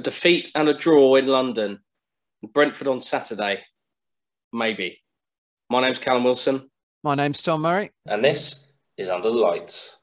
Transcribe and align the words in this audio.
a 0.00 0.02
defeat 0.02 0.46
and 0.54 0.66
a 0.66 0.72
draw 0.72 1.14
in 1.16 1.26
London, 1.26 1.78
Brentford 2.54 2.88
on 2.88 3.00
Saturday, 3.02 3.60
maybe. 4.50 4.98
My 5.68 5.82
name's 5.82 5.98
Callum 5.98 6.24
Wilson. 6.24 6.70
My 7.04 7.14
name's 7.14 7.42
Tom 7.42 7.60
Murray. 7.60 7.90
And 8.06 8.24
this 8.24 8.66
is 8.96 9.10
Under 9.10 9.28
the 9.28 9.36
Lights. 9.36 9.98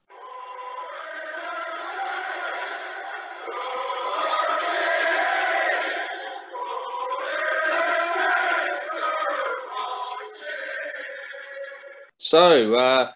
So, 12.20 12.76
uh, 12.76 13.12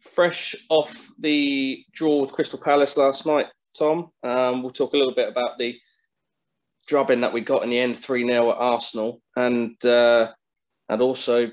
fresh 0.00 0.54
off 0.68 1.08
the 1.18 1.82
draw 1.92 2.20
with 2.20 2.32
Crystal 2.32 2.60
Palace 2.62 2.98
last 2.98 3.24
night, 3.24 3.46
Tom, 3.78 4.10
um, 4.22 4.62
we'll 4.62 4.70
talk 4.70 4.92
a 4.92 4.96
little 4.98 5.14
bit 5.14 5.28
about 5.28 5.56
the 5.56 5.78
drubbing 6.86 7.20
that 7.20 7.32
we 7.32 7.40
got 7.40 7.62
in 7.62 7.70
the 7.70 7.78
end 7.78 7.96
3 7.96 8.26
0 8.26 8.50
at 8.50 8.56
Arsenal 8.56 9.20
and, 9.36 9.82
uh, 9.84 10.32
and 10.88 11.02
also 11.02 11.50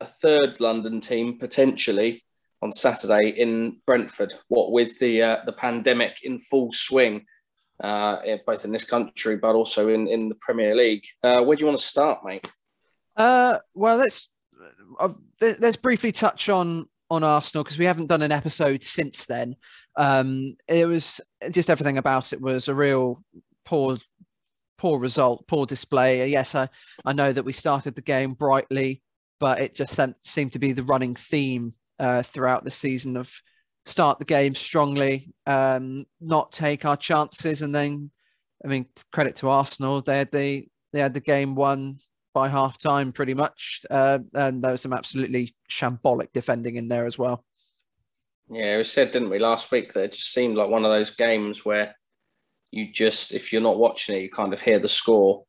a 0.00 0.04
third 0.04 0.60
London 0.60 1.00
team 1.00 1.38
potentially 1.38 2.24
on 2.62 2.72
Saturday 2.72 3.30
in 3.30 3.80
Brentford. 3.86 4.32
What 4.48 4.72
with 4.72 4.98
the 4.98 5.22
uh, 5.22 5.38
the 5.44 5.52
pandemic 5.52 6.18
in 6.22 6.38
full 6.38 6.72
swing, 6.72 7.26
uh, 7.82 8.18
both 8.46 8.64
in 8.64 8.72
this 8.72 8.84
country 8.84 9.36
but 9.36 9.54
also 9.54 9.88
in, 9.88 10.08
in 10.08 10.28
the 10.28 10.36
Premier 10.40 10.74
League. 10.74 11.04
Uh, 11.22 11.42
where 11.42 11.56
do 11.56 11.60
you 11.60 11.66
want 11.66 11.78
to 11.78 11.86
start, 11.86 12.24
mate? 12.24 12.48
Uh, 13.16 13.58
well, 13.74 13.96
let's 13.96 14.30
uh, 15.00 15.08
let's 15.40 15.76
briefly 15.76 16.12
touch 16.12 16.48
on 16.48 16.86
on 17.10 17.22
Arsenal 17.22 17.62
because 17.62 17.78
we 17.78 17.84
haven't 17.84 18.06
done 18.06 18.22
an 18.22 18.32
episode 18.32 18.82
since 18.82 19.26
then. 19.26 19.56
Um, 19.96 20.56
it 20.66 20.86
was 20.86 21.20
just 21.50 21.68
everything 21.68 21.98
about 21.98 22.32
it 22.32 22.40
was 22.40 22.68
a 22.68 22.74
real 22.74 23.22
poor 23.64 23.96
poor 24.78 24.98
result, 24.98 25.46
poor 25.46 25.64
display. 25.64 26.28
Yes, 26.28 26.54
I, 26.54 26.68
I 27.04 27.12
know 27.12 27.32
that 27.32 27.44
we 27.44 27.52
started 27.52 27.94
the 27.94 28.02
game 28.02 28.34
brightly, 28.34 29.00
but 29.38 29.60
it 29.60 29.76
just 29.76 29.94
sent, 29.94 30.16
seemed 30.26 30.52
to 30.54 30.58
be 30.58 30.72
the 30.72 30.82
running 30.82 31.14
theme 31.14 31.72
uh, 32.00 32.22
throughout 32.22 32.64
the 32.64 32.70
season 32.70 33.16
of 33.16 33.32
start 33.86 34.18
the 34.18 34.24
game 34.24 34.54
strongly, 34.54 35.24
um, 35.46 36.04
not 36.20 36.50
take 36.50 36.84
our 36.84 36.96
chances, 36.96 37.62
and 37.62 37.72
then, 37.74 38.10
I 38.64 38.68
mean, 38.68 38.86
credit 39.12 39.36
to 39.36 39.50
Arsenal, 39.50 40.00
they 40.00 40.18
had 40.18 40.32
the 40.32 40.66
they 40.92 41.00
had 41.00 41.14
the 41.14 41.20
game 41.20 41.54
won 41.54 41.94
by 42.34 42.48
half 42.48 42.78
time 42.78 43.12
pretty 43.12 43.34
much. 43.34 43.82
Uh, 43.90 44.18
and 44.34 44.62
there 44.62 44.72
was 44.72 44.82
some 44.82 44.92
absolutely 44.92 45.54
shambolic 45.70 46.32
defending 46.32 46.76
in 46.76 46.88
there 46.88 47.06
as 47.06 47.18
well. 47.18 47.44
Yeah, 48.50 48.78
we 48.78 48.84
said, 48.84 49.10
didn't 49.10 49.30
we, 49.30 49.38
last 49.38 49.70
week 49.70 49.92
that 49.92 50.04
it 50.04 50.12
just 50.12 50.32
seemed 50.32 50.56
like 50.56 50.68
one 50.68 50.84
of 50.84 50.90
those 50.90 51.10
games 51.12 51.64
where 51.64 51.94
you 52.72 52.90
just, 52.90 53.32
if 53.32 53.52
you're 53.52 53.62
not 53.62 53.78
watching 53.78 54.16
it, 54.16 54.22
you 54.22 54.30
kind 54.30 54.52
of 54.52 54.60
hear 54.60 54.80
the 54.80 54.88
score 54.88 55.44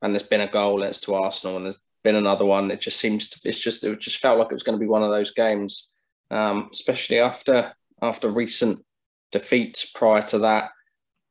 and 0.00 0.12
there's 0.12 0.22
been 0.22 0.40
a 0.40 0.48
goal, 0.48 0.82
it's 0.82 1.00
to 1.02 1.14
Arsenal, 1.14 1.56
and 1.56 1.66
there's 1.66 1.82
been 2.02 2.16
another 2.16 2.44
one. 2.44 2.70
It 2.70 2.80
just 2.80 2.98
seems 2.98 3.28
to, 3.28 3.48
it's 3.48 3.60
just, 3.60 3.84
it 3.84 4.00
just 4.00 4.18
felt 4.18 4.38
like 4.38 4.50
it 4.50 4.54
was 4.54 4.64
going 4.64 4.76
to 4.76 4.80
be 4.80 4.88
one 4.88 5.02
of 5.02 5.12
those 5.12 5.32
games, 5.32 5.92
um, 6.30 6.68
especially 6.72 7.20
after 7.20 7.72
after 8.00 8.28
recent 8.28 8.84
defeats 9.30 9.90
prior 9.90 10.22
to 10.22 10.40
that. 10.40 10.70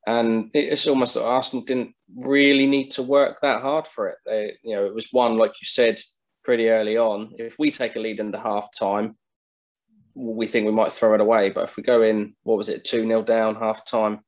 And 0.07 0.49
it's 0.53 0.87
almost 0.87 1.15
that 1.15 1.25
Arsenal 1.25 1.65
didn't 1.65 1.93
really 2.15 2.65
need 2.65 2.91
to 2.91 3.03
work 3.03 3.39
that 3.41 3.61
hard 3.61 3.87
for 3.87 4.07
it. 4.07 4.17
They, 4.25 4.57
you 4.63 4.75
know, 4.75 4.85
it 4.85 4.95
was 4.95 5.09
one 5.11 5.37
like 5.37 5.51
you 5.61 5.65
said 5.65 5.99
pretty 6.43 6.69
early 6.69 6.97
on. 6.97 7.33
If 7.37 7.59
we 7.59 7.71
take 7.71 7.97
a 7.97 7.99
lead 7.99 8.19
into 8.19 8.39
half 8.39 8.69
time, 8.77 9.17
we 10.15 10.47
think 10.47 10.65
we 10.65 10.71
might 10.71 10.91
throw 10.91 11.13
it 11.13 11.21
away. 11.21 11.51
But 11.51 11.65
if 11.65 11.77
we 11.77 11.83
go 11.83 12.01
in, 12.01 12.35
what 12.43 12.57
was 12.57 12.69
it, 12.69 12.83
two 12.83 13.05
0 13.05 13.21
down 13.23 13.55
half 13.55 13.85
time? 13.85 14.21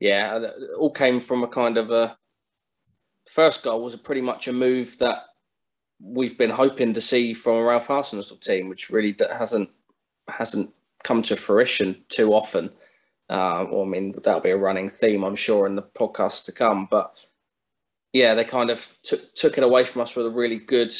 Yeah, 0.00 0.46
all 0.78 0.90
came 0.90 1.20
from 1.20 1.42
a 1.42 1.48
kind 1.48 1.78
of 1.78 1.90
a 1.90 2.16
first 3.28 3.62
goal 3.62 3.82
was 3.82 3.94
a 3.94 3.98
pretty 3.98 4.20
much 4.20 4.48
a 4.48 4.52
move 4.52 4.98
that 4.98 5.24
we've 6.00 6.36
been 6.36 6.50
hoping 6.50 6.92
to 6.92 7.00
see 7.00 7.34
from 7.34 7.56
a 7.56 7.62
Ralph 7.62 7.88
Hasenhüttl 7.88 8.40
team, 8.40 8.68
which 8.68 8.90
really 8.90 9.16
hasn't 9.38 9.70
hasn't 10.28 10.72
come 11.04 11.22
to 11.22 11.36
fruition 11.36 12.04
too 12.08 12.32
often. 12.32 12.70
Uh, 13.28 13.66
well, 13.70 13.82
I 13.82 13.86
mean, 13.86 14.14
that'll 14.22 14.40
be 14.40 14.50
a 14.50 14.56
running 14.56 14.88
theme, 14.88 15.24
I'm 15.24 15.36
sure, 15.36 15.66
in 15.66 15.76
the 15.76 15.82
podcasts 15.82 16.44
to 16.46 16.52
come. 16.52 16.86
But 16.90 17.26
yeah, 18.12 18.34
they 18.34 18.44
kind 18.44 18.70
of 18.70 18.96
took 19.02 19.34
took 19.34 19.58
it 19.58 19.64
away 19.64 19.84
from 19.84 20.02
us 20.02 20.14
with 20.14 20.26
a 20.26 20.30
really 20.30 20.58
good 20.58 20.92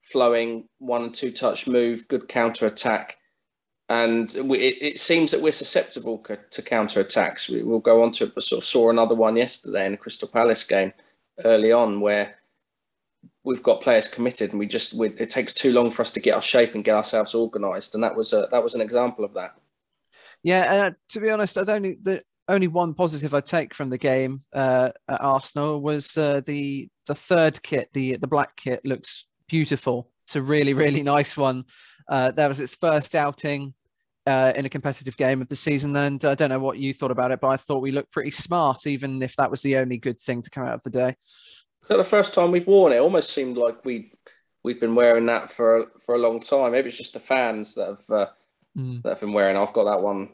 flowing 0.00 0.68
one 0.78 1.02
and 1.04 1.14
two 1.14 1.30
touch 1.32 1.66
move, 1.66 2.06
good 2.08 2.28
counter 2.28 2.66
attack. 2.66 3.16
And 3.92 4.34
we, 4.44 4.58
it, 4.58 4.82
it, 4.82 4.98
seems 4.98 5.32
that 5.32 5.42
we're 5.42 5.52
susceptible 5.52 6.24
to 6.48 6.62
counter 6.62 7.00
attacks. 7.00 7.50
We, 7.50 7.62
will 7.62 7.78
go 7.78 8.02
on 8.02 8.10
to 8.12 8.24
it, 8.24 8.34
but 8.34 8.42
sort 8.42 8.62
of 8.62 8.64
saw 8.64 8.88
another 8.88 9.14
one 9.14 9.36
yesterday 9.36 9.84
in 9.84 9.92
the 9.92 9.98
Crystal 9.98 10.28
Palace 10.28 10.64
game 10.64 10.94
early 11.44 11.72
on 11.72 12.00
where 12.00 12.36
we've 13.44 13.62
got 13.62 13.82
players 13.82 14.08
committed 14.08 14.48
and 14.50 14.58
we 14.58 14.66
just 14.66 14.94
we, 14.94 15.08
it 15.18 15.28
takes 15.28 15.52
too 15.52 15.74
long 15.74 15.90
for 15.90 16.00
us 16.00 16.10
to 16.12 16.20
get 16.20 16.34
our 16.34 16.40
shape 16.40 16.74
and 16.74 16.84
get 16.84 16.96
ourselves 16.96 17.34
organised. 17.34 17.94
And 17.94 18.02
that 18.02 18.16
was 18.16 18.32
a, 18.32 18.48
that 18.50 18.62
was 18.62 18.74
an 18.74 18.80
example 18.80 19.26
of 19.26 19.34
that. 19.34 19.56
Yeah, 20.42 20.72
uh, 20.72 20.90
to 21.10 21.20
be 21.20 21.28
honest, 21.28 21.58
I 21.58 21.64
don't. 21.64 22.02
The 22.02 22.22
only 22.48 22.68
one 22.68 22.94
positive 22.94 23.34
I 23.34 23.40
take 23.40 23.74
from 23.74 23.90
the 23.90 23.98
game 23.98 24.40
uh, 24.54 24.88
at 25.06 25.20
Arsenal 25.20 25.82
was 25.82 26.16
uh, 26.16 26.40
the 26.46 26.88
the 27.06 27.14
third 27.14 27.62
kit, 27.62 27.90
the 27.92 28.16
the 28.16 28.26
black 28.26 28.56
kit, 28.56 28.80
looks 28.86 29.26
beautiful. 29.48 30.08
It's 30.24 30.36
a 30.36 30.40
really 30.40 30.72
really 30.72 31.02
nice 31.14 31.36
one. 31.36 31.66
Uh, 32.08 32.30
that 32.30 32.48
was 32.48 32.58
its 32.58 32.74
first 32.74 33.14
outing 33.14 33.74
uh, 34.26 34.52
in 34.56 34.64
a 34.64 34.68
competitive 34.68 35.16
game 35.16 35.40
of 35.40 35.48
the 35.48 35.56
season, 35.56 35.96
and 35.96 36.24
I 36.24 36.34
don't 36.34 36.50
know 36.50 36.60
what 36.60 36.78
you 36.78 36.94
thought 36.94 37.10
about 37.10 37.32
it, 37.32 37.40
but 37.40 37.48
I 37.48 37.56
thought 37.56 37.82
we 37.82 37.92
looked 37.92 38.12
pretty 38.12 38.30
smart, 38.30 38.86
even 38.86 39.22
if 39.22 39.36
that 39.36 39.50
was 39.50 39.62
the 39.62 39.78
only 39.78 39.98
good 39.98 40.20
thing 40.20 40.42
to 40.42 40.50
come 40.50 40.64
out 40.64 40.74
of 40.74 40.82
the 40.82 40.90
day. 40.90 41.16
So 41.84 41.96
the 41.96 42.04
first 42.04 42.34
time 42.34 42.52
we've 42.52 42.66
worn 42.66 42.92
it, 42.92 42.96
it 42.96 43.00
almost 43.00 43.32
seemed 43.32 43.56
like 43.56 43.84
we 43.84 44.12
we've 44.62 44.80
been 44.80 44.94
wearing 44.94 45.26
that 45.26 45.50
for 45.50 45.86
for 46.04 46.14
a 46.14 46.18
long 46.18 46.40
time. 46.40 46.72
Maybe 46.72 46.88
it's 46.88 46.98
just 46.98 47.14
the 47.14 47.20
fans 47.20 47.74
that 47.74 47.88
have 47.88 48.10
uh, 48.10 48.26
mm. 48.76 49.02
that 49.02 49.12
I've 49.12 49.20
been 49.20 49.32
wearing. 49.32 49.56
I've 49.56 49.72
got 49.72 49.84
that 49.84 50.02
one 50.02 50.30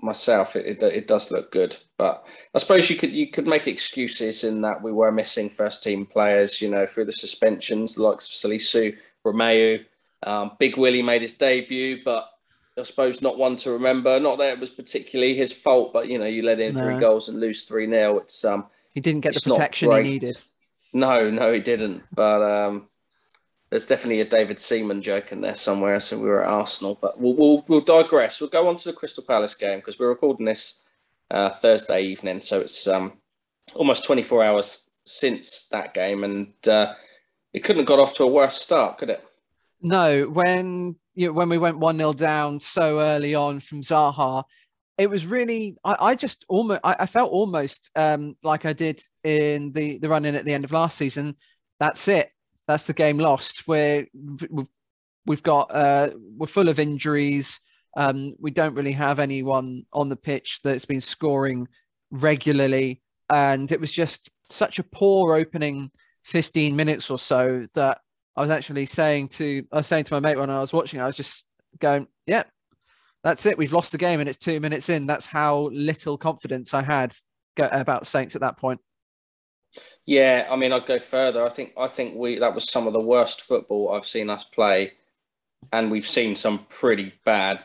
myself. 0.00 0.56
It, 0.56 0.66
it, 0.66 0.82
it 0.82 1.06
does 1.06 1.30
look 1.30 1.50
good, 1.50 1.76
but 1.98 2.26
I 2.54 2.58
suppose 2.58 2.88
you 2.90 2.96
could 2.96 3.12
you 3.12 3.30
could 3.30 3.46
make 3.46 3.66
excuses 3.66 4.44
in 4.44 4.60
that 4.62 4.82
we 4.82 4.92
were 4.92 5.10
missing 5.10 5.48
first 5.48 5.82
team 5.82 6.06
players. 6.06 6.62
You 6.62 6.70
know, 6.70 6.86
through 6.86 7.06
the 7.06 7.12
suspensions, 7.12 7.94
the 7.94 8.04
likes 8.04 8.26
of 8.26 8.50
Salisu, 8.50 8.96
Romeu, 9.26 9.84
um, 10.22 10.52
Big 10.58 10.76
Willie 10.76 11.02
made 11.02 11.22
his 11.22 11.32
debut, 11.32 12.02
but 12.04 12.28
I 12.78 12.82
suppose 12.84 13.20
not 13.20 13.38
one 13.38 13.56
to 13.56 13.72
remember. 13.72 14.18
Not 14.18 14.38
that 14.38 14.54
it 14.54 14.60
was 14.60 14.70
particularly 14.70 15.34
his 15.34 15.52
fault, 15.52 15.92
but 15.92 16.08
you 16.08 16.18
know, 16.18 16.26
you 16.26 16.42
let 16.42 16.60
in 16.60 16.74
no. 16.74 16.80
three 16.80 17.00
goals 17.00 17.28
and 17.28 17.38
lose 17.38 17.64
three 17.64 17.86
0 17.86 18.18
It's 18.18 18.44
um, 18.44 18.66
he 18.94 19.00
didn't 19.00 19.20
get 19.20 19.34
the 19.34 19.40
protection 19.40 19.92
he 19.92 20.02
needed. 20.02 20.40
No, 20.94 21.30
no, 21.30 21.52
he 21.52 21.60
didn't. 21.60 22.02
But 22.14 22.42
um, 22.42 22.88
there's 23.70 23.86
definitely 23.86 24.20
a 24.20 24.26
David 24.26 24.58
Seaman 24.58 25.02
joke 25.02 25.32
in 25.32 25.40
there 25.40 25.54
somewhere. 25.54 26.00
So 26.00 26.18
we 26.18 26.28
were 26.28 26.44
at 26.44 26.50
Arsenal, 26.50 26.98
but 27.00 27.20
we'll 27.20 27.34
we'll, 27.34 27.64
we'll 27.68 27.80
digress. 27.80 28.40
We'll 28.40 28.50
go 28.50 28.68
on 28.68 28.76
to 28.76 28.90
the 28.90 28.96
Crystal 28.96 29.24
Palace 29.24 29.54
game 29.54 29.78
because 29.78 29.98
we're 29.98 30.08
recording 30.08 30.46
this 30.46 30.84
uh, 31.30 31.48
Thursday 31.48 32.02
evening, 32.02 32.40
so 32.40 32.60
it's 32.60 32.86
um, 32.86 33.14
almost 33.74 34.04
24 34.04 34.44
hours 34.44 34.90
since 35.04 35.68
that 35.68 35.94
game, 35.94 36.24
and 36.24 36.52
uh, 36.68 36.94
it 37.52 37.60
couldn't 37.60 37.80
have 37.80 37.88
got 37.88 37.98
off 37.98 38.14
to 38.14 38.24
a 38.24 38.26
worse 38.26 38.60
start, 38.60 38.98
could 38.98 39.10
it? 39.10 39.24
No, 39.80 40.24
when 40.24 40.96
you 41.14 41.26
know, 41.26 41.32
when 41.32 41.48
we 41.48 41.58
went 41.58 41.78
one 41.78 41.96
0 41.96 42.12
down 42.12 42.60
so 42.60 43.00
early 43.00 43.34
on 43.34 43.60
from 43.60 43.82
Zaha, 43.82 44.44
it 44.98 45.08
was 45.08 45.26
really 45.26 45.76
I, 45.84 45.96
I 46.00 46.14
just 46.14 46.44
almost 46.48 46.80
I, 46.84 46.96
I 47.00 47.06
felt 47.06 47.32
almost 47.32 47.90
um, 47.96 48.36
like 48.42 48.66
I 48.66 48.72
did 48.72 49.00
in 49.24 49.72
the 49.72 49.98
the 49.98 50.08
run 50.08 50.24
in 50.24 50.34
at 50.34 50.44
the 50.44 50.54
end 50.54 50.64
of 50.64 50.72
last 50.72 50.96
season. 50.98 51.36
That's 51.78 52.08
it 52.08 52.30
that's 52.66 52.86
the 52.86 52.92
game 52.92 53.18
lost. 53.18 53.66
We're 53.66 54.06
we've, 54.50 54.68
we've 55.26 55.42
got 55.42 55.70
uh, 55.70 56.10
we're 56.36 56.46
full 56.46 56.68
of 56.68 56.78
injuries. 56.78 57.60
Um, 57.96 58.32
we 58.38 58.50
don't 58.50 58.74
really 58.74 58.92
have 58.92 59.18
anyone 59.18 59.84
on 59.92 60.08
the 60.08 60.16
pitch 60.16 60.60
that's 60.64 60.84
been 60.84 61.00
scoring 61.00 61.68
regularly, 62.10 63.02
and 63.30 63.70
it 63.70 63.80
was 63.80 63.92
just 63.92 64.30
such 64.48 64.78
a 64.78 64.84
poor 64.84 65.34
opening 65.34 65.90
15 66.24 66.74
minutes 66.76 67.10
or 67.10 67.18
so 67.18 67.64
that 67.74 67.98
I 68.36 68.40
was 68.40 68.50
actually 68.50 68.86
saying 68.86 69.28
to 69.28 69.64
I 69.72 69.76
was 69.76 69.86
saying 69.86 70.04
to 70.04 70.14
my 70.14 70.20
mate 70.20 70.38
when 70.38 70.50
I 70.50 70.60
was 70.60 70.72
watching, 70.72 71.00
I 71.00 71.06
was 71.06 71.16
just 71.16 71.46
going, 71.78 72.06
"Yep, 72.26 72.46
yeah, 72.46 72.80
that's 73.22 73.46
it. 73.46 73.58
We've 73.58 73.72
lost 73.72 73.92
the 73.92 73.98
game, 73.98 74.20
and 74.20 74.28
it's 74.28 74.38
two 74.38 74.60
minutes 74.60 74.88
in." 74.88 75.06
That's 75.06 75.26
how 75.26 75.70
little 75.72 76.16
confidence 76.16 76.72
I 76.74 76.82
had 76.82 77.14
about 77.56 78.06
Saints 78.06 78.34
at 78.34 78.40
that 78.40 78.56
point. 78.56 78.80
Yeah, 80.04 80.48
I 80.50 80.56
mean, 80.56 80.72
I'd 80.72 80.86
go 80.86 80.98
further. 80.98 81.44
I 81.44 81.48
think 81.48 81.72
I 81.78 81.86
think 81.86 82.14
we 82.16 82.38
that 82.38 82.54
was 82.54 82.70
some 82.70 82.86
of 82.86 82.92
the 82.92 83.00
worst 83.00 83.42
football 83.42 83.92
I've 83.92 84.06
seen 84.06 84.30
us 84.30 84.44
play, 84.44 84.92
and 85.72 85.90
we've 85.90 86.06
seen 86.06 86.34
some 86.34 86.66
pretty 86.68 87.12
bad 87.24 87.60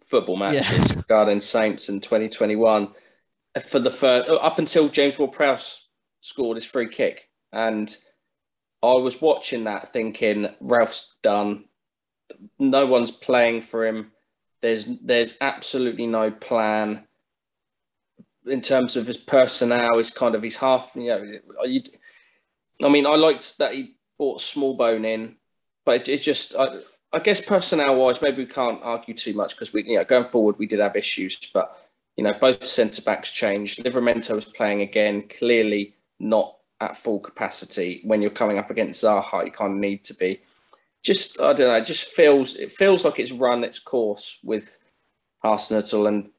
football 0.00 0.36
matches 0.36 0.90
yeah. 0.90 0.96
regarding 0.96 1.40
Saints 1.40 1.88
in 1.88 2.00
2021. 2.00 2.88
For 3.64 3.78
the 3.78 3.90
first 3.90 4.28
up 4.30 4.58
until 4.58 4.88
James 4.88 5.18
Ward-Prowse 5.18 5.88
scored 6.20 6.56
his 6.56 6.64
free 6.64 6.88
kick, 6.88 7.28
and 7.52 7.94
I 8.82 8.94
was 8.94 9.20
watching 9.20 9.64
that 9.64 9.92
thinking 9.92 10.48
Ralph's 10.60 11.16
done. 11.22 11.64
No 12.58 12.86
one's 12.86 13.10
playing 13.10 13.62
for 13.62 13.86
him. 13.86 14.12
There's 14.60 14.86
there's 15.02 15.38
absolutely 15.40 16.06
no 16.06 16.30
plan 16.30 17.04
in 18.46 18.60
terms 18.60 18.96
of 18.96 19.06
his 19.06 19.18
personnel, 19.18 19.98
his 19.98 20.10
kind 20.10 20.34
of 20.34 20.42
his 20.42 20.56
half. 20.56 20.90
You 20.94 21.08
know, 21.08 21.64
you, 21.64 21.82
I 22.84 22.88
mean, 22.88 23.06
I 23.06 23.14
liked 23.14 23.58
that 23.58 23.74
he 23.74 23.94
brought 24.18 24.40
Smallbone 24.40 25.04
in, 25.06 25.36
but 25.84 26.02
it, 26.02 26.08
it 26.08 26.22
just, 26.22 26.56
I, 26.56 26.80
I 27.12 27.18
guess 27.20 27.44
personnel 27.44 27.96
wise, 27.96 28.22
maybe 28.22 28.38
we 28.38 28.46
can't 28.46 28.80
argue 28.82 29.14
too 29.14 29.34
much 29.34 29.54
because 29.54 29.72
we, 29.72 29.84
you 29.84 29.96
know, 29.96 30.04
going 30.04 30.24
forward 30.24 30.58
we 30.58 30.66
did 30.66 30.80
have 30.80 30.96
issues, 30.96 31.38
but 31.52 31.78
you 32.16 32.24
know, 32.24 32.32
both 32.40 32.64
centre 32.64 33.02
backs 33.02 33.30
changed. 33.30 33.82
Livramento 33.84 34.34
was 34.34 34.44
playing 34.44 34.82
again, 34.82 35.22
clearly 35.28 35.94
not 36.18 36.56
at 36.82 36.96
full 36.96 37.20
capacity. 37.20 38.00
When 38.04 38.20
you're 38.20 38.30
coming 38.30 38.58
up 38.58 38.70
against 38.70 39.02
Zaha, 39.02 39.44
you 39.44 39.50
kind 39.50 39.74
of 39.74 39.78
need 39.78 40.04
to 40.04 40.14
be. 40.14 40.40
Just 41.02 41.40
I 41.40 41.52
don't 41.52 41.68
know. 41.68 41.74
It 41.74 41.86
just 41.86 42.08
feels 42.08 42.56
it 42.56 42.72
feels 42.72 43.04
like 43.04 43.18
it's 43.18 43.32
run 43.32 43.64
its 43.64 43.78
course 43.78 44.38
with 44.44 44.78
Arsenal 45.42 46.06
and 46.06 46.30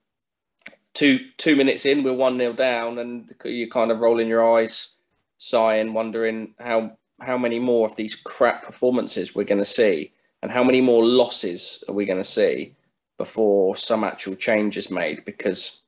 two 0.93 1.19
two 1.37 1.55
minutes 1.55 1.85
in, 1.85 2.03
we're 2.03 2.13
one 2.13 2.37
0 2.37 2.53
down, 2.53 2.99
and 2.99 3.31
you're 3.43 3.67
kind 3.67 3.91
of 3.91 3.99
rolling 3.99 4.27
your 4.27 4.57
eyes, 4.57 4.97
sighing, 5.37 5.93
wondering 5.93 6.53
how 6.59 6.97
how 7.21 7.37
many 7.37 7.59
more 7.59 7.87
of 7.87 7.95
these 7.95 8.15
crap 8.15 8.63
performances 8.63 9.35
we're 9.35 9.43
going 9.43 9.57
to 9.59 9.65
see, 9.65 10.11
and 10.41 10.51
how 10.51 10.63
many 10.63 10.81
more 10.81 11.05
losses 11.05 11.83
are 11.87 11.95
we 11.95 12.05
going 12.05 12.17
to 12.17 12.23
see 12.23 12.75
before 13.17 13.75
some 13.75 14.03
actual 14.03 14.35
change 14.35 14.77
is 14.77 14.89
made. 14.89 15.23
Because 15.25 15.83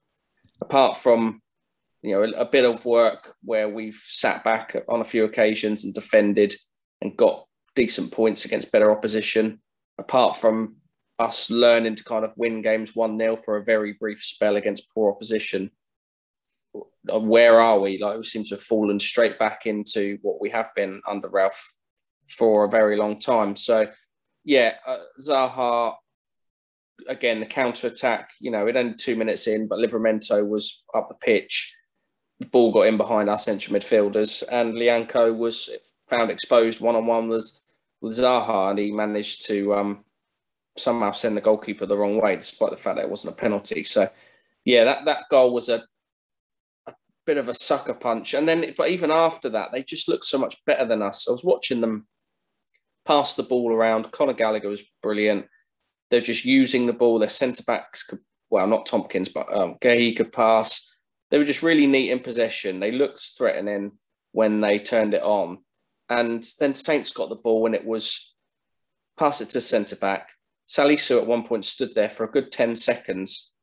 apart 0.61 0.97
from 0.97 1.41
you 2.05 2.13
know 2.13 2.23
a, 2.23 2.41
a 2.41 2.45
bit 2.45 2.65
of 2.65 2.85
work 2.85 3.35
where 3.43 3.67
we've 3.67 3.99
sat 4.01 4.43
back 4.43 4.75
on 4.87 5.01
a 5.01 5.05
few 5.05 5.23
occasions 5.23 5.83
and 5.83 5.93
defended 5.93 6.53
and 7.01 7.17
got 7.17 7.45
decent 7.75 8.11
points 8.11 8.45
against 8.45 8.71
better 8.71 8.91
opposition, 8.91 9.59
apart 9.97 10.35
from 10.35 10.75
us 11.17 11.49
learning 11.49 11.95
to 11.95 12.03
kind 12.03 12.25
of 12.25 12.33
win 12.37 12.61
games 12.61 12.95
1 12.95 13.17
0 13.17 13.35
for 13.37 13.57
a 13.57 13.63
very 13.63 13.93
brief 13.93 14.23
spell 14.23 14.55
against 14.55 14.93
poor 14.93 15.11
opposition. 15.11 15.71
Where 17.05 17.59
are 17.59 17.79
we? 17.79 17.97
Like, 17.97 18.17
we 18.17 18.23
seem 18.23 18.43
to 18.45 18.55
have 18.55 18.63
fallen 18.63 18.99
straight 18.99 19.39
back 19.39 19.65
into 19.65 20.17
what 20.21 20.41
we 20.41 20.49
have 20.49 20.69
been 20.75 21.01
under 21.07 21.29
Ralph 21.29 21.73
for 22.29 22.65
a 22.65 22.69
very 22.69 22.97
long 22.97 23.19
time. 23.19 23.55
So, 23.55 23.87
yeah, 24.43 24.75
uh, 24.85 24.97
Zaha, 25.21 25.95
again, 27.07 27.39
the 27.39 27.45
counter 27.45 27.87
attack, 27.87 28.31
you 28.41 28.51
know, 28.51 28.67
it 28.67 28.75
only 28.75 28.95
two 28.95 29.15
minutes 29.15 29.47
in, 29.47 29.67
but 29.67 29.79
Livramento 29.79 30.47
was 30.47 30.83
up 30.93 31.07
the 31.07 31.15
pitch. 31.15 31.74
Ball 32.51 32.71
got 32.71 32.87
in 32.87 32.97
behind 32.97 33.29
our 33.29 33.37
central 33.37 33.77
midfielders, 33.77 34.43
and 34.51 34.73
Lyanco 34.73 35.35
was 35.35 35.69
found 36.07 36.31
exposed 36.31 36.81
one 36.81 36.95
on 36.95 37.05
one 37.05 37.27
with, 37.27 37.61
with 38.01 38.13
Zaha, 38.13 38.69
and 38.69 38.79
he 38.79 38.91
managed 38.91 39.45
to 39.47 39.73
um, 39.73 40.05
somehow 40.77 41.11
send 41.11 41.35
the 41.35 41.41
goalkeeper 41.41 41.85
the 41.85 41.97
wrong 41.97 42.21
way, 42.21 42.35
despite 42.35 42.71
the 42.71 42.77
fact 42.77 42.97
that 42.97 43.05
it 43.05 43.09
wasn't 43.09 43.33
a 43.33 43.37
penalty. 43.37 43.83
So, 43.83 44.09
yeah, 44.63 44.83
that, 44.83 45.05
that 45.05 45.23
goal 45.29 45.53
was 45.53 45.69
a, 45.69 45.83
a 46.87 46.93
bit 47.25 47.37
of 47.37 47.47
a 47.47 47.53
sucker 47.53 47.93
punch. 47.93 48.33
And 48.33 48.47
then, 48.47 48.73
but 48.77 48.89
even 48.89 49.11
after 49.11 49.49
that, 49.49 49.71
they 49.71 49.83
just 49.83 50.09
looked 50.09 50.25
so 50.25 50.37
much 50.37 50.63
better 50.65 50.85
than 50.85 51.01
us. 51.01 51.27
I 51.27 51.31
was 51.31 51.43
watching 51.43 51.81
them 51.81 52.07
pass 53.05 53.35
the 53.35 53.43
ball 53.43 53.71
around. 53.71 54.11
Conor 54.11 54.33
Gallagher 54.33 54.69
was 54.69 54.83
brilliant. 55.01 55.45
They're 56.11 56.21
just 56.21 56.45
using 56.45 56.85
the 56.85 56.93
ball. 56.93 57.19
Their 57.19 57.29
centre 57.29 57.63
backs 57.65 58.03
could, 58.03 58.19
well, 58.49 58.67
not 58.67 58.85
Tomkins, 58.85 59.29
but 59.29 59.47
um, 59.51 59.75
Guéhi 59.81 60.15
could 60.15 60.31
pass. 60.31 60.94
They 61.31 61.37
were 61.37 61.43
just 61.43 61.63
really 61.63 61.87
neat 61.87 62.11
in 62.11 62.19
possession. 62.19 62.79
They 62.79 62.91
looked 62.91 63.19
threatening 63.19 63.93
when 64.31 64.61
they 64.61 64.79
turned 64.79 65.13
it 65.13 65.23
on. 65.23 65.59
And 66.09 66.45
then 66.59 66.75
Saints 66.75 67.11
got 67.11 67.29
the 67.29 67.35
ball 67.35 67.65
and 67.65 67.73
it 67.73 67.85
was 67.85 68.33
pass 69.17 69.41
it 69.41 69.49
to 69.51 69.61
centre 69.61 69.95
back 69.95 70.29
Salisu 70.67 71.19
at 71.19 71.27
one 71.27 71.43
point 71.43 71.65
stood 71.65 71.93
there 71.95 72.09
for 72.09 72.23
a 72.23 72.31
good 72.31 72.51
10 72.51 72.75
seconds 72.75 73.53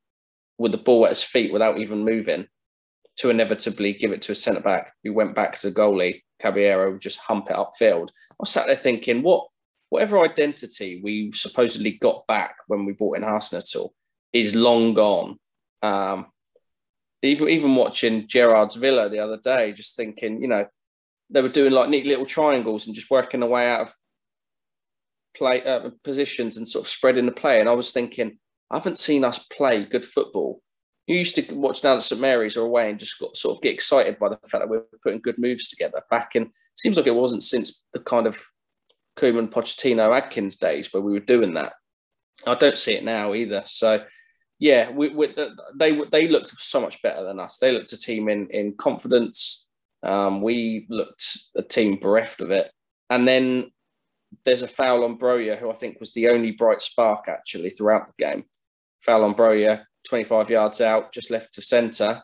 with 0.57 0.71
the 0.71 0.77
ball 0.77 1.05
at 1.05 1.11
his 1.11 1.23
feet 1.23 1.51
without 1.51 1.77
even 1.79 2.05
moving 2.05 2.47
to 3.17 3.29
inevitably 3.29 3.93
give 3.93 4.11
it 4.11 4.21
to 4.23 4.31
a 4.31 4.35
centre 4.35 4.61
back 4.61 4.93
who 5.03 5.13
went 5.13 5.35
back 5.35 5.53
to 5.53 5.69
the 5.69 5.75
goalie. 5.75 6.21
Caballero 6.39 6.91
would 6.91 7.01
just 7.01 7.19
hump 7.19 7.49
it 7.49 7.55
upfield. 7.55 8.09
I 8.41 8.45
sat 8.45 8.67
there 8.67 8.75
thinking, 8.75 9.21
what 9.21 9.47
whatever 9.89 10.23
identity 10.23 10.99
we 11.03 11.31
supposedly 11.31 11.91
got 11.91 12.25
back 12.27 12.55
when 12.67 12.85
we 12.85 12.93
bought 12.93 13.17
in 13.17 13.23
Arsenal 13.23 13.93
is 14.31 14.55
long 14.55 14.93
gone. 14.93 15.37
Um, 15.83 16.27
even 17.23 17.49
even 17.49 17.75
watching 17.75 18.27
Gerrard's 18.27 18.75
Villa 18.75 19.09
the 19.09 19.19
other 19.19 19.37
day, 19.37 19.71
just 19.71 19.95
thinking, 19.95 20.41
you 20.41 20.47
know, 20.47 20.65
they 21.29 21.41
were 21.41 21.49
doing 21.49 21.73
like 21.73 21.89
neat 21.89 22.05
little 22.05 22.25
triangles 22.25 22.85
and 22.85 22.95
just 22.95 23.09
working 23.09 23.39
their 23.39 23.49
way 23.49 23.69
out 23.69 23.81
of 23.81 23.93
play 25.35 25.63
uh, 25.63 25.89
positions 26.03 26.57
and 26.57 26.67
sort 26.67 26.85
of 26.85 26.89
spreading 26.89 27.25
the 27.25 27.31
play. 27.31 27.59
And 27.59 27.69
I 27.69 27.73
was 27.73 27.91
thinking, 27.91 28.37
I 28.69 28.77
haven't 28.77 28.97
seen 28.97 29.23
us 29.23 29.47
play 29.47 29.85
good 29.85 30.05
football. 30.05 30.61
You 31.07 31.17
used 31.17 31.35
to 31.35 31.55
watch 31.55 31.81
down 31.81 31.97
at 31.97 32.03
St 32.03 32.21
Mary's 32.21 32.55
or 32.55 32.65
away 32.65 32.89
and 32.89 32.99
just 32.99 33.19
got 33.19 33.35
sort 33.35 33.57
of 33.57 33.61
get 33.61 33.73
excited 33.73 34.19
by 34.19 34.29
the 34.29 34.37
fact 34.47 34.63
that 34.63 34.69
we 34.69 34.77
are 34.77 34.85
putting 35.01 35.21
good 35.21 35.37
moves 35.37 35.67
together. 35.67 36.01
Back 36.09 36.35
in 36.35 36.51
seems 36.75 36.97
like 36.97 37.07
it 37.07 37.15
wasn't 37.15 37.43
since 37.43 37.85
the 37.93 37.99
kind 37.99 38.25
of 38.27 38.41
Koeman, 39.17 39.51
Pochettino, 39.51 40.15
Adkins 40.15 40.57
days 40.57 40.91
where 40.91 41.03
we 41.03 41.13
were 41.13 41.19
doing 41.19 41.53
that. 41.55 41.73
I 42.47 42.55
don't 42.55 42.77
see 42.77 42.93
it 42.93 43.03
now 43.03 43.33
either. 43.33 43.63
So 43.65 44.03
yeah, 44.59 44.89
we, 44.91 45.09
we, 45.09 45.35
they 45.75 45.99
they 46.11 46.27
looked 46.27 46.49
so 46.49 46.79
much 46.79 47.01
better 47.01 47.23
than 47.23 47.39
us. 47.39 47.57
They 47.57 47.71
looked 47.71 47.91
a 47.93 47.99
team 47.99 48.29
in 48.29 48.47
in 48.49 48.73
confidence. 48.73 49.67
Um, 50.03 50.41
we 50.41 50.85
looked 50.89 51.25
a 51.55 51.63
team 51.63 51.97
bereft 51.97 52.41
of 52.41 52.51
it. 52.51 52.71
And 53.09 53.27
then 53.27 53.71
there's 54.43 54.61
a 54.61 54.67
foul 54.67 55.03
on 55.03 55.17
Broja, 55.17 55.57
who 55.57 55.69
I 55.69 55.73
think 55.73 55.99
was 55.99 56.13
the 56.13 56.29
only 56.29 56.51
bright 56.51 56.81
spark 56.81 57.27
actually 57.27 57.69
throughout 57.69 58.07
the 58.07 58.13
game. 58.17 58.43
Foul 59.01 59.23
on 59.23 59.35
Broja, 59.35 59.85
25 60.07 60.49
yards 60.49 60.81
out, 60.81 61.13
just 61.13 61.31
left 61.31 61.57
of 61.57 61.63
centre. 61.63 62.21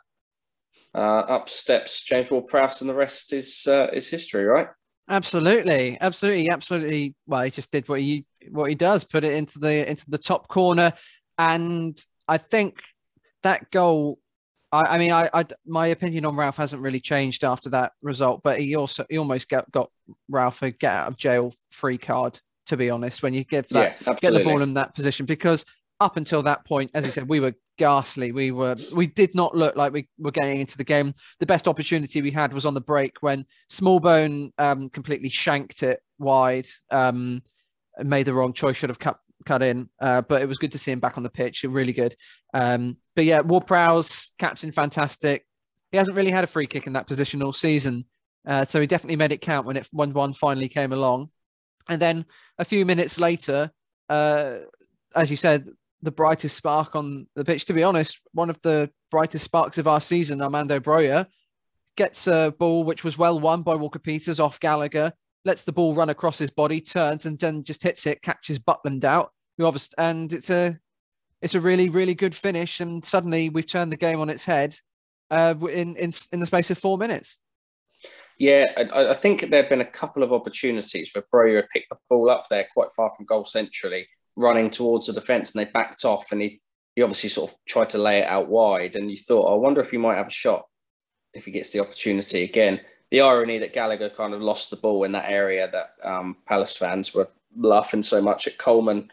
Uh, 0.94 1.20
up 1.20 1.50
steps 1.50 2.04
James 2.04 2.31
Ward-Prowse, 2.31 2.81
and 2.81 2.90
the 2.90 2.96
rest 2.96 3.34
is 3.34 3.68
uh, 3.68 3.88
is 3.94 4.10
history, 4.10 4.44
right? 4.44 4.68
Absolutely, 5.10 5.98
absolutely, 6.00 6.50
absolutely. 6.50 7.16
Well, 7.28 7.42
he 7.42 7.52
just 7.52 7.72
did 7.72 7.88
what 7.90 8.02
he 8.02 8.26
what 8.50 8.70
he 8.70 8.76
does, 8.76 9.04
put 9.04 9.24
it 9.24 9.34
into 9.34 9.60
the 9.60 9.90
into 9.90 10.10
the 10.10 10.18
top 10.18 10.48
corner, 10.48 10.94
and 11.38 11.98
I 12.30 12.38
think 12.38 12.81
that 13.44 13.72
goal 13.72 14.20
I, 14.72 14.84
I 14.84 14.98
mean, 14.98 15.12
I, 15.12 15.30
I, 15.34 15.46
my 15.66 15.88
opinion 15.88 16.26
on 16.26 16.36
Ralph 16.36 16.58
hasn't 16.58 16.81
really 16.81 17.00
changed 17.00 17.44
after 17.44 17.70
that 17.72 17.94
result, 18.02 18.42
but 18.44 18.60
he 18.60 18.76
also 18.76 19.06
he 19.10 19.18
almost 19.18 19.50
got, 19.50 19.70
got 19.72 19.90
Ralph 20.30 20.62
a 20.62 20.72
get 20.72 20.94
out 20.94 21.08
of 21.08 21.18
jail 21.18 21.54
free 21.70 21.98
card. 21.98 22.40
To 22.68 22.78
be 22.78 22.92
honest, 22.92 23.24
when 23.24 23.34
you 23.34 23.44
get 23.44 23.68
that 23.70 23.98
yeah, 24.06 24.14
get 24.22 24.31
the 24.31 24.44
ball 24.44 24.62
in 24.62 24.76
that 24.76 24.94
position, 24.94 25.26
because 25.26 25.66
up 26.00 26.18
until 26.18 26.44
that 26.44 26.64
point, 26.66 26.92
as 26.94 27.04
you 27.04 27.10
said, 27.10 27.28
we 27.28 27.40
were 27.40 27.56
ghastly. 27.80 28.31
We 28.31 28.52
were 28.52 28.76
we 28.94 29.08
did 29.08 29.34
not 29.34 29.56
look 29.56 29.76
like 29.76 29.92
we 29.92 30.08
were 30.20 30.30
getting 30.30 30.60
into 30.60 30.78
the 30.78 30.84
game. 30.84 31.14
The 31.40 31.48
best 31.48 31.68
opportunity 31.68 32.22
we 32.22 32.30
had 32.30 32.54
was 32.54 32.68
on 32.68 32.76
the 32.76 32.81
break 32.81 33.18
when 33.22 33.46
Smallbone 33.71 34.52
um, 34.59 34.90
completely 34.90 35.30
shanked 35.30 35.81
it 35.81 36.00
wide. 36.19 36.68
Um, 36.92 37.42
made 38.04 38.28
the 38.28 38.33
wrong 38.33 38.54
choice. 38.54 38.78
Should 38.78 38.92
have 38.92 39.00
cut 39.00 39.18
cut 39.46 39.62
in. 39.62 39.90
Uh, 40.00 40.22
but 40.22 40.42
it 40.42 40.48
was 40.48 40.58
good 40.58 40.72
to 40.74 40.78
see 40.78 40.92
him 40.92 41.00
back 41.00 41.18
on 41.18 41.24
the 41.24 41.30
pitch. 41.30 41.64
Really 41.64 41.94
good. 41.94 42.16
Um, 42.54 42.98
but 43.16 43.26
yeah, 43.26 43.42
Ward-Prowse, 43.42 44.31
captain, 44.38 44.72
fantastic. 44.72 45.46
He 45.92 45.98
hasn't 45.98 46.18
really 46.18 46.31
had 46.31 46.44
a 46.44 46.48
free 46.48 46.68
kick 46.68 46.88
in 46.88 46.94
that 46.94 47.08
position 47.08 47.42
all 47.42 47.54
season. 47.54 48.06
Uh, 48.48 48.66
so 48.66 48.80
he 48.80 48.88
definitely 48.88 49.16
made 49.16 49.31
it 49.31 49.42
count 49.42 49.66
when 49.66 49.78
it 49.78 49.88
when 49.92 50.14
one 50.14 50.34
finally 50.34 50.69
came 50.69 50.94
along. 50.94 51.30
And 51.90 52.02
then 52.02 52.26
a 52.58 52.66
few 52.66 52.86
minutes 52.86 53.19
later, 53.19 53.72
uh, 54.10 54.58
as 55.16 55.30
you 55.31 55.38
said, 55.38 55.68
the 56.02 56.12
brightest 56.12 56.56
spark 56.56 56.96
on 56.96 57.28
the 57.36 57.44
pitch. 57.44 57.66
To 57.66 57.74
be 57.74 57.84
honest, 57.84 58.22
one 58.31 58.50
of 58.50 58.62
the 58.62 58.90
brightest 59.12 59.44
sparks 59.44 59.78
of 59.78 59.88
our 59.88 60.00
season, 60.00 60.42
Armando 60.42 60.80
Broja, 60.80 61.26
gets 61.98 62.28
a 62.28 62.54
ball 62.58 62.84
which 62.84 63.04
was 63.04 63.18
well 63.18 63.40
won 63.40 63.62
by 63.62 63.76
Walker 63.76 64.00
Peters 64.00 64.40
off 64.40 64.60
Gallagher, 64.60 65.12
lets 65.46 65.64
the 65.64 65.72
ball 65.72 65.94
run 65.94 66.10
across 66.10 66.38
his 66.38 66.50
body, 66.52 66.81
turns 66.81 67.26
and 67.26 67.40
then 67.40 67.64
just 67.64 67.84
hits 67.84 68.06
it, 68.06 68.22
catches 68.22 68.60
Butland 68.60 69.04
out, 69.04 69.31
who 69.58 69.66
obviously, 69.66 69.96
and 69.98 70.31
it's 70.34 70.50
a 70.50 70.78
it's 71.42 71.56
a 71.56 71.60
really 71.60 71.90
really 71.90 72.16
good 72.16 72.36
finish. 72.36 72.80
And 72.80 73.04
suddenly 73.04 73.50
we've 73.50 73.68
turned 73.68 73.92
the 73.92 73.98
game 73.98 74.19
on 74.19 74.30
its 74.30 74.46
head 74.46 74.76
uh, 75.31 75.56
in 75.72 75.96
in 75.96 76.12
in 76.31 76.40
the 76.40 76.46
space 76.46 76.72
of 76.72 76.78
four 76.78 76.98
minutes. 76.98 77.40
Yeah, 78.38 78.68
I, 78.78 79.10
I 79.10 79.14
think 79.14 79.42
there 79.42 79.62
have 79.62 79.69
been 79.69 79.81
a 79.81 79.86
couple 79.86 80.24
of 80.24 80.31
opportunities 80.31 81.12
where 81.14 81.26
Broja 81.34 81.68
picked 81.74 81.90
the 81.90 81.98
ball 82.10 82.30
up 82.30 82.46
there 82.50 82.68
quite 82.72 82.90
far 82.92 83.10
from 83.10 83.26
goal 83.26 83.44
centrally, 83.44 84.08
running 84.38 84.69
towards 84.69 85.08
the 85.08 85.14
defence, 85.14 85.54
and 85.54 85.66
they 85.66 85.72
backed 85.72 86.06
off, 86.06 86.31
and 86.31 86.42
he 86.42 86.62
he 86.96 87.02
obviously 87.02 87.30
sort 87.30 87.52
of 87.52 87.58
tried 87.68 87.90
to 87.92 87.98
lay 87.98 88.19
it 88.19 88.28
out 88.28 88.50
wide, 88.50 88.96
and 88.96 89.10
you 89.12 89.18
thought, 89.18 89.54
I 89.54 89.56
wonder 89.56 89.81
if 89.81 89.92
he 89.92 89.98
might 89.98 90.18
have 90.18 90.28
a 90.28 90.31
shot 90.31 90.66
if 91.34 91.46
he 91.46 91.52
gets 91.52 91.69
the 91.69 91.80
opportunity 91.80 92.44
again 92.44 92.81
the 93.11 93.21
irony 93.21 93.57
that 93.57 93.73
Gallagher 93.73 94.09
kind 94.09 94.33
of 94.33 94.42
lost 94.42 94.69
the 94.69 94.75
ball 94.75 95.04
in 95.04 95.11
that 95.13 95.30
area 95.30 95.69
that 95.71 95.94
um, 96.04 96.37
Palace 96.45 96.78
fans 96.78 97.13
were 97.13 97.28
laughing 97.56 98.01
so 98.01 98.21
much 98.21 98.47
at 98.47 98.57
Coleman 98.57 99.09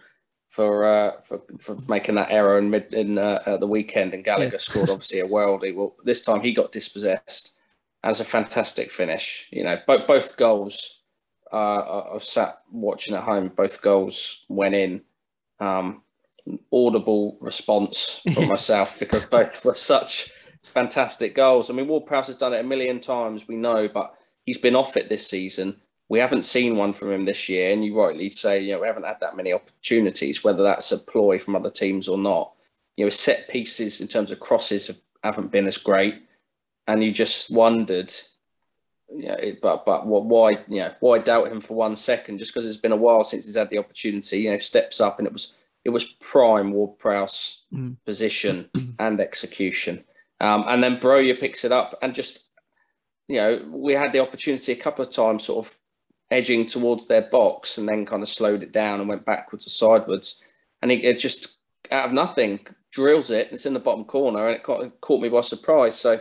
for 0.49 0.85
uh, 0.85 1.21
for, 1.21 1.43
for 1.59 1.77
making 1.89 2.15
that 2.15 2.31
error 2.31 2.59
in 2.59 2.71
mid 2.71 2.93
in 2.93 3.19
uh, 3.19 3.57
the 3.59 3.67
weekend, 3.67 4.15
and 4.15 4.25
Gallagher 4.25 4.53
yeah. 4.53 4.59
scored 4.59 4.91
obviously 4.91 5.21
a 5.21 5.27
worldie. 5.27 5.75
Well, 5.75 5.95
this 6.05 6.23
time 6.23 6.41
he 6.41 6.53
got 6.53 6.73
dispossessed. 6.73 7.53
As 8.05 8.21
a 8.21 8.25
fantastic 8.25 8.91
finish, 8.91 9.49
you 9.51 9.65
know, 9.65 9.79
both 9.87 10.07
both 10.07 10.37
goals. 10.37 11.03
Uh, 11.53 12.15
I've 12.15 12.23
sat 12.23 12.61
watching 12.71 13.17
at 13.17 13.23
home. 13.23 13.49
Both 13.49 13.83
goals 13.83 14.45
went 14.49 14.75
in. 14.75 15.03
Um, 15.59 16.03
audible 16.73 17.37
response 17.41 18.23
from 18.35 18.49
myself 18.49 18.99
because 19.01 19.25
both 19.25 19.65
were 19.65 19.75
such 19.75 20.31
fantastic 20.77 21.35
goals. 21.35 21.71
I 21.71 21.73
mean, 21.73 21.89
Ward 21.89 22.05
Prowse 22.05 22.27
has 22.27 22.37
done 22.37 22.53
it 22.53 22.61
a 22.61 22.63
million 22.63 23.01
times, 23.01 23.49
we 23.49 23.57
know, 23.57 23.89
but 23.89 24.15
he's 24.45 24.59
been 24.59 24.77
off 24.77 24.99
it 24.99 25.09
this 25.09 25.27
season. 25.27 25.81
We 26.11 26.19
haven't 26.19 26.43
seen 26.43 26.77
one 26.77 26.93
from 26.93 27.13
him 27.13 27.25
this 27.25 27.49
year, 27.49 27.73
and 27.73 27.83
you 27.83 27.99
rightly 27.99 28.29
say, 28.29 28.61
you 28.61 28.75
know, 28.75 28.83
we 28.83 28.87
haven't 28.87 29.07
had 29.07 29.19
that 29.21 29.39
many 29.39 29.55
opportunities, 29.55 30.45
whether 30.45 30.63
that's 30.63 30.93
a 30.93 30.99
ploy 30.99 31.39
from 31.39 31.57
other 31.57 31.71
teams 31.71 32.09
or 32.09 32.19
not. 32.19 32.53
You 32.99 33.07
know, 33.07 33.11
set 33.11 33.49
pieces 33.49 34.03
in 34.03 34.07
terms 34.07 34.31
of 34.31 34.39
crosses 34.39 34.89
have, 34.89 34.99
haven't 35.25 35.51
been 35.51 35.67
as 35.67 35.79
great, 35.79 36.23
and 36.87 37.03
you 37.03 37.11
just 37.11 37.57
wondered, 37.57 38.13
you 39.11 39.29
know, 39.29 39.39
but 39.63 39.87
but 39.87 40.07
what, 40.07 40.27
why, 40.27 40.51
you 40.69 40.81
know, 40.81 40.93
why 41.01 41.21
doubt 41.21 41.51
him 41.51 41.63
for 41.63 41.75
one 41.75 41.97
second? 41.97 42.37
Just 42.37 42.53
because 42.53 42.69
it's 42.69 42.77
been 42.77 42.93
a 42.93 42.97
while 42.97 43.25
since 43.25 43.47
he's 43.47 43.57
had 43.57 43.71
the 43.71 43.79
opportunity, 43.79 44.41
you 44.41 44.51
know, 44.51 44.59
steps 44.59 45.01
up, 45.01 45.19
and 45.19 45.27
it 45.27 45.33
was 45.33 45.55
it 45.87 45.91
was 45.91 46.05
prime 46.05 46.73
Ward 46.73 46.99
Prowse 46.99 47.65
mm. 47.73 47.97
position 48.05 48.69
and 48.99 49.21
execution. 49.21 50.05
Um, 50.41 50.65
and 50.67 50.83
then 50.83 50.99
Broja 50.99 51.39
picks 51.39 51.65
it 51.65 51.73
up 51.73 51.99
and 52.03 52.15
just, 52.15 52.53
you 53.29 53.37
know, 53.37 53.65
we 53.71 53.95
had 53.95 54.13
the 54.13 54.21
opportunity 54.21 54.73
a 54.73 54.77
couple 54.77 55.05
of 55.05 55.11
times 55.11 55.45
sort 55.45 55.67
of 55.67 55.75
edging 56.31 56.67
towards 56.67 57.07
their 57.07 57.23
box 57.23 57.79
and 57.79 57.89
then 57.89 58.05
kind 58.05 58.23
of 58.23 58.29
slowed 58.29 58.63
it 58.63 58.73
down 58.73 59.01
and 59.01 59.09
went 59.09 59.25
backwards 59.25 59.67
or 59.67 59.71
sideways. 59.71 60.43
And 60.83 60.93
it, 60.93 61.05
it 61.05 61.19
just 61.19 61.59
out 61.91 62.07
of 62.07 62.13
nothing 62.13 62.61
drills 62.93 63.31
it. 63.31 63.49
It's 63.51 63.67
in 63.67 63.75
the 63.75 63.81
bottom 63.81 64.05
corner 64.05 64.47
and 64.47 64.57
it 64.57 64.63
caught, 64.63 64.85
it 64.85 65.01
caught 65.01 65.23
me 65.23 65.29
by 65.29 65.41
surprise. 65.41 65.95
So 65.95 66.21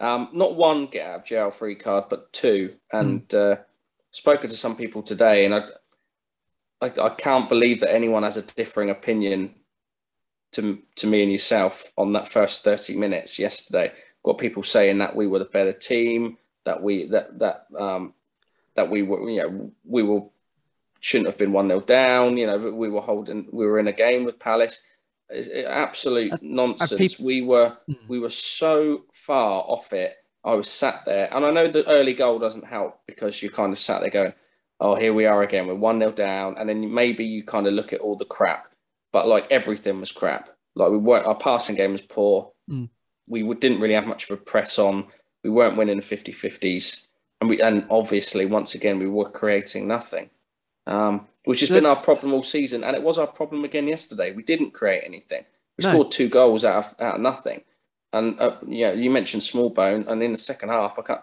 um, 0.00 0.28
not 0.32 0.56
one 0.56 0.86
get 0.86 1.06
out 1.06 1.20
of 1.20 1.24
jail 1.24 1.50
free 1.50 1.74
card, 1.74 2.04
but 2.10 2.32
two. 2.32 2.74
And 2.92 3.28
mm. 3.28 3.52
uh, 3.52 3.62
spoken 4.10 4.50
to 4.50 4.56
some 4.56 4.76
people 4.76 5.02
today, 5.02 5.44
and 5.44 5.54
I, 5.54 5.66
I, 6.80 6.92
I 7.02 7.08
can't 7.10 7.48
believe 7.48 7.80
that 7.80 7.94
anyone 7.94 8.22
has 8.22 8.36
a 8.36 8.42
differing 8.42 8.90
opinion 8.90 9.54
to 10.56 10.78
to 10.96 11.06
me 11.06 11.22
and 11.22 11.30
yourself 11.30 11.92
on 11.96 12.12
that 12.14 12.28
first 12.28 12.64
30 12.64 12.96
minutes 12.98 13.38
yesterday. 13.38 13.92
Got 14.24 14.38
people 14.38 14.62
saying 14.62 14.98
that 14.98 15.14
we 15.14 15.26
were 15.26 15.38
the 15.38 15.44
better 15.44 15.72
team, 15.72 16.38
that 16.64 16.82
we 16.82 17.06
that 17.08 17.38
that 17.38 17.66
um 17.78 18.14
that 18.74 18.90
we 18.90 19.02
were 19.02 19.30
you 19.30 19.42
know 19.42 19.70
we 19.84 20.02
were 20.02 20.22
shouldn't 21.00 21.28
have 21.28 21.38
been 21.38 21.52
one 21.52 21.68
0 21.68 21.80
down. 21.80 22.36
You 22.36 22.46
know, 22.46 22.72
we 22.72 22.88
were 22.88 23.02
holding 23.02 23.48
we 23.52 23.66
were 23.66 23.78
in 23.78 23.88
a 23.88 23.92
game 23.92 24.24
with 24.24 24.38
Palace. 24.38 24.82
It's 25.28 25.48
absolute 25.48 26.40
nonsense. 26.42 27.18
we 27.18 27.42
were 27.42 27.76
hmm. 27.86 27.94
we 28.08 28.18
were 28.18 28.30
so 28.30 29.04
far 29.12 29.62
off 29.62 29.92
it. 29.92 30.14
I 30.44 30.54
was 30.54 30.70
sat 30.70 31.04
there, 31.04 31.28
and 31.34 31.44
I 31.44 31.50
know 31.50 31.68
the 31.68 31.86
early 31.88 32.14
goal 32.14 32.38
doesn't 32.38 32.64
help 32.64 33.00
because 33.06 33.42
you 33.42 33.50
kind 33.50 33.72
of 33.72 33.78
sat 33.78 34.00
there 34.00 34.10
going, 34.10 34.32
"Oh, 34.80 34.94
here 34.94 35.12
we 35.12 35.26
are 35.26 35.42
again. 35.42 35.66
We're 35.66 35.74
one 35.74 35.98
0 35.98 36.12
down," 36.12 36.56
and 36.56 36.68
then 36.68 36.94
maybe 36.94 37.24
you 37.24 37.44
kind 37.44 37.66
of 37.66 37.74
look 37.74 37.92
at 37.92 38.00
all 38.00 38.16
the 38.16 38.24
crap 38.24 38.72
but 39.16 39.26
like 39.26 39.46
everything 39.50 39.98
was 39.98 40.12
crap. 40.12 40.50
Like 40.74 40.90
we 40.90 40.98
weren't, 40.98 41.24
our 41.24 41.34
passing 41.34 41.74
game 41.74 41.92
was 41.92 42.02
poor. 42.02 42.52
Mm. 42.70 42.90
We 43.30 43.42
didn't 43.54 43.80
really 43.80 43.94
have 43.94 44.06
much 44.06 44.28
of 44.28 44.38
a 44.38 44.42
press 44.42 44.78
on. 44.78 45.06
We 45.42 45.48
weren't 45.48 45.78
winning 45.78 45.96
the 45.96 46.02
50 46.02 46.34
50s. 46.34 47.06
And 47.40 47.48
we, 47.48 47.62
and 47.62 47.86
obviously, 47.88 48.44
once 48.44 48.74
again, 48.74 48.98
we 48.98 49.08
were 49.08 49.30
creating 49.30 49.88
nothing, 49.88 50.28
um, 50.86 51.26
which 51.46 51.60
has 51.60 51.70
been 51.70 51.86
our 51.86 51.96
problem 51.96 52.34
all 52.34 52.42
season. 52.42 52.84
And 52.84 52.94
it 52.94 53.02
was 53.02 53.16
our 53.16 53.26
problem 53.26 53.64
again 53.64 53.88
yesterday. 53.88 54.32
We 54.32 54.42
didn't 54.42 54.72
create 54.74 55.04
anything. 55.06 55.46
We 55.78 55.84
no. 55.84 55.92
scored 55.92 56.10
two 56.10 56.28
goals 56.28 56.62
out 56.66 56.84
of, 56.84 57.00
out 57.00 57.14
of 57.14 57.22
nothing. 57.22 57.62
And 58.12 58.38
uh, 58.38 58.58
yeah, 58.68 58.92
you 58.92 59.08
mentioned 59.08 59.44
Smallbone, 59.44 60.08
and 60.08 60.22
in 60.22 60.32
the 60.32 60.36
second 60.36 60.68
half, 60.68 60.98
I 60.98 61.02
can't, 61.02 61.22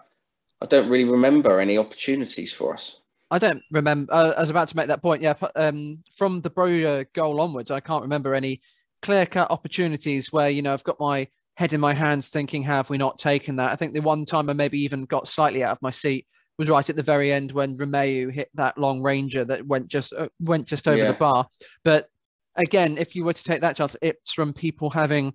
I 0.60 0.66
don't 0.66 0.88
really 0.88 1.08
remember 1.08 1.60
any 1.60 1.78
opportunities 1.78 2.52
for 2.52 2.72
us. 2.74 3.02
I 3.34 3.38
don't 3.38 3.64
remember. 3.72 4.14
Uh, 4.14 4.32
I 4.36 4.40
was 4.40 4.50
about 4.50 4.68
to 4.68 4.76
make 4.76 4.86
that 4.86 5.02
point. 5.02 5.20
Yeah, 5.20 5.34
um, 5.56 5.98
from 6.12 6.40
the 6.40 6.50
Broja 6.50 7.04
goal 7.14 7.40
onwards, 7.40 7.72
I 7.72 7.80
can't 7.80 8.02
remember 8.02 8.32
any 8.32 8.60
clear 9.02 9.26
cut 9.26 9.50
opportunities 9.50 10.32
where 10.32 10.48
you 10.48 10.62
know 10.62 10.72
I've 10.72 10.84
got 10.84 11.00
my 11.00 11.26
head 11.56 11.72
in 11.72 11.80
my 11.80 11.94
hands 11.94 12.28
thinking, 12.28 12.62
have 12.62 12.90
we 12.90 12.96
not 12.96 13.18
taken 13.18 13.56
that? 13.56 13.72
I 13.72 13.74
think 13.74 13.92
the 13.92 14.00
one 14.00 14.24
time 14.24 14.48
I 14.48 14.52
maybe 14.52 14.80
even 14.84 15.04
got 15.04 15.26
slightly 15.26 15.64
out 15.64 15.72
of 15.72 15.82
my 15.82 15.90
seat 15.90 16.28
was 16.58 16.70
right 16.70 16.88
at 16.88 16.94
the 16.94 17.02
very 17.02 17.32
end 17.32 17.50
when 17.50 17.76
Romeu 17.76 18.32
hit 18.32 18.50
that 18.54 18.78
long 18.78 19.02
ranger 19.02 19.44
that 19.44 19.66
went 19.66 19.88
just 19.88 20.12
uh, 20.12 20.28
went 20.38 20.68
just 20.68 20.86
over 20.86 20.98
yeah. 20.98 21.10
the 21.10 21.18
bar. 21.18 21.48
But 21.82 22.08
again, 22.54 22.98
if 22.98 23.16
you 23.16 23.24
were 23.24 23.32
to 23.32 23.44
take 23.44 23.62
that 23.62 23.76
chance, 23.76 23.96
it's 24.00 24.32
from 24.32 24.52
people 24.52 24.90
having 24.90 25.34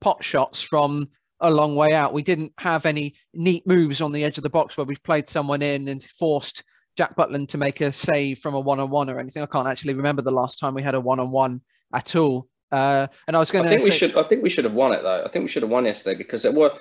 pot 0.00 0.24
shots 0.24 0.62
from 0.62 1.10
a 1.40 1.50
long 1.50 1.76
way 1.76 1.92
out. 1.92 2.14
We 2.14 2.22
didn't 2.22 2.54
have 2.60 2.86
any 2.86 3.14
neat 3.34 3.66
moves 3.66 4.00
on 4.00 4.12
the 4.12 4.24
edge 4.24 4.38
of 4.38 4.42
the 4.42 4.48
box 4.48 4.78
where 4.78 4.86
we've 4.86 5.02
played 5.02 5.28
someone 5.28 5.60
in 5.60 5.86
and 5.88 6.02
forced 6.02 6.64
Jack 7.00 7.16
Butland 7.16 7.48
to 7.48 7.56
make 7.56 7.80
a 7.80 7.90
save 7.90 8.40
from 8.40 8.52
a 8.52 8.60
one-on-one 8.60 9.08
or 9.08 9.18
anything. 9.18 9.42
I 9.42 9.46
can't 9.46 9.66
actually 9.66 9.94
remember 9.94 10.20
the 10.20 10.30
last 10.30 10.58
time 10.58 10.74
we 10.74 10.82
had 10.82 10.94
a 10.94 11.00
one-on-one 11.00 11.62
at 11.94 12.14
all. 12.14 12.46
Uh, 12.70 13.06
and 13.26 13.34
I 13.34 13.38
was 13.38 13.50
going 13.50 13.64
to. 13.64 13.68
I 13.68 13.70
think 13.70 13.80
say, 13.80 13.86
we 13.86 13.96
should. 13.96 14.18
I 14.18 14.22
think 14.22 14.42
we 14.42 14.50
should 14.50 14.66
have 14.66 14.74
won 14.74 14.92
it 14.92 15.02
though. 15.02 15.22
I 15.24 15.28
think 15.28 15.44
we 15.44 15.48
should 15.48 15.62
have 15.62 15.70
won 15.70 15.86
yesterday 15.86 16.18
because 16.18 16.44
it 16.44 16.52
were 16.52 16.72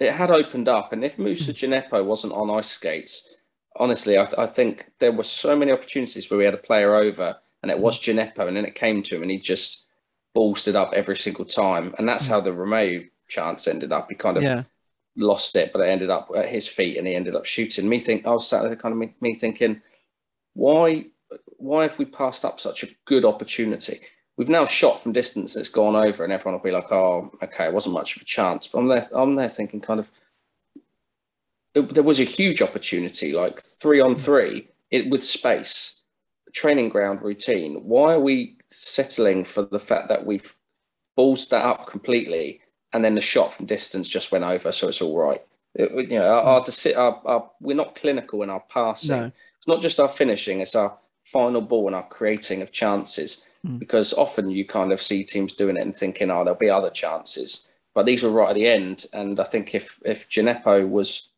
it 0.00 0.12
had 0.12 0.32
opened 0.32 0.68
up, 0.68 0.92
and 0.92 1.04
if 1.04 1.20
Moussa 1.20 1.52
hmm. 1.52 1.72
Djenepo 1.72 2.04
wasn't 2.04 2.32
on 2.32 2.50
ice 2.50 2.70
skates, 2.70 3.36
honestly, 3.76 4.18
I, 4.18 4.26
I, 4.36 4.46
think 4.46 4.90
there 4.98 5.12
were 5.12 5.22
so 5.22 5.54
many 5.54 5.70
opportunities 5.70 6.28
where 6.28 6.38
we 6.38 6.44
had 6.44 6.54
a 6.54 6.66
player 6.68 6.96
over, 6.96 7.36
and 7.62 7.70
it 7.70 7.78
was 7.78 7.96
hmm. 7.96 8.10
Djenepo, 8.10 8.48
and 8.48 8.56
then 8.56 8.64
it 8.64 8.74
came 8.74 9.04
to 9.04 9.14
him, 9.14 9.22
and 9.22 9.30
he 9.30 9.38
just 9.38 9.86
ballsed 10.36 10.66
it 10.66 10.74
up 10.74 10.92
every 10.94 11.16
single 11.16 11.44
time, 11.44 11.94
and 11.96 12.08
that's 12.08 12.26
hmm. 12.26 12.32
how 12.32 12.40
the 12.40 12.50
Romeu 12.50 13.08
chance 13.28 13.68
ended 13.68 13.92
up. 13.92 14.08
He 14.08 14.16
kind 14.16 14.36
of 14.36 14.42
yeah 14.42 14.64
lost 15.20 15.56
it, 15.56 15.72
but 15.72 15.80
it 15.80 15.88
ended 15.88 16.10
up 16.10 16.30
at 16.36 16.48
his 16.48 16.66
feet 16.66 16.96
and 16.96 17.06
he 17.06 17.14
ended 17.14 17.36
up 17.36 17.44
shooting. 17.44 17.88
Me 17.88 17.98
think 17.98 18.26
I 18.26 18.30
was 18.30 18.48
sat 18.48 18.62
there 18.62 18.76
kind 18.76 18.92
of 18.92 18.98
me, 18.98 19.14
me 19.20 19.34
thinking, 19.34 19.80
why 20.54 21.06
why 21.58 21.82
have 21.82 21.98
we 21.98 22.04
passed 22.04 22.44
up 22.44 22.58
such 22.58 22.82
a 22.82 22.88
good 23.04 23.24
opportunity? 23.24 24.00
We've 24.36 24.48
now 24.48 24.64
shot 24.64 24.98
from 24.98 25.12
distance 25.12 25.54
it's 25.54 25.68
gone 25.68 25.94
over 25.94 26.24
and 26.24 26.32
everyone 26.32 26.54
will 26.54 26.64
be 26.64 26.70
like, 26.70 26.90
oh, 26.90 27.30
okay, 27.42 27.66
it 27.66 27.74
wasn't 27.74 27.94
much 27.94 28.16
of 28.16 28.22
a 28.22 28.24
chance. 28.24 28.66
But 28.66 28.78
I'm 28.80 28.88
there 28.88 29.08
I'm 29.14 29.34
there 29.36 29.48
thinking 29.48 29.80
kind 29.80 30.00
of 30.00 30.10
it, 31.74 31.94
there 31.94 32.02
was 32.02 32.20
a 32.20 32.24
huge 32.24 32.62
opportunity, 32.62 33.32
like 33.32 33.60
three 33.60 34.00
on 34.00 34.14
three, 34.14 34.68
it 34.90 35.08
with 35.08 35.22
space, 35.22 36.02
training 36.52 36.88
ground 36.88 37.22
routine. 37.22 37.76
Why 37.84 38.14
are 38.14 38.20
we 38.20 38.56
settling 38.70 39.44
for 39.44 39.62
the 39.62 39.78
fact 39.78 40.08
that 40.08 40.26
we've 40.26 40.54
balls 41.16 41.48
that 41.48 41.64
up 41.64 41.86
completely 41.86 42.59
and 42.92 43.04
then 43.04 43.14
the 43.14 43.20
shot 43.20 43.52
from 43.52 43.66
distance 43.66 44.08
just 44.08 44.32
went 44.32 44.44
over, 44.44 44.72
so 44.72 44.88
it's 44.88 45.02
all 45.02 45.18
right. 45.18 45.42
It, 45.74 46.10
you 46.10 46.18
know, 46.18 46.26
our, 46.26 46.42
our, 46.42 46.64
our, 46.96 47.22
our, 47.24 47.50
we're 47.60 47.76
not 47.76 47.94
clinical 47.94 48.42
in 48.42 48.50
our 48.50 48.62
passing. 48.68 49.20
No. 49.20 49.32
It's 49.58 49.68
not 49.68 49.82
just 49.82 50.00
our 50.00 50.08
finishing; 50.08 50.60
it's 50.60 50.74
our 50.74 50.98
final 51.24 51.60
ball 51.60 51.86
and 51.86 51.96
our 51.96 52.08
creating 52.08 52.62
of 52.62 52.72
chances. 52.72 53.46
Mm. 53.66 53.78
Because 53.78 54.14
often 54.14 54.50
you 54.50 54.64
kind 54.64 54.90
of 54.90 55.02
see 55.02 55.22
teams 55.22 55.52
doing 55.52 55.76
it 55.76 55.82
and 55.82 55.96
thinking, 55.96 56.30
"Oh, 56.30 56.44
there'll 56.44 56.58
be 56.58 56.70
other 56.70 56.90
chances," 56.90 57.70
but 57.94 58.06
these 58.06 58.22
were 58.22 58.30
right 58.30 58.50
at 58.50 58.54
the 58.54 58.66
end. 58.66 59.06
And 59.12 59.38
I 59.38 59.44
think 59.44 59.74
if 59.74 60.00
if 60.04 60.28
Djenepo 60.28 60.88
was 60.88 61.30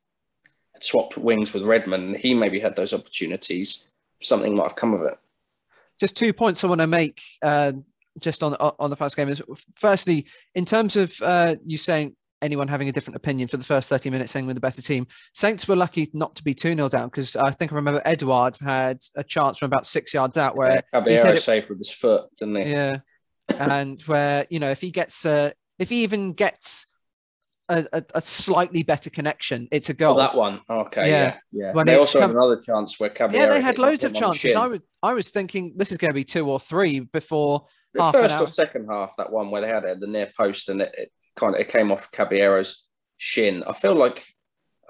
swapped 0.80 1.18
wings 1.18 1.52
with 1.52 1.64
Redmond, 1.64 2.16
he 2.16 2.34
maybe 2.34 2.60
had 2.60 2.76
those 2.76 2.94
opportunities. 2.94 3.88
Something 4.20 4.54
might 4.54 4.68
have 4.68 4.76
come 4.76 4.94
of 4.94 5.02
it. 5.02 5.18
Just 5.98 6.16
two 6.16 6.32
points 6.32 6.64
I 6.64 6.68
want 6.68 6.80
to 6.80 6.86
make. 6.86 7.22
Uh, 7.42 7.72
just 8.20 8.42
on 8.42 8.54
on 8.54 8.90
the 8.90 8.96
first 8.96 9.16
game 9.16 9.28
is 9.28 9.42
firstly 9.74 10.26
in 10.54 10.64
terms 10.64 10.96
of 10.96 11.12
uh, 11.22 11.56
you 11.64 11.78
saying 11.78 12.14
anyone 12.42 12.68
having 12.68 12.88
a 12.88 12.92
different 12.92 13.16
opinion 13.16 13.48
for 13.48 13.56
the 13.56 13.64
first 13.64 13.88
30 13.88 14.10
minutes 14.10 14.32
saying 14.32 14.46
we're 14.46 14.52
the 14.52 14.60
better 14.60 14.82
team. 14.82 15.06
Saints 15.32 15.66
were 15.66 15.76
lucky 15.76 16.08
not 16.12 16.34
to 16.36 16.44
be 16.44 16.52
2 16.52 16.74
0 16.74 16.88
down 16.88 17.08
because 17.08 17.36
I 17.36 17.50
think 17.50 17.72
I 17.72 17.76
remember 17.76 18.02
Edouard 18.04 18.58
had 18.60 18.98
a 19.16 19.24
chance 19.24 19.58
from 19.58 19.66
about 19.66 19.86
six 19.86 20.12
yards 20.12 20.36
out 20.36 20.56
where 20.56 20.74
yeah, 20.74 20.80
Caballero 20.92 21.36
saved 21.36 21.68
with 21.68 21.78
his 21.78 21.92
foot, 21.92 22.24
didn't 22.36 22.56
he? 22.56 22.72
Yeah. 22.72 22.98
and 23.58 24.00
where, 24.02 24.46
you 24.50 24.58
know, 24.58 24.70
if 24.70 24.80
he 24.80 24.90
gets, 24.90 25.24
uh, 25.24 25.50
if 25.78 25.88
he 25.88 26.02
even 26.02 26.32
gets 26.32 26.86
a, 27.68 27.84
a, 27.92 28.02
a, 28.16 28.20
slightly 28.20 28.82
better 28.82 29.10
connection, 29.10 29.68
it's 29.70 29.88
a 29.88 29.94
goal. 29.94 30.14
Oh, 30.14 30.18
that 30.18 30.34
one. 30.34 30.60
Okay. 30.68 31.08
Yeah. 31.08 31.36
Yeah. 31.50 31.66
yeah. 31.66 31.72
When 31.72 31.86
they 31.86 31.96
also 31.96 32.20
come... 32.20 32.30
had 32.30 32.36
another 32.36 32.60
chance 32.60 32.98
where 32.98 33.10
Caballero. 33.10 33.44
Yeah, 33.44 33.50
they 33.50 33.62
had 33.62 33.78
loads 33.78 34.04
of 34.04 34.12
chances. 34.14 34.54
I 34.54 34.66
was, 34.66 34.80
I 35.02 35.14
was 35.14 35.30
thinking 35.30 35.72
this 35.76 35.92
is 35.92 35.98
going 35.98 36.10
to 36.10 36.14
be 36.14 36.24
two 36.24 36.48
or 36.50 36.58
three 36.58 37.00
before 37.00 37.64
the 37.94 38.10
first 38.12 38.40
or 38.40 38.46
second 38.46 38.88
half, 38.90 39.14
that 39.16 39.30
one 39.30 39.50
where 39.50 39.60
they 39.60 39.68
had 39.68 39.84
it 39.84 39.90
at 39.90 40.00
the 40.00 40.06
near 40.06 40.30
post 40.36 40.68
and 40.68 40.80
it, 40.80 40.94
it 40.96 41.12
kind 41.36 41.54
of 41.54 41.60
it 41.60 41.68
came 41.68 41.92
off 41.92 42.10
Caballero's 42.10 42.86
shin. 43.16 43.62
I 43.64 43.72
feel 43.72 43.94
like 43.94 44.24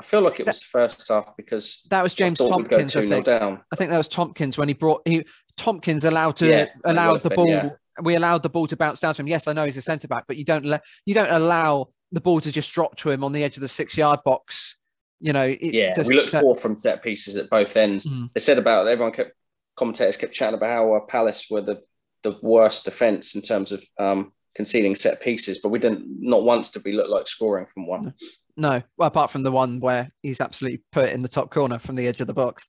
I 0.00 0.02
feel 0.02 0.22
like 0.22 0.40
it 0.40 0.46
was 0.46 0.60
the 0.60 0.66
first 0.66 1.06
half 1.08 1.36
because 1.36 1.86
that 1.90 2.02
was 2.02 2.14
James 2.14 2.38
Tomkins. 2.38 2.96
I 2.96 3.06
think. 3.06 3.28
I 3.28 3.76
think 3.76 3.90
that 3.90 3.98
was 3.98 4.08
Tomkins 4.08 4.58
when 4.58 4.68
he 4.68 4.74
brought 4.74 5.02
he 5.06 5.24
Tomkins 5.56 6.04
allowed 6.04 6.36
to 6.38 6.48
yeah, 6.48 6.66
allowed 6.84 7.22
the 7.22 7.28
been, 7.28 7.36
ball. 7.36 7.48
Yeah. 7.48 7.70
We 8.00 8.14
allowed 8.14 8.42
the 8.42 8.48
ball 8.48 8.66
to 8.68 8.76
bounce 8.76 9.00
down 9.00 9.14
to 9.14 9.22
him. 9.22 9.28
Yes, 9.28 9.46
I 9.46 9.52
know 9.52 9.64
he's 9.64 9.76
a 9.76 9.82
centre 9.82 10.08
back, 10.08 10.24
but 10.26 10.36
you 10.36 10.44
don't 10.44 10.64
let 10.64 10.82
you 11.04 11.14
don't 11.14 11.30
allow 11.30 11.88
the 12.10 12.20
ball 12.20 12.40
to 12.40 12.52
just 12.52 12.72
drop 12.72 12.96
to 12.96 13.10
him 13.10 13.24
on 13.24 13.32
the 13.32 13.44
edge 13.44 13.56
of 13.56 13.60
the 13.60 13.68
six 13.68 13.96
yard 13.96 14.20
box. 14.24 14.76
You 15.20 15.32
know, 15.32 15.54
yeah, 15.60 15.94
just, 15.94 16.08
we 16.08 16.16
looked 16.16 16.32
poor 16.32 16.56
from 16.56 16.76
set 16.76 17.02
pieces 17.02 17.36
at 17.36 17.50
both 17.50 17.76
ends. 17.76 18.06
Mm. 18.06 18.32
They 18.32 18.40
said 18.40 18.58
about 18.58 18.88
everyone 18.88 19.12
kept 19.12 19.32
commentators 19.76 20.16
kept 20.16 20.34
chatting 20.34 20.56
about 20.56 20.70
how 20.70 20.94
uh, 20.94 21.00
Palace 21.00 21.46
were 21.50 21.60
the 21.60 21.80
the 22.22 22.38
worst 22.42 22.84
defence 22.84 23.34
in 23.34 23.42
terms 23.42 23.72
of 23.72 23.84
um, 23.98 24.32
conceding 24.54 24.94
set 24.94 25.20
pieces, 25.20 25.58
but 25.58 25.70
we 25.70 25.78
didn't 25.78 26.04
not 26.06 26.44
once 26.44 26.70
did 26.70 26.84
we 26.84 26.92
look 26.92 27.08
like 27.08 27.26
scoring 27.26 27.66
from 27.66 27.86
one. 27.86 28.14
No, 28.56 28.82
well, 28.96 29.08
apart 29.08 29.30
from 29.30 29.42
the 29.42 29.50
one 29.50 29.80
where 29.80 30.10
he's 30.22 30.40
absolutely 30.40 30.82
put 30.92 31.10
in 31.10 31.22
the 31.22 31.28
top 31.28 31.50
corner 31.50 31.78
from 31.78 31.96
the 31.96 32.06
edge 32.06 32.20
of 32.20 32.26
the 32.26 32.34
box. 32.34 32.68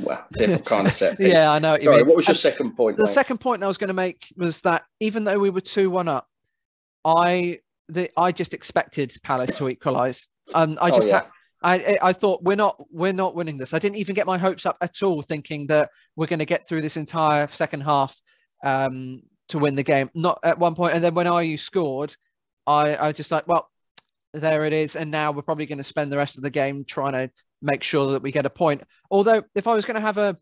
Well, 0.00 0.24
different 0.32 0.64
kind 0.64 0.86
of 0.86 0.92
set 0.92 1.18
piece. 1.18 1.32
yeah, 1.32 1.50
I 1.52 1.58
know. 1.58 1.72
What, 1.72 1.82
Sorry, 1.84 2.02
what 2.02 2.16
was 2.16 2.26
your 2.26 2.32
and 2.32 2.38
second 2.38 2.76
point? 2.76 2.96
The 2.96 3.04
mate? 3.04 3.12
second 3.12 3.38
point 3.38 3.62
I 3.62 3.66
was 3.66 3.78
going 3.78 3.88
to 3.88 3.94
make 3.94 4.24
was 4.36 4.62
that 4.62 4.84
even 5.00 5.24
though 5.24 5.38
we 5.38 5.50
were 5.50 5.60
two 5.60 5.90
one 5.90 6.08
up, 6.08 6.26
I 7.04 7.58
the 7.88 8.10
I 8.16 8.32
just 8.32 8.54
expected 8.54 9.12
Palace 9.22 9.56
to 9.58 9.68
equalise. 9.68 10.28
Um, 10.54 10.78
I 10.80 10.90
Oh, 10.90 10.94
just 10.94 11.08
yeah. 11.08 11.14
had. 11.22 11.26
I, 11.64 11.96
I 12.02 12.12
thought 12.12 12.42
we're 12.42 12.56
not 12.56 12.76
we're 12.90 13.12
not 13.12 13.36
winning 13.36 13.56
this. 13.56 13.72
I 13.72 13.78
didn't 13.78 13.98
even 13.98 14.14
get 14.16 14.26
my 14.26 14.36
hopes 14.38 14.66
up 14.66 14.76
at 14.80 15.02
all, 15.02 15.22
thinking 15.22 15.68
that 15.68 15.90
we're 16.16 16.26
going 16.26 16.40
to 16.40 16.44
get 16.44 16.66
through 16.66 16.80
this 16.80 16.96
entire 16.96 17.46
second 17.46 17.82
half 17.82 18.20
um, 18.64 19.22
to 19.48 19.58
win 19.60 19.76
the 19.76 19.84
game. 19.84 20.10
Not 20.14 20.40
at 20.42 20.58
one 20.58 20.74
point, 20.74 20.94
and 20.94 21.04
then 21.04 21.14
when 21.14 21.26
Ayew 21.26 21.58
scored, 21.58 22.16
I 22.66 22.96
I 22.96 23.06
was 23.08 23.16
just 23.16 23.30
like, 23.30 23.46
well, 23.46 23.68
there 24.32 24.64
it 24.64 24.72
is, 24.72 24.96
and 24.96 25.10
now 25.12 25.30
we're 25.30 25.42
probably 25.42 25.66
going 25.66 25.78
to 25.78 25.84
spend 25.84 26.10
the 26.10 26.16
rest 26.16 26.36
of 26.36 26.42
the 26.42 26.50
game 26.50 26.84
trying 26.84 27.12
to 27.12 27.30
make 27.62 27.82
sure 27.82 28.12
that 28.12 28.22
we 28.22 28.32
get 28.32 28.46
a 28.46 28.50
point. 28.50 28.82
Although, 29.10 29.42
if 29.54 29.66
I 29.66 29.74
was 29.74 29.84
going 29.84 29.94
to 29.94 30.00
have 30.00 30.18
a 30.18 30.36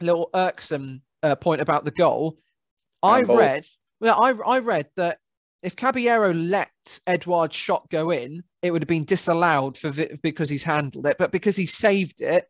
little 0.00 0.30
irksome 0.34 1.02
uh, 1.22 1.36
point 1.36 1.60
about 1.60 1.84
the 1.84 1.90
goal, 1.90 2.38
I 3.02 3.22
read 3.22 3.64
well, 4.00 4.22
I 4.22 4.30
I 4.30 4.58
read 4.58 4.88
that 4.96 5.18
if 5.62 5.76
Caballero 5.76 6.32
let 6.34 6.70
Edouard's 7.06 7.56
shot 7.56 7.88
go 7.88 8.10
in, 8.10 8.44
it 8.62 8.70
would 8.70 8.82
have 8.82 8.88
been 8.88 9.04
disallowed 9.04 9.78
for 9.78 9.92
because 10.22 10.48
he's 10.48 10.64
handled 10.64 11.06
it, 11.06 11.16
but 11.18 11.32
because 11.32 11.56
he 11.56 11.66
saved 11.66 12.20
it, 12.20 12.44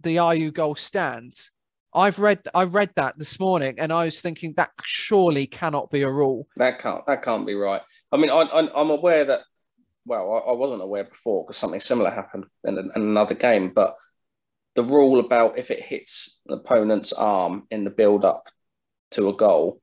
the 0.00 0.16
Ayew 0.16 0.52
goal 0.52 0.74
stands. 0.74 1.52
I've 1.94 2.18
read 2.18 2.40
I 2.54 2.64
read 2.64 2.90
that 2.96 3.18
this 3.18 3.40
morning, 3.40 3.76
and 3.78 3.92
I 3.92 4.04
was 4.04 4.20
thinking 4.20 4.52
that 4.56 4.70
surely 4.82 5.46
cannot 5.46 5.90
be 5.90 6.02
a 6.02 6.10
rule. 6.10 6.46
That 6.56 6.78
can't 6.78 7.06
that 7.06 7.22
can't 7.22 7.46
be 7.46 7.54
right. 7.54 7.80
I 8.12 8.16
mean, 8.16 8.30
I, 8.30 8.42
I, 8.42 8.80
I'm 8.80 8.90
aware 8.90 9.24
that. 9.24 9.40
Well, 10.06 10.42
I, 10.46 10.50
I 10.50 10.54
wasn't 10.54 10.82
aware 10.82 11.04
before 11.04 11.44
because 11.44 11.56
something 11.56 11.80
similar 11.80 12.10
happened 12.10 12.46
in, 12.64 12.78
in 12.78 12.90
another 12.94 13.34
game. 13.34 13.72
But 13.74 13.96
the 14.74 14.84
rule 14.84 15.20
about 15.20 15.58
if 15.58 15.70
it 15.70 15.82
hits 15.82 16.40
an 16.46 16.58
opponent's 16.58 17.12
arm 17.12 17.66
in 17.70 17.84
the 17.84 17.90
build 17.90 18.24
up 18.24 18.44
to 19.12 19.28
a 19.28 19.36
goal, 19.36 19.80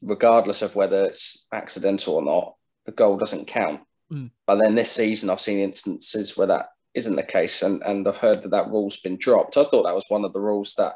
regardless 0.00 0.62
of 0.62 0.76
whether 0.76 1.04
it's 1.04 1.46
accidental 1.52 2.14
or 2.14 2.22
not, 2.22 2.54
the 2.86 2.92
goal 2.92 3.18
doesn't 3.18 3.46
count. 3.46 3.80
Mm. 4.12 4.30
But 4.46 4.60
then 4.60 4.74
this 4.74 4.92
season, 4.92 5.30
I've 5.30 5.40
seen 5.40 5.58
instances 5.58 6.36
where 6.36 6.46
that 6.48 6.66
isn't 6.94 7.16
the 7.16 7.22
case, 7.22 7.62
and, 7.62 7.82
and 7.82 8.06
I've 8.06 8.16
heard 8.16 8.42
that 8.42 8.50
that 8.50 8.68
rule's 8.68 9.00
been 9.00 9.16
dropped. 9.16 9.56
I 9.56 9.64
thought 9.64 9.84
that 9.84 9.94
was 9.94 10.06
one 10.08 10.24
of 10.24 10.32
the 10.32 10.40
rules 10.40 10.74
that 10.74 10.94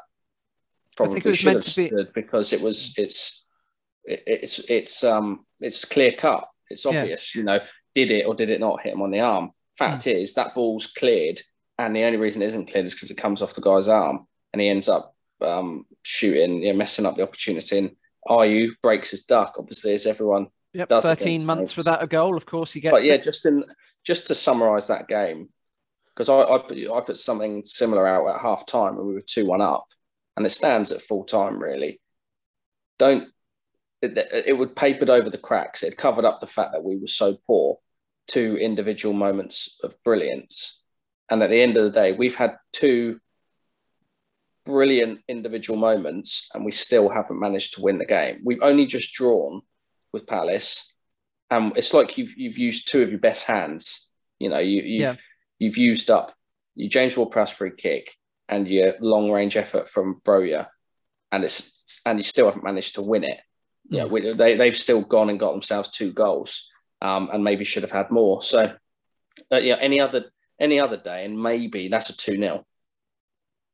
I 0.99 1.05
think 1.05 1.17
it 1.17 1.23
probably 1.23 1.29
was 1.31 1.37
should 1.39 1.45
meant 1.45 1.65
have 1.65 1.73
to 1.73 1.81
be- 1.81 1.87
stood 1.87 2.13
because 2.13 2.53
it 2.53 2.61
was 2.61 2.93
it's 2.97 3.47
it, 4.03 4.23
it's 4.27 4.59
it's 4.69 5.03
um 5.03 5.45
it's 5.59 5.85
clear 5.85 6.13
cut. 6.17 6.47
It's 6.69 6.85
Yeah. 6.85 6.99
obvious, 6.99 7.35
you 7.35 7.43
know, 7.43 7.59
did 7.95 8.11
it 8.11 8.25
or 8.27 8.35
did 8.35 8.51
it 8.51 8.59
not 8.59 8.81
hit 8.81 8.93
him 8.93 9.01
on 9.01 9.09
the 9.11 9.21
arm? 9.21 9.51
Fact 9.77 10.03
Hmm. 10.03 10.11
is 10.11 10.35
that 10.35 10.53
ball's 10.53 10.87
cleared, 10.87 11.41
and 11.79 11.95
the 11.95 12.03
only 12.03 12.17
reason 12.17 12.41
it 12.41 12.47
isn't 12.47 12.69
cleared 12.69 12.85
is 12.85 12.93
because 12.93 13.09
it 13.09 13.17
comes 13.17 13.41
off 13.41 13.55
the 13.55 13.61
guy's 13.61 13.87
arm, 13.87 14.27
and 14.53 14.61
he 14.61 14.69
ends 14.69 14.87
up 14.87 15.15
um, 15.41 15.85
shooting, 16.03 16.61
you 16.61 16.71
know, 16.71 16.77
messing 16.77 17.05
up 17.05 17.17
the 17.17 17.23
opportunity. 17.23 17.77
And 17.77 17.95
Ayew 18.27 18.71
breaks 18.81 19.11
his 19.11 19.25
duck, 19.25 19.55
obviously, 19.57 19.93
as 19.93 20.05
everyone. 20.05 20.47
Yep, 20.73 20.89
Does 20.89 21.03
thirteen 21.03 21.45
months 21.45 21.75
without 21.75 22.03
a 22.03 22.07
goal. 22.07 22.37
Of 22.37 22.45
course, 22.45 22.73
he 22.73 22.79
gets. 22.81 22.93
But 22.93 23.03
yeah, 23.03 23.15
it. 23.15 23.23
just 23.23 23.45
in 23.45 23.63
just 24.05 24.27
to 24.27 24.35
summarise 24.35 24.87
that 24.87 25.07
game, 25.07 25.49
because 26.13 26.29
I, 26.29 26.41
I 26.41 26.57
put 26.59 26.77
I 26.77 27.01
put 27.01 27.17
something 27.17 27.63
similar 27.63 28.05
out 28.07 28.27
at 28.27 28.41
half 28.41 28.65
time 28.65 28.97
and 28.97 29.07
we 29.07 29.13
were 29.13 29.21
two 29.21 29.45
one 29.45 29.61
up, 29.61 29.87
and 30.35 30.45
it 30.45 30.49
stands 30.49 30.91
at 30.91 31.01
full 31.01 31.23
time 31.23 31.61
really. 31.61 31.99
Don't 32.97 33.29
it, 34.01 34.17
it 34.47 34.57
would 34.57 34.75
papered 34.75 35.09
over 35.09 35.29
the 35.29 35.37
cracks. 35.37 35.83
It 35.83 35.97
covered 35.97 36.25
up 36.25 36.39
the 36.39 36.47
fact 36.47 36.71
that 36.73 36.83
we 36.83 36.97
were 36.97 37.07
so 37.07 37.37
poor. 37.47 37.79
Two 38.27 38.57
individual 38.57 39.13
moments 39.13 39.79
of 39.83 39.95
brilliance, 40.03 40.83
and 41.29 41.43
at 41.43 41.49
the 41.49 41.61
end 41.61 41.77
of 41.77 41.83
the 41.83 41.91
day, 41.91 42.11
we've 42.11 42.35
had 42.35 42.57
two 42.73 43.19
brilliant 44.65 45.19
individual 45.27 45.77
moments, 45.77 46.49
and 46.53 46.65
we 46.65 46.71
still 46.71 47.09
haven't 47.09 47.39
managed 47.39 47.75
to 47.75 47.81
win 47.81 47.97
the 47.99 48.05
game. 48.05 48.41
We've 48.43 48.63
only 48.63 48.85
just 48.87 49.13
drawn 49.13 49.61
with 50.11 50.25
Palace, 50.27 50.95
and 51.51 51.75
it's 51.77 51.93
like 51.93 52.17
you've 52.17 52.35
you've 52.35 52.57
used 52.57 52.87
two 52.87 53.03
of 53.03 53.09
your 53.09 53.19
best 53.19 53.45
hands. 53.45 54.09
You 54.39 54.49
know, 54.49 54.59
you, 54.59 54.81
you've 54.81 55.01
Yeah. 55.01 55.15
you've 55.59 55.77
used 55.77 56.09
up 56.09 56.33
your 56.75 56.89
James 56.89 57.15
Ward-Prowse 57.15 57.51
free 57.51 57.71
kick 57.77 58.13
and 58.49 58.67
your 58.67 58.95
long 58.99 59.31
range 59.31 59.55
effort 59.55 59.87
from 59.87 60.19
Broja, 60.25 60.67
and 61.31 61.43
it's 61.43 62.01
and 62.05 62.17
you 62.19 62.23
still 62.23 62.45
haven't 62.47 62.63
managed 62.63 62.95
to 62.95 63.01
win 63.03 63.23
it. 63.23 63.39
Yeah, 63.89 64.05
Mm. 64.05 64.09
we, 64.11 64.33
they 64.33 64.57
they've 64.57 64.75
still 64.75 65.01
gone 65.03 65.29
and 65.29 65.39
got 65.39 65.51
themselves 65.51 65.89
two 65.89 66.11
goals, 66.11 66.71
um, 67.01 67.29
and 67.31 67.43
maybe 67.43 67.63
should 67.63 67.83
have 67.83 67.91
had 67.91 68.11
more. 68.11 68.41
So, 68.41 68.73
uh, 69.51 69.57
yeah, 69.57 69.77
any 69.79 69.99
other 69.99 70.25
any 70.59 70.79
other 70.79 70.97
day, 70.97 71.25
and 71.25 71.41
maybe 71.41 71.87
that's 71.87 72.09
a 72.09 72.17
two 72.17 72.37
0 72.37 72.65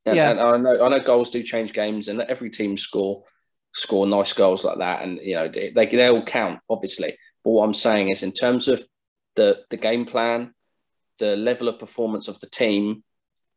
Yeah. 0.06 0.32
and 0.32 0.40
I 0.40 0.58
know 0.58 0.84
I 0.84 0.90
know 0.90 1.04
goals 1.04 1.30
do 1.30 1.44
change 1.44 1.74
games, 1.74 2.08
and 2.08 2.22
every 2.22 2.50
team 2.50 2.78
score 2.78 3.24
score 3.74 4.06
nice 4.06 4.34
goals 4.34 4.64
like 4.64 4.80
that, 4.80 5.04
and 5.04 5.20
you 5.22 5.36
know 5.36 5.48
they 5.48 5.70
they, 5.72 5.86
they 5.86 6.08
all 6.08 6.24
count 6.24 6.60
obviously. 6.70 7.16
But 7.44 7.52
what 7.52 7.66
I'm 7.66 7.74
saying 7.74 8.10
is, 8.10 8.24
in 8.24 8.32
terms 8.32 8.68
of 8.68 8.84
the 9.36 9.64
the 9.70 9.78
game 9.78 10.06
plan, 10.06 10.54
the 11.20 11.36
level 11.36 11.68
of 11.68 11.80
performance 11.80 12.28
of 12.28 12.40
the 12.40 12.50
team, 12.50 13.04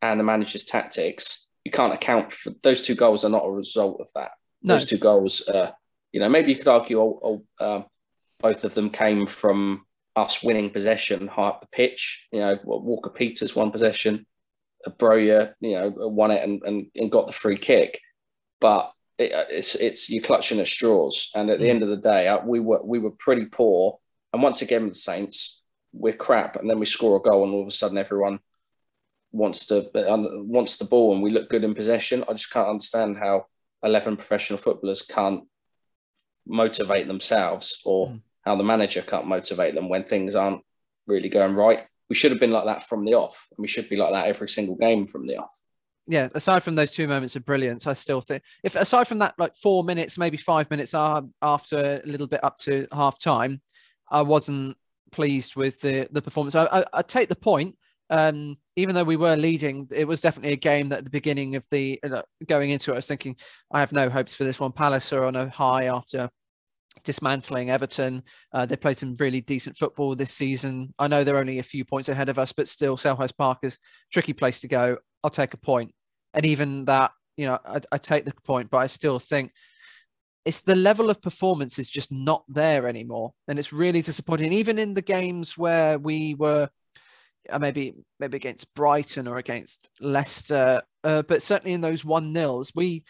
and 0.02 0.20
the 0.20 0.24
manager's 0.24 0.64
tactics, 0.64 1.48
you 1.64 1.70
can't 1.70 1.94
account 1.94 2.32
for 2.32 2.52
those 2.62 2.80
two 2.80 2.94
goals. 2.94 3.24
Are 3.24 3.30
not 3.30 3.46
a 3.46 3.50
result 3.50 4.00
of 4.00 4.08
that. 4.14 4.32
No. 4.62 4.74
Those 4.74 4.86
two 4.86 4.98
goals, 4.98 5.46
uh, 5.48 5.72
you 6.12 6.20
know, 6.20 6.28
maybe 6.28 6.52
you 6.52 6.58
could 6.58 6.68
argue 6.68 7.00
oh, 7.00 7.20
oh, 7.22 7.64
uh, 7.64 7.82
both 8.44 8.62
of 8.62 8.74
them 8.74 8.90
came 8.90 9.26
from 9.26 9.86
us 10.14 10.42
winning 10.42 10.68
possession 10.68 11.26
high 11.28 11.48
up 11.48 11.62
the 11.62 11.66
pitch. 11.68 12.28
You 12.30 12.40
know, 12.40 12.58
Walker 12.64 13.08
Peters 13.08 13.56
won 13.56 13.70
possession, 13.70 14.26
Broja, 14.86 15.54
you 15.60 15.72
know, 15.72 15.92
won 15.96 16.30
it 16.30 16.44
and, 16.44 16.62
and, 16.62 16.86
and 16.94 17.10
got 17.10 17.26
the 17.26 17.32
free 17.32 17.56
kick. 17.56 17.98
But 18.60 18.92
it, 19.16 19.32
it's 19.48 19.74
it's 19.76 20.10
you're 20.10 20.22
clutching 20.22 20.60
at 20.60 20.68
straws. 20.68 21.30
And 21.34 21.48
at 21.48 21.58
the 21.58 21.70
end 21.70 21.82
of 21.82 21.88
the 21.88 21.96
day, 21.96 22.28
uh, 22.28 22.44
we 22.44 22.60
were 22.60 22.84
we 22.84 22.98
were 22.98 23.12
pretty 23.12 23.46
poor. 23.46 23.98
And 24.34 24.42
once 24.42 24.60
again 24.60 24.88
the 24.88 24.94
Saints, 24.94 25.64
we're 25.94 26.12
crap. 26.26 26.56
And 26.56 26.68
then 26.68 26.78
we 26.78 26.86
score 26.86 27.16
a 27.16 27.22
goal, 27.22 27.44
and 27.44 27.54
all 27.54 27.62
of 27.62 27.68
a 27.68 27.70
sudden 27.70 27.96
everyone 27.96 28.40
wants 29.32 29.66
to 29.66 29.76
uh, 29.94 30.18
wants 30.58 30.76
the 30.76 30.84
ball, 30.84 31.14
and 31.14 31.22
we 31.22 31.30
look 31.30 31.48
good 31.48 31.64
in 31.64 31.74
possession. 31.74 32.24
I 32.28 32.32
just 32.32 32.52
can't 32.52 32.68
understand 32.68 33.16
how 33.16 33.46
eleven 33.82 34.16
professional 34.16 34.58
footballers 34.58 35.00
can't 35.00 35.44
motivate 36.46 37.06
themselves, 37.06 37.80
or 37.86 38.08
Mm. 38.08 38.20
How 38.44 38.56
the 38.56 38.64
manager 38.64 39.02
can't 39.02 39.26
motivate 39.26 39.74
them 39.74 39.88
when 39.88 40.04
things 40.04 40.34
aren't 40.34 40.62
really 41.06 41.28
going 41.28 41.54
right. 41.54 41.80
We 42.08 42.16
should 42.16 42.30
have 42.30 42.40
been 42.40 42.50
like 42.52 42.66
that 42.66 42.82
from 42.82 43.04
the 43.04 43.14
off, 43.14 43.46
and 43.50 43.62
we 43.62 43.68
should 43.68 43.88
be 43.88 43.96
like 43.96 44.12
that 44.12 44.26
every 44.26 44.48
single 44.48 44.76
game 44.76 45.06
from 45.06 45.26
the 45.26 45.38
off. 45.38 45.56
yeah, 46.06 46.28
aside 46.34 46.62
from 46.62 46.74
those 46.74 46.90
two 46.90 47.08
moments 47.08 47.34
of 47.36 47.44
brilliance, 47.44 47.86
I 47.86 47.94
still 47.94 48.20
think 48.20 48.42
if 48.62 48.76
aside 48.76 49.08
from 49.08 49.20
that, 49.20 49.34
like 49.38 49.54
four 49.56 49.84
minutes, 49.84 50.18
maybe 50.18 50.36
five 50.36 50.70
minutes 50.70 50.94
after 50.94 52.00
a 52.04 52.06
little 52.06 52.26
bit 52.26 52.44
up 52.44 52.58
to 52.58 52.86
half 52.92 53.18
time, 53.18 53.62
I 54.10 54.22
wasn't 54.22 54.76
pleased 55.12 55.56
with 55.56 55.80
the 55.80 56.06
the 56.10 56.20
performance. 56.22 56.54
I, 56.54 56.66
I, 56.66 56.84
I 56.92 57.02
take 57.02 57.28
the 57.28 57.36
point. 57.36 57.76
Um, 58.10 58.58
even 58.76 58.94
though 58.94 59.04
we 59.04 59.16
were 59.16 59.34
leading, 59.34 59.88
it 59.90 60.06
was 60.06 60.20
definitely 60.20 60.52
a 60.52 60.56
game 60.56 60.90
that 60.90 60.98
at 60.98 61.04
the 61.04 61.10
beginning 61.10 61.56
of 61.56 61.66
the 61.70 61.98
uh, 62.04 62.20
going 62.46 62.68
into 62.70 62.90
it, 62.90 62.94
I 62.94 62.98
was 62.98 63.06
thinking 63.08 63.36
I 63.72 63.80
have 63.80 63.92
no 63.92 64.10
hopes 64.10 64.36
for 64.36 64.44
this 64.44 64.60
one. 64.60 64.72
Palace 64.72 65.10
are 65.14 65.24
on 65.24 65.36
a 65.36 65.48
high 65.48 65.84
after 65.84 66.28
dismantling 67.02 67.70
Everton. 67.70 68.22
Uh, 68.52 68.66
they 68.66 68.76
played 68.76 68.96
some 68.96 69.16
really 69.18 69.40
decent 69.40 69.76
football 69.76 70.14
this 70.14 70.32
season. 70.32 70.94
I 70.98 71.08
know 71.08 71.24
they're 71.24 71.38
only 71.38 71.58
a 71.58 71.64
few 71.64 71.84
points 71.84 72.08
ahead 72.08 72.28
of 72.28 72.38
us, 72.38 72.52
but 72.52 72.68
still, 72.68 72.96
Selhurst 72.96 73.36
Park 73.36 73.58
is 73.62 73.78
tricky 74.12 74.32
place 74.32 74.60
to 74.60 74.68
go. 74.68 74.98
I'll 75.22 75.30
take 75.30 75.54
a 75.54 75.58
point. 75.58 75.92
And 76.34 76.44
even 76.46 76.84
that, 76.86 77.12
you 77.36 77.46
know, 77.46 77.58
I, 77.64 77.80
I 77.92 77.98
take 77.98 78.24
the 78.24 78.32
point, 78.44 78.70
but 78.70 78.78
I 78.78 78.86
still 78.86 79.18
think 79.18 79.52
it's 80.44 80.62
the 80.62 80.76
level 80.76 81.10
of 81.10 81.22
performance 81.22 81.78
is 81.78 81.88
just 81.88 82.12
not 82.12 82.44
there 82.48 82.86
anymore. 82.86 83.32
And 83.48 83.58
it's 83.58 83.72
really 83.72 84.02
disappointing. 84.02 84.52
Even 84.52 84.78
in 84.78 84.94
the 84.94 85.02
games 85.02 85.56
where 85.56 85.98
we 85.98 86.34
were 86.34 86.68
uh, 87.50 87.58
maybe 87.58 87.94
maybe 88.20 88.36
against 88.36 88.74
Brighton 88.74 89.28
or 89.28 89.38
against 89.38 89.90
Leicester, 90.00 90.82
uh, 91.02 91.22
but 91.22 91.42
certainly 91.42 91.74
in 91.74 91.80
those 91.80 92.04
one 92.04 92.32
nils, 92.32 92.72
we 92.74 93.04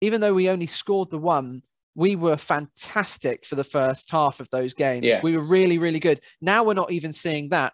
even 0.00 0.20
though 0.20 0.34
we 0.34 0.48
only 0.48 0.66
scored 0.66 1.10
the 1.10 1.18
one, 1.18 1.62
we 1.94 2.16
were 2.16 2.36
fantastic 2.36 3.44
for 3.44 3.56
the 3.56 3.64
first 3.64 4.10
half 4.10 4.40
of 4.40 4.48
those 4.50 4.74
games. 4.74 5.04
Yeah. 5.04 5.20
We 5.22 5.36
were 5.36 5.44
really, 5.44 5.78
really 5.78 6.00
good. 6.00 6.20
Now 6.40 6.64
we're 6.64 6.74
not 6.74 6.92
even 6.92 7.12
seeing 7.12 7.48
that. 7.50 7.72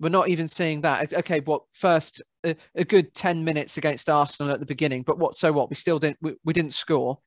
We're 0.00 0.08
not 0.08 0.28
even 0.28 0.48
seeing 0.48 0.80
that. 0.80 1.14
Okay, 1.14 1.40
what 1.40 1.62
first 1.72 2.22
a, 2.44 2.56
a 2.74 2.84
good 2.84 3.14
ten 3.14 3.44
minutes 3.44 3.78
against 3.78 4.10
Arsenal 4.10 4.52
at 4.52 4.58
the 4.58 4.66
beginning, 4.66 5.02
but 5.02 5.18
what? 5.18 5.34
So 5.36 5.52
what? 5.52 5.70
We 5.70 5.76
still 5.76 5.98
didn't. 5.98 6.18
We, 6.20 6.34
we 6.44 6.52
didn't 6.52 6.74
score. 6.74 7.20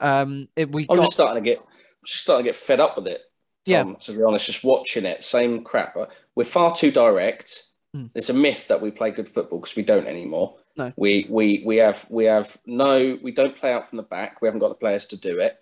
Um, 0.00 0.48
it, 0.56 0.72
we 0.72 0.86
I'm 0.90 0.96
got 0.96 1.04
just 1.04 1.12
starting 1.12 1.42
to 1.42 1.50
get 1.50 1.58
just 2.04 2.22
starting 2.22 2.44
to 2.44 2.48
get 2.48 2.56
fed 2.56 2.80
up 2.80 2.96
with 2.96 3.06
it. 3.06 3.22
Yeah. 3.64 3.84
To 3.84 4.12
be 4.12 4.22
honest, 4.22 4.46
just 4.46 4.64
watching 4.64 5.04
it, 5.04 5.22
same 5.22 5.62
crap. 5.62 5.96
We're 6.34 6.44
far 6.44 6.74
too 6.74 6.90
direct. 6.90 7.62
Mm. 7.96 8.10
It's 8.14 8.30
a 8.30 8.34
myth 8.34 8.68
that 8.68 8.80
we 8.80 8.90
play 8.90 9.10
good 9.10 9.28
football 9.28 9.60
because 9.60 9.76
we 9.76 9.82
don't 9.82 10.06
anymore. 10.06 10.56
No. 10.76 10.92
We 10.96 11.26
we 11.30 11.62
we 11.64 11.76
have 11.76 12.06
we 12.10 12.24
have 12.24 12.56
no 12.66 13.18
we 13.22 13.32
don't 13.32 13.56
play 13.56 13.72
out 13.72 13.88
from 13.88 13.96
the 13.96 14.02
back. 14.02 14.42
We 14.42 14.46
haven't 14.46 14.60
got 14.60 14.68
the 14.68 14.74
players 14.74 15.06
to 15.06 15.20
do 15.20 15.38
it. 15.38 15.58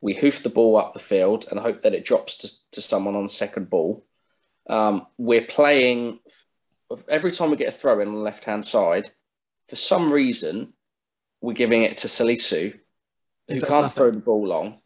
We 0.00 0.14
hoof 0.14 0.42
the 0.42 0.50
ball 0.50 0.76
up 0.76 0.92
the 0.94 1.00
field 1.00 1.46
and 1.50 1.58
hope 1.58 1.82
that 1.82 1.94
it 1.94 2.04
drops 2.04 2.36
to, 2.38 2.48
to 2.72 2.80
someone 2.80 3.16
on 3.16 3.24
the 3.24 3.28
second 3.28 3.70
ball. 3.70 4.06
Um, 4.68 5.06
we're 5.16 5.44
playing 5.46 6.18
every 7.08 7.30
time 7.30 7.50
we 7.50 7.56
get 7.56 7.68
a 7.68 7.72
throw 7.72 8.00
in 8.00 8.08
on 8.08 8.14
the 8.14 8.20
left 8.20 8.44
hand 8.44 8.64
side. 8.64 9.08
For 9.68 9.76
some 9.76 10.12
reason, 10.12 10.72
we're 11.40 11.54
giving 11.54 11.82
it 11.82 11.96
to 11.98 12.08
Salisu, 12.08 12.78
Who 13.48 13.54
who 13.54 13.60
can't 13.60 13.82
nothing. 13.82 13.88
throw 13.88 14.10
the 14.10 14.18
ball 14.20 14.46
long, 14.46 14.78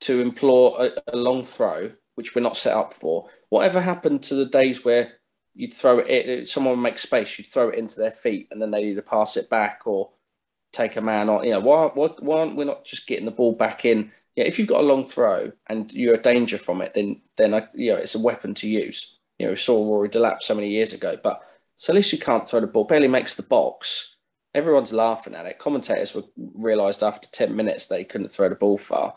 to 0.00 0.20
implore 0.20 0.84
a, 0.86 1.12
a 1.12 1.16
long 1.16 1.42
throw, 1.42 1.92
which 2.16 2.34
we're 2.34 2.42
not 2.42 2.56
set 2.56 2.76
up 2.76 2.92
for. 2.92 3.28
whatever 3.48 3.80
happened 3.82 4.22
to 4.24 4.34
the 4.34 4.46
days 4.46 4.82
where 4.84 5.12
you'd 5.54 5.74
throw 5.74 5.98
it, 5.98 6.48
someone 6.48 6.76
would 6.76 6.82
make 6.82 6.98
space, 6.98 7.38
you'd 7.38 7.46
throw 7.46 7.68
it 7.68 7.78
into 7.78 8.00
their 8.00 8.10
feet, 8.10 8.48
and 8.50 8.60
then 8.60 8.70
they 8.70 8.84
either 8.84 9.02
pass 9.02 9.36
it 9.36 9.50
back 9.50 9.82
or 9.86 10.10
take 10.72 10.96
a 10.96 11.02
man 11.02 11.28
on. 11.28 11.44
You 11.44 11.50
know, 11.52 11.60
why, 11.60 11.90
why, 11.92 12.08
why 12.20 12.38
aren't 12.40 12.56
we 12.56 12.64
not 12.64 12.84
just 12.86 13.06
getting 13.06 13.26
the 13.26 13.30
ball 13.30 13.54
back 13.54 13.84
in? 13.84 14.10
Yeah, 14.36 14.44
if 14.44 14.58
you've 14.58 14.68
got 14.68 14.80
a 14.80 14.86
long 14.86 15.04
throw 15.04 15.52
and 15.68 15.92
you're 15.92 16.14
a 16.14 16.22
danger 16.22 16.58
from 16.58 16.80
it, 16.80 16.94
then 16.94 17.20
then 17.36 17.54
I, 17.54 17.66
you 17.74 17.92
know 17.92 17.98
it's 17.98 18.14
a 18.14 18.22
weapon 18.22 18.54
to 18.54 18.68
use. 18.68 19.16
You 19.38 19.46
know, 19.46 19.52
we 19.52 19.56
saw 19.56 19.84
Rory 19.84 20.08
Delap 20.08 20.40
so 20.42 20.54
many 20.54 20.70
years 20.70 20.92
ago, 20.92 21.18
but 21.22 21.42
so 21.74 21.92
at 21.92 21.96
least 21.96 22.12
you 22.12 22.18
can't 22.18 22.46
throw 22.46 22.60
the 22.60 22.66
ball. 22.66 22.84
Barely 22.84 23.08
makes 23.08 23.34
the 23.34 23.42
box. 23.42 24.16
Everyone's 24.54 24.92
laughing 24.92 25.34
at 25.34 25.46
it. 25.46 25.58
Commentators 25.58 26.14
were 26.14 26.24
realised 26.36 27.02
after 27.02 27.28
ten 27.30 27.56
minutes 27.56 27.86
they 27.86 28.04
couldn't 28.04 28.28
throw 28.28 28.48
the 28.48 28.54
ball 28.54 28.78
far. 28.78 29.14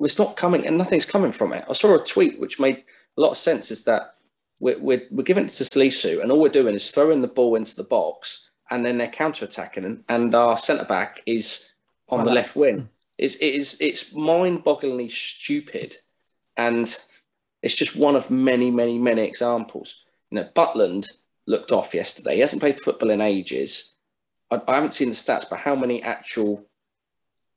It's 0.00 0.18
not 0.18 0.36
coming, 0.36 0.66
and 0.66 0.78
nothing's 0.78 1.06
coming 1.06 1.32
from 1.32 1.52
it. 1.52 1.64
I 1.68 1.72
saw 1.72 1.94
a 1.94 2.04
tweet 2.04 2.40
which 2.40 2.60
made 2.60 2.84
a 3.16 3.20
lot 3.20 3.30
of 3.30 3.36
sense. 3.36 3.70
Is 3.70 3.84
that 3.84 4.16
we're, 4.60 4.78
we're, 4.78 5.02
we're 5.10 5.22
giving 5.22 5.44
it 5.44 5.50
to 5.50 5.64
Salisu, 5.64 6.22
and 6.22 6.32
all 6.32 6.40
we're 6.40 6.48
doing 6.48 6.74
is 6.74 6.90
throwing 6.90 7.20
the 7.20 7.28
ball 7.28 7.56
into 7.56 7.76
the 7.76 7.84
box, 7.84 8.50
and 8.70 8.84
then 8.84 8.98
they're 8.98 9.08
counter 9.08 9.44
attacking, 9.44 9.84
and, 9.84 10.04
and 10.08 10.34
our 10.34 10.56
centre 10.56 10.84
back 10.84 11.22
is 11.26 11.72
on 12.08 12.18
well, 12.18 12.26
the 12.26 12.32
left 12.32 12.56
wing. 12.56 12.76
Mm. 12.76 12.88
It's, 13.18 13.36
it 13.36 13.54
is, 13.54 13.78
it's 13.80 14.14
mind 14.14 14.64
bogglingly 14.64 15.10
stupid. 15.10 15.96
And 16.56 16.94
it's 17.62 17.74
just 17.74 17.96
one 17.96 18.16
of 18.16 18.30
many, 18.30 18.70
many, 18.70 18.98
many 18.98 19.22
examples. 19.22 20.04
You 20.30 20.36
know, 20.36 20.48
Butland 20.54 21.08
looked 21.46 21.72
off 21.72 21.94
yesterday. 21.94 22.34
He 22.34 22.40
hasn't 22.40 22.62
played 22.62 22.80
football 22.80 23.10
in 23.10 23.20
ages. 23.20 23.96
I, 24.50 24.60
I 24.68 24.74
haven't 24.74 24.92
seen 24.92 25.08
the 25.08 25.14
stats, 25.14 25.48
but 25.48 25.60
how 25.60 25.74
many 25.74 26.02
actual 26.02 26.66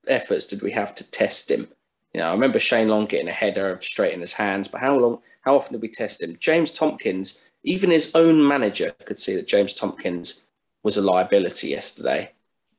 efforts 0.07 0.47
did 0.47 0.61
we 0.61 0.71
have 0.71 0.95
to 0.95 1.11
test 1.11 1.51
him? 1.51 1.67
You 2.13 2.21
know, 2.21 2.29
I 2.29 2.31
remember 2.31 2.59
Shane 2.59 2.87
Long 2.87 3.05
getting 3.05 3.27
a 3.27 3.33
header 3.33 3.77
straight 3.81 4.13
in 4.13 4.19
his 4.19 4.33
hands, 4.33 4.67
but 4.67 4.81
how 4.81 4.97
long, 4.97 5.19
how 5.41 5.55
often 5.55 5.73
did 5.73 5.81
we 5.81 5.89
test 5.89 6.23
him? 6.23 6.37
James 6.39 6.71
Tomkins, 6.71 7.45
even 7.63 7.91
his 7.91 8.11
own 8.15 8.45
manager 8.45 8.91
could 9.05 9.17
see 9.17 9.35
that 9.35 9.47
James 9.47 9.73
Tomkins 9.73 10.47
was 10.81 10.97
a 10.97 11.01
liability 11.01 11.69
yesterday. 11.69 12.31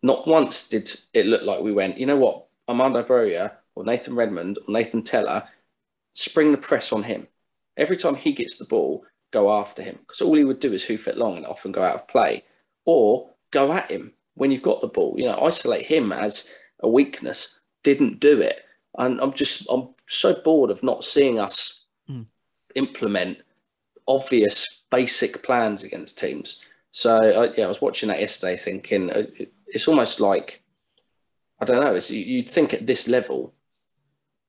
Not 0.02 0.26
once 0.26 0.68
did 0.68 0.90
it 1.12 1.26
look 1.26 1.42
like 1.42 1.60
we 1.60 1.72
went, 1.72 1.98
you 1.98 2.06
know 2.06 2.16
what, 2.16 2.46
Armando 2.70 3.02
Broja 3.02 3.52
or 3.74 3.84
Nathan 3.84 4.14
Redmond 4.14 4.58
or 4.58 4.72
Nathan 4.72 5.02
Tella, 5.02 5.48
spring 6.12 6.52
the 6.52 6.58
press 6.58 6.92
on 6.92 7.02
him. 7.02 7.26
Every 7.76 7.96
time 7.96 8.14
he 8.14 8.32
gets 8.32 8.56
the 8.56 8.64
ball, 8.64 9.04
go 9.32 9.52
after 9.52 9.82
him 9.82 9.98
because 10.00 10.20
all 10.20 10.34
he 10.34 10.44
would 10.44 10.60
do 10.60 10.72
is 10.72 10.84
hoof 10.84 11.08
it 11.08 11.18
long 11.18 11.36
and 11.36 11.46
often 11.46 11.72
go 11.72 11.82
out 11.82 11.96
of 11.96 12.08
play, 12.08 12.44
or 12.84 13.30
go 13.50 13.72
at 13.72 13.90
him 13.90 14.12
when 14.34 14.50
you've 14.50 14.62
got 14.62 14.80
the 14.80 14.86
ball. 14.86 15.14
You 15.18 15.26
know, 15.26 15.40
isolate 15.40 15.86
him 15.86 16.12
as 16.12 16.52
a 16.80 16.88
weakness. 16.88 17.60
Didn't 17.82 18.20
do 18.20 18.40
it, 18.40 18.64
and 18.98 19.20
I'm 19.20 19.32
just 19.32 19.66
I'm 19.70 19.88
so 20.06 20.34
bored 20.34 20.70
of 20.70 20.82
not 20.82 21.04
seeing 21.04 21.38
us 21.38 21.84
mm. 22.08 22.26
implement 22.74 23.38
obvious 24.06 24.84
basic 24.90 25.42
plans 25.42 25.82
against 25.82 26.18
teams. 26.18 26.64
So 26.90 27.16
uh, 27.16 27.52
yeah, 27.56 27.64
I 27.64 27.68
was 27.68 27.80
watching 27.80 28.08
that 28.10 28.20
yesterday, 28.20 28.56
thinking 28.56 29.10
uh, 29.10 29.22
it's 29.68 29.88
almost 29.88 30.20
like 30.20 30.62
I 31.60 31.64
don't 31.64 31.80
know. 31.80 31.98
you'd 32.08 32.48
think 32.48 32.72
at 32.72 32.86
this 32.86 33.08
level, 33.08 33.54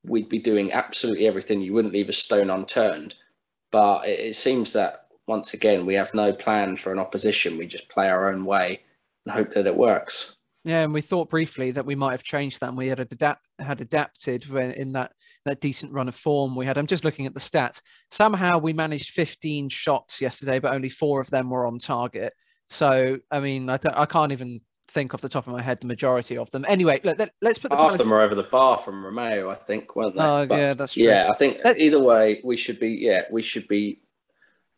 we'd 0.04 0.28
be 0.28 0.38
doing 0.38 0.72
absolutely 0.72 1.26
everything. 1.26 1.60
You 1.60 1.74
wouldn't 1.74 1.94
leave 1.94 2.08
a 2.08 2.12
stone 2.12 2.50
unturned. 2.50 3.14
But 3.70 4.08
it, 4.08 4.20
it 4.20 4.36
seems 4.36 4.72
that 4.72 5.06
once 5.26 5.54
again, 5.54 5.86
we 5.86 5.94
have 5.94 6.14
no 6.14 6.32
plan 6.32 6.76
for 6.76 6.92
an 6.92 6.98
opposition. 6.98 7.58
We 7.58 7.66
just 7.66 7.88
play 7.88 8.08
our 8.08 8.32
own 8.32 8.44
way 8.44 8.82
and 9.24 9.34
hope 9.34 9.52
that 9.52 9.66
it 9.66 9.76
works. 9.76 10.36
Yeah, 10.64 10.82
and 10.82 10.94
we 10.94 11.00
thought 11.00 11.28
briefly 11.28 11.72
that 11.72 11.84
we 11.84 11.96
might 11.96 12.12
have 12.12 12.22
changed 12.22 12.60
that. 12.60 12.68
And 12.68 12.78
we 12.78 12.86
had 12.86 13.00
adapt 13.00 13.46
had 13.58 13.80
adapted 13.80 14.48
when 14.48 14.72
in 14.72 14.92
that 14.92 15.12
that 15.44 15.60
decent 15.60 15.92
run 15.92 16.08
of 16.08 16.14
form 16.14 16.54
we 16.54 16.66
had. 16.66 16.78
I'm 16.78 16.86
just 16.86 17.04
looking 17.04 17.26
at 17.26 17.34
the 17.34 17.40
stats. 17.40 17.80
Somehow 18.10 18.58
we 18.58 18.72
managed 18.72 19.10
15 19.10 19.68
shots 19.70 20.20
yesterday, 20.20 20.60
but 20.60 20.72
only 20.72 20.88
four 20.88 21.20
of 21.20 21.30
them 21.30 21.50
were 21.50 21.66
on 21.66 21.78
target. 21.78 22.32
So 22.68 23.18
I 23.30 23.40
mean, 23.40 23.68
I, 23.68 23.78
I 23.94 24.06
can't 24.06 24.30
even 24.30 24.60
think 24.92 25.14
off 25.14 25.20
the 25.20 25.28
top 25.28 25.46
of 25.46 25.52
my 25.52 25.62
head 25.62 25.80
the 25.80 25.86
majority 25.86 26.36
of 26.36 26.50
them. 26.50 26.64
Anyway, 26.68 27.00
let, 27.02 27.20
us 27.20 27.58
put 27.58 27.70
the 27.70 27.76
half 27.76 27.92
of 27.92 27.98
them 27.98 28.12
are 28.12 28.20
over 28.20 28.34
the 28.34 28.42
bar 28.42 28.78
from 28.78 29.02
Romeu, 29.02 29.50
I 29.50 29.54
think, 29.54 29.96
weren't 29.96 30.16
they? 30.16 30.22
Oh, 30.22 30.46
but, 30.46 30.58
yeah, 30.58 30.74
that's 30.74 30.94
true. 30.94 31.04
Yeah, 31.04 31.30
I 31.32 31.36
think 31.36 31.58
let, 31.64 31.78
either 31.78 32.00
way, 32.00 32.40
we 32.44 32.56
should 32.56 32.78
be. 32.78 32.90
Yeah, 32.90 33.22
we 33.30 33.42
should 33.42 33.66
be. 33.68 34.00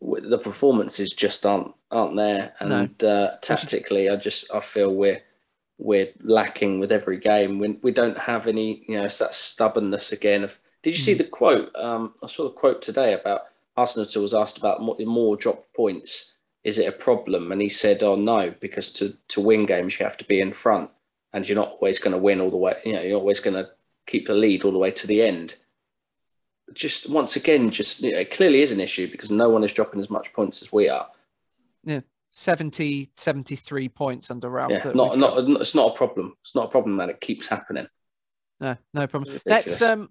The 0.01 0.37
performances 0.37 1.13
just 1.13 1.45
aren't 1.45 1.73
aren't 1.91 2.15
there, 2.15 2.53
and 2.59 3.01
no. 3.01 3.09
uh, 3.09 3.37
tactically, 3.41 4.09
I 4.09 4.15
just 4.15 4.53
I 4.53 4.59
feel 4.59 4.93
we're 4.93 5.21
we're 5.77 6.09
lacking 6.21 6.79
with 6.79 6.91
every 6.91 7.17
game. 7.17 7.59
We 7.59 7.79
we 7.81 7.91
don't 7.91 8.17
have 8.17 8.47
any. 8.47 8.85
You 8.87 8.97
know, 8.97 9.05
it's 9.05 9.19
that 9.19 9.35
stubbornness 9.35 10.11
again. 10.11 10.43
Of 10.43 10.59
did 10.81 10.95
you 10.95 11.01
mm. 11.01 11.05
see 11.05 11.13
the 11.13 11.23
quote? 11.23 11.75
Um, 11.75 12.13
I 12.23 12.27
saw 12.27 12.43
the 12.43 12.51
quote 12.51 12.81
today 12.81 13.13
about 13.13 13.43
Arsenal 13.75 14.07
was 14.21 14.33
asked 14.33 14.57
about 14.57 14.81
more, 14.81 14.97
more 14.99 15.35
dropped 15.35 15.73
points 15.73 16.34
is 16.65 16.79
it 16.79 16.89
a 16.89 16.91
problem? 16.91 17.51
And 17.51 17.61
he 17.61 17.69
said, 17.69 18.01
oh 18.01 18.15
no, 18.15 18.53
because 18.59 18.91
to, 18.93 19.15
to 19.29 19.39
win 19.39 19.67
games, 19.67 19.97
you 19.97 20.03
have 20.03 20.17
to 20.17 20.25
be 20.25 20.41
in 20.41 20.51
front 20.51 20.89
and 21.31 21.47
you're 21.47 21.55
not 21.55 21.73
always 21.73 21.99
going 21.99 22.11
to 22.11 22.17
win 22.17 22.41
all 22.41 22.49
the 22.49 22.57
way. 22.57 22.73
You 22.83 22.93
know, 22.93 23.01
you're 23.01 23.19
always 23.19 23.39
going 23.39 23.53
to 23.53 23.69
keep 24.07 24.25
the 24.25 24.33
lead 24.33 24.65
all 24.65 24.71
the 24.71 24.79
way 24.79 24.89
to 24.89 25.05
the 25.05 25.21
end. 25.21 25.55
Just 26.73 27.11
once 27.11 27.35
again, 27.35 27.69
just 27.69 28.01
you 28.01 28.13
know, 28.13 28.19
it 28.19 28.31
clearly 28.31 28.63
is 28.63 28.71
an 28.71 28.79
issue 28.79 29.09
because 29.09 29.29
no 29.29 29.47
one 29.47 29.63
is 29.63 29.73
dropping 29.73 29.99
as 29.99 30.09
much 30.09 30.33
points 30.33 30.63
as 30.63 30.73
we 30.73 30.89
are. 30.89 31.07
Yeah. 31.83 32.01
70, 32.33 33.11
73 33.13 33.87
points 33.89 34.31
under 34.31 34.49
Ralph. 34.49 34.71
Yeah, 34.71 34.91
not, 34.93 35.17
not, 35.17 35.37
it's 35.61 35.75
not 35.75 35.91
a 35.91 35.95
problem. 35.95 36.35
It's 36.41 36.55
not 36.55 36.65
a 36.65 36.69
problem 36.69 36.97
that 36.97 37.09
it 37.09 37.21
keeps 37.21 37.47
happening. 37.47 37.87
No, 38.59 38.75
no 38.93 39.07
problem. 39.07 39.39
Let's 39.45 39.81
um, 39.81 40.09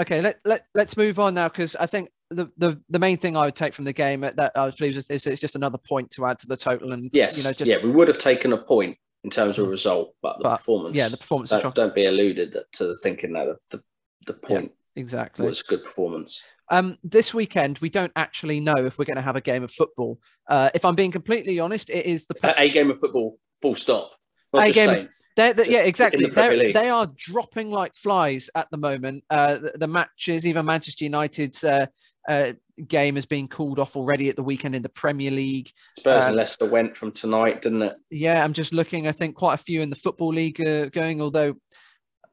okay. 0.00 0.20
Let 0.20 0.36
let 0.44 0.62
let's 0.74 0.96
move 0.96 1.18
on 1.18 1.34
now 1.34 1.48
because 1.48 1.74
I 1.76 1.86
think 1.86 2.10
the, 2.34 2.50
the 2.56 2.80
the 2.88 2.98
main 2.98 3.16
thing 3.16 3.36
I 3.36 3.46
would 3.46 3.54
take 3.54 3.72
from 3.72 3.84
the 3.84 3.92
game 3.92 4.20
that 4.20 4.52
I 4.54 4.66
was 4.66 4.74
pleased 4.74 5.10
is, 5.10 5.26
it's 5.26 5.40
just 5.40 5.56
another 5.56 5.78
point 5.78 6.10
to 6.12 6.26
add 6.26 6.38
to 6.40 6.46
the 6.46 6.56
total. 6.56 6.92
And 6.92 7.10
yes, 7.12 7.38
you 7.38 7.44
know, 7.44 7.52
just, 7.52 7.70
yeah, 7.70 7.78
we 7.82 7.90
would 7.90 8.08
have 8.08 8.18
taken 8.18 8.52
a 8.52 8.58
point 8.58 8.96
in 9.22 9.30
terms 9.30 9.58
of 9.58 9.68
result, 9.68 10.14
but 10.20 10.38
the 10.38 10.44
but, 10.44 10.56
performance, 10.56 10.96
yeah, 10.96 11.08
the 11.08 11.16
performance. 11.16 11.50
Don't, 11.50 11.74
don't 11.74 11.94
be 11.94 12.06
alluded 12.06 12.56
to 12.72 12.86
the 12.86 12.96
thinking 13.02 13.32
that 13.32 13.56
the, 13.70 13.82
the 14.26 14.34
point 14.34 14.72
yeah, 14.94 15.00
exactly 15.00 15.46
was 15.46 15.60
a 15.60 15.64
good 15.64 15.84
performance. 15.84 16.44
Um, 16.70 16.96
this 17.02 17.34
weekend, 17.34 17.78
we 17.80 17.90
don't 17.90 18.12
actually 18.16 18.60
know 18.60 18.76
if 18.76 18.98
we're 18.98 19.04
going 19.04 19.16
to 19.16 19.22
have 19.22 19.36
a 19.36 19.40
game 19.40 19.62
of 19.62 19.70
football. 19.70 20.18
Uh, 20.48 20.70
if 20.74 20.84
I'm 20.84 20.94
being 20.94 21.12
completely 21.12 21.60
honest, 21.60 21.90
it 21.90 22.06
is 22.06 22.26
the 22.26 22.54
a 22.58 22.68
game 22.68 22.90
of 22.90 22.98
football. 22.98 23.38
Full 23.60 23.74
stop. 23.74 24.12
a 24.54 24.72
game 24.72 24.90
of, 24.90 25.08
they're, 25.36 25.52
they're, 25.52 25.66
yeah, 25.66 25.82
exactly. 25.82 26.26
The 26.26 26.72
they 26.74 26.88
are 26.88 27.10
dropping 27.16 27.70
like 27.70 27.94
flies 27.94 28.50
at 28.54 28.70
the 28.70 28.76
moment. 28.76 29.24
Uh, 29.30 29.54
the, 29.58 29.72
the 29.76 29.88
matches, 29.88 30.46
even 30.46 30.66
Manchester 30.66 31.04
United's 31.04 31.64
uh, 31.64 31.86
uh, 32.28 32.52
game 32.88 33.14
has 33.14 33.26
been 33.26 33.48
called 33.48 33.78
off 33.78 33.96
already 33.96 34.28
at 34.28 34.36
the 34.36 34.42
weekend 34.42 34.74
in 34.74 34.82
the 34.82 34.88
Premier 34.88 35.30
League. 35.30 35.70
Spurs 35.98 36.24
uh, 36.24 36.26
and 36.28 36.36
Leicester 36.36 36.68
went 36.68 36.96
from 36.96 37.12
tonight, 37.12 37.62
didn't 37.62 37.82
it? 37.82 37.96
Yeah, 38.10 38.42
I'm 38.42 38.52
just 38.52 38.72
looking. 38.72 39.06
I 39.06 39.12
think 39.12 39.36
quite 39.36 39.54
a 39.54 39.62
few 39.62 39.82
in 39.82 39.90
the 39.90 39.96
Football 39.96 40.32
League 40.32 40.60
are 40.60 40.88
going, 40.90 41.20
although 41.20 41.54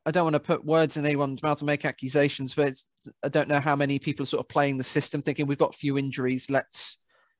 I 0.06 0.12
don't 0.12 0.24
want 0.24 0.36
to 0.36 0.40
put 0.40 0.66
words 0.66 0.98
in 0.98 1.06
anyone's 1.06 1.44
mouth 1.44 1.60
and 1.60 1.68
make 1.68 1.86
accusations, 1.86 2.56
but 2.56 2.76
I 3.24 3.30
don't 3.30 3.48
know 3.48 3.60
how 3.60 3.76
many 3.76 4.00
people 4.00 4.24
are 4.24 4.28
sort 4.28 4.44
of 4.44 4.50
playing 4.50 4.78
the 4.78 4.84
system, 4.84 5.22
thinking 5.22 5.46
we've 5.46 5.58
got 5.58 5.76
a 5.76 5.78
few 5.78 5.98
injuries. 5.98 6.50
Let's. 6.50 6.98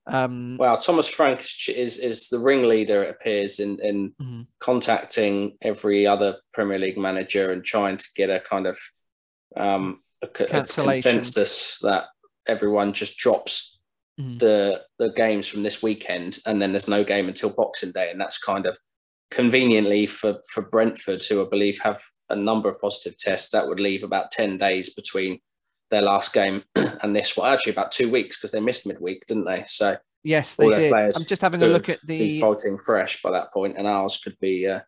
Um, 0.08 0.58
well, 0.60 0.78
Thomas 0.78 1.08
Frank 1.08 1.46
is 1.70 1.98
is 1.98 2.30
the 2.30 2.40
ringleader. 2.40 3.04
It 3.04 3.12
appears 3.12 3.60
in 3.60 3.80
in 3.80 4.14
mm-hmm. 4.22 4.42
contacting 4.60 5.58
every 5.62 6.06
other 6.06 6.38
Premier 6.54 6.80
League 6.80 6.98
manager 6.98 7.52
and 7.52 7.64
trying 7.64 7.98
to 7.98 8.08
get 8.16 8.30
a 8.30 8.40
kind 8.40 8.68
of 8.68 8.80
um, 9.56 10.02
a, 10.22 10.28
a 10.28 10.46
consensus 10.48 11.80
that 11.80 12.06
everyone 12.48 12.94
just 12.94 13.18
drops 13.18 13.80
mm. 14.20 14.40
the 14.40 14.82
the 15.00 15.12
games 15.14 15.48
from 15.48 15.64
this 15.64 15.82
weekend, 15.82 16.40
and 16.46 16.62
then 16.62 16.72
there's 16.72 16.88
no 16.88 17.04
game 17.04 17.28
until 17.28 17.54
Boxing 17.54 17.92
Day, 17.92 18.12
and 18.12 18.20
that's 18.20 18.38
kind 18.38 18.66
of 18.66 18.78
conveniently 19.30 20.08
for 20.08 20.38
for 20.50 20.68
Brentford, 20.70 21.24
who 21.24 21.46
I 21.46 21.50
believe 21.50 21.80
have 21.82 22.02
a 22.30 22.36
number 22.36 22.70
of 22.70 22.80
positive 22.80 23.18
tests. 23.18 23.52
That 23.52 23.68
would 23.68 23.80
leave 23.80 24.04
about 24.04 24.32
ten 24.32 24.58
days 24.58 24.94
between 24.94 25.40
their 25.90 26.02
last 26.02 26.34
game 26.34 26.64
and 26.76 27.16
this 27.16 27.36
one. 27.36 27.52
Actually, 27.52 27.74
about 27.74 27.92
two 27.92 28.12
weeks 28.12 28.38
because 28.38 28.52
they 28.52 28.60
missed 28.60 28.88
midweek, 28.88 29.26
didn't 29.28 29.46
they? 29.46 29.64
So 29.68 29.98
yes, 30.24 30.56
they 30.56 30.70
did. 30.70 30.94
I'm 30.94 31.26
just 31.26 31.42
having 31.42 31.64
a 31.64 31.68
look 31.68 31.90
at 31.90 32.02
the 32.06 32.40
faulting 32.40 32.78
fresh 32.78 33.22
by 33.22 33.32
that 33.32 33.54
point, 33.54 33.78
and 33.78 33.88
ours 33.88 34.20
could 34.24 34.38
be. 34.40 34.68
Uh, 34.68 34.82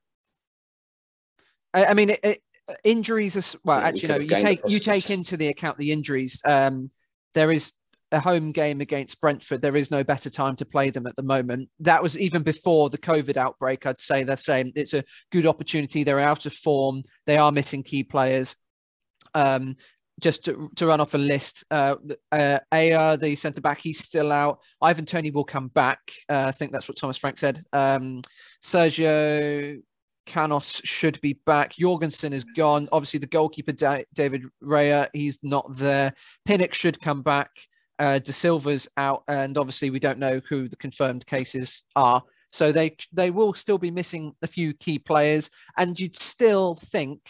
I, 1.73 1.85
I 1.85 1.93
mean, 1.93 2.11
it, 2.11 2.19
it, 2.23 2.39
injuries 2.83 3.37
are 3.37 3.59
well. 3.63 3.79
Actually, 3.79 4.09
no. 4.09 4.15
You 4.17 4.27
take 4.27 4.61
you 4.67 4.79
take 4.79 5.09
into 5.09 5.37
the 5.37 5.47
account 5.47 5.77
the 5.77 5.91
injuries. 5.91 6.41
Um, 6.45 6.91
there 7.33 7.51
is 7.51 7.73
a 8.13 8.19
home 8.19 8.51
game 8.51 8.79
against 8.79 9.19
Brentford. 9.19 9.61
There 9.61 9.75
is 9.75 9.91
no 9.91 10.03
better 10.03 10.29
time 10.29 10.55
to 10.57 10.65
play 10.65 10.91
them 10.91 11.07
at 11.07 11.15
the 11.15 11.23
moment. 11.23 11.69
That 11.79 12.03
was 12.03 12.17
even 12.17 12.43
before 12.43 12.89
the 12.89 12.97
COVID 12.97 13.37
outbreak. 13.37 13.85
I'd 13.85 13.99
say 13.99 14.23
they're 14.23 14.37
saying 14.37 14.73
it's 14.75 14.93
a 14.93 15.03
good 15.31 15.47
opportunity. 15.47 16.03
They're 16.03 16.19
out 16.19 16.45
of 16.45 16.53
form. 16.53 17.03
They 17.25 17.37
are 17.37 17.51
missing 17.51 17.83
key 17.83 18.03
players. 18.03 18.55
Um, 19.33 19.75
just 20.21 20.45
to, 20.45 20.69
to, 20.75 20.85
run 20.85 21.01
off 21.01 21.15
a 21.15 21.17
list, 21.17 21.65
uh, 21.71 21.95
uh, 22.31 22.57
the 22.71 23.35
centre 23.35 23.61
back, 23.61 23.81
he's 23.81 24.03
still 24.03 24.31
out. 24.31 24.59
Ivan 24.79 25.05
Toney 25.05 25.31
will 25.31 25.43
come 25.43 25.69
back. 25.69 25.99
Uh, 26.29 26.45
I 26.47 26.51
think 26.51 26.71
that's 26.71 26.87
what 26.87 26.97
Thomas 26.97 27.17
Frank 27.17 27.39
said. 27.39 27.59
Um, 27.73 28.21
Sergio 28.61 29.81
Canos 30.25 30.81
should 30.83 31.19
be 31.21 31.39
back. 31.45 31.73
Jorgensen 31.73 32.33
is 32.33 32.43
gone. 32.43 32.87
Obviously, 32.91 33.19
the 33.19 33.27
goalkeeper 33.27 33.73
David 34.13 34.45
Raya, 34.63 35.07
he's 35.13 35.39
not 35.43 35.65
there. 35.75 36.13
Pinnock 36.45 36.73
should 36.73 36.99
come 36.99 37.21
back. 37.21 37.49
Uh, 37.99 38.19
Dasilva's 38.19 38.89
out, 38.97 39.23
and 39.27 39.57
obviously 39.57 39.89
we 39.89 39.99
don't 39.99 40.19
know 40.19 40.41
who 40.49 40.67
the 40.67 40.75
confirmed 40.75 41.25
cases 41.25 41.83
are. 41.95 42.23
So 42.49 42.71
they 42.71 42.95
they 43.11 43.31
will 43.31 43.53
still 43.53 43.77
be 43.77 43.91
missing 43.91 44.33
a 44.41 44.47
few 44.47 44.73
key 44.73 44.99
players, 44.99 45.49
and 45.77 45.99
you'd 45.99 46.17
still 46.17 46.75
think 46.75 47.21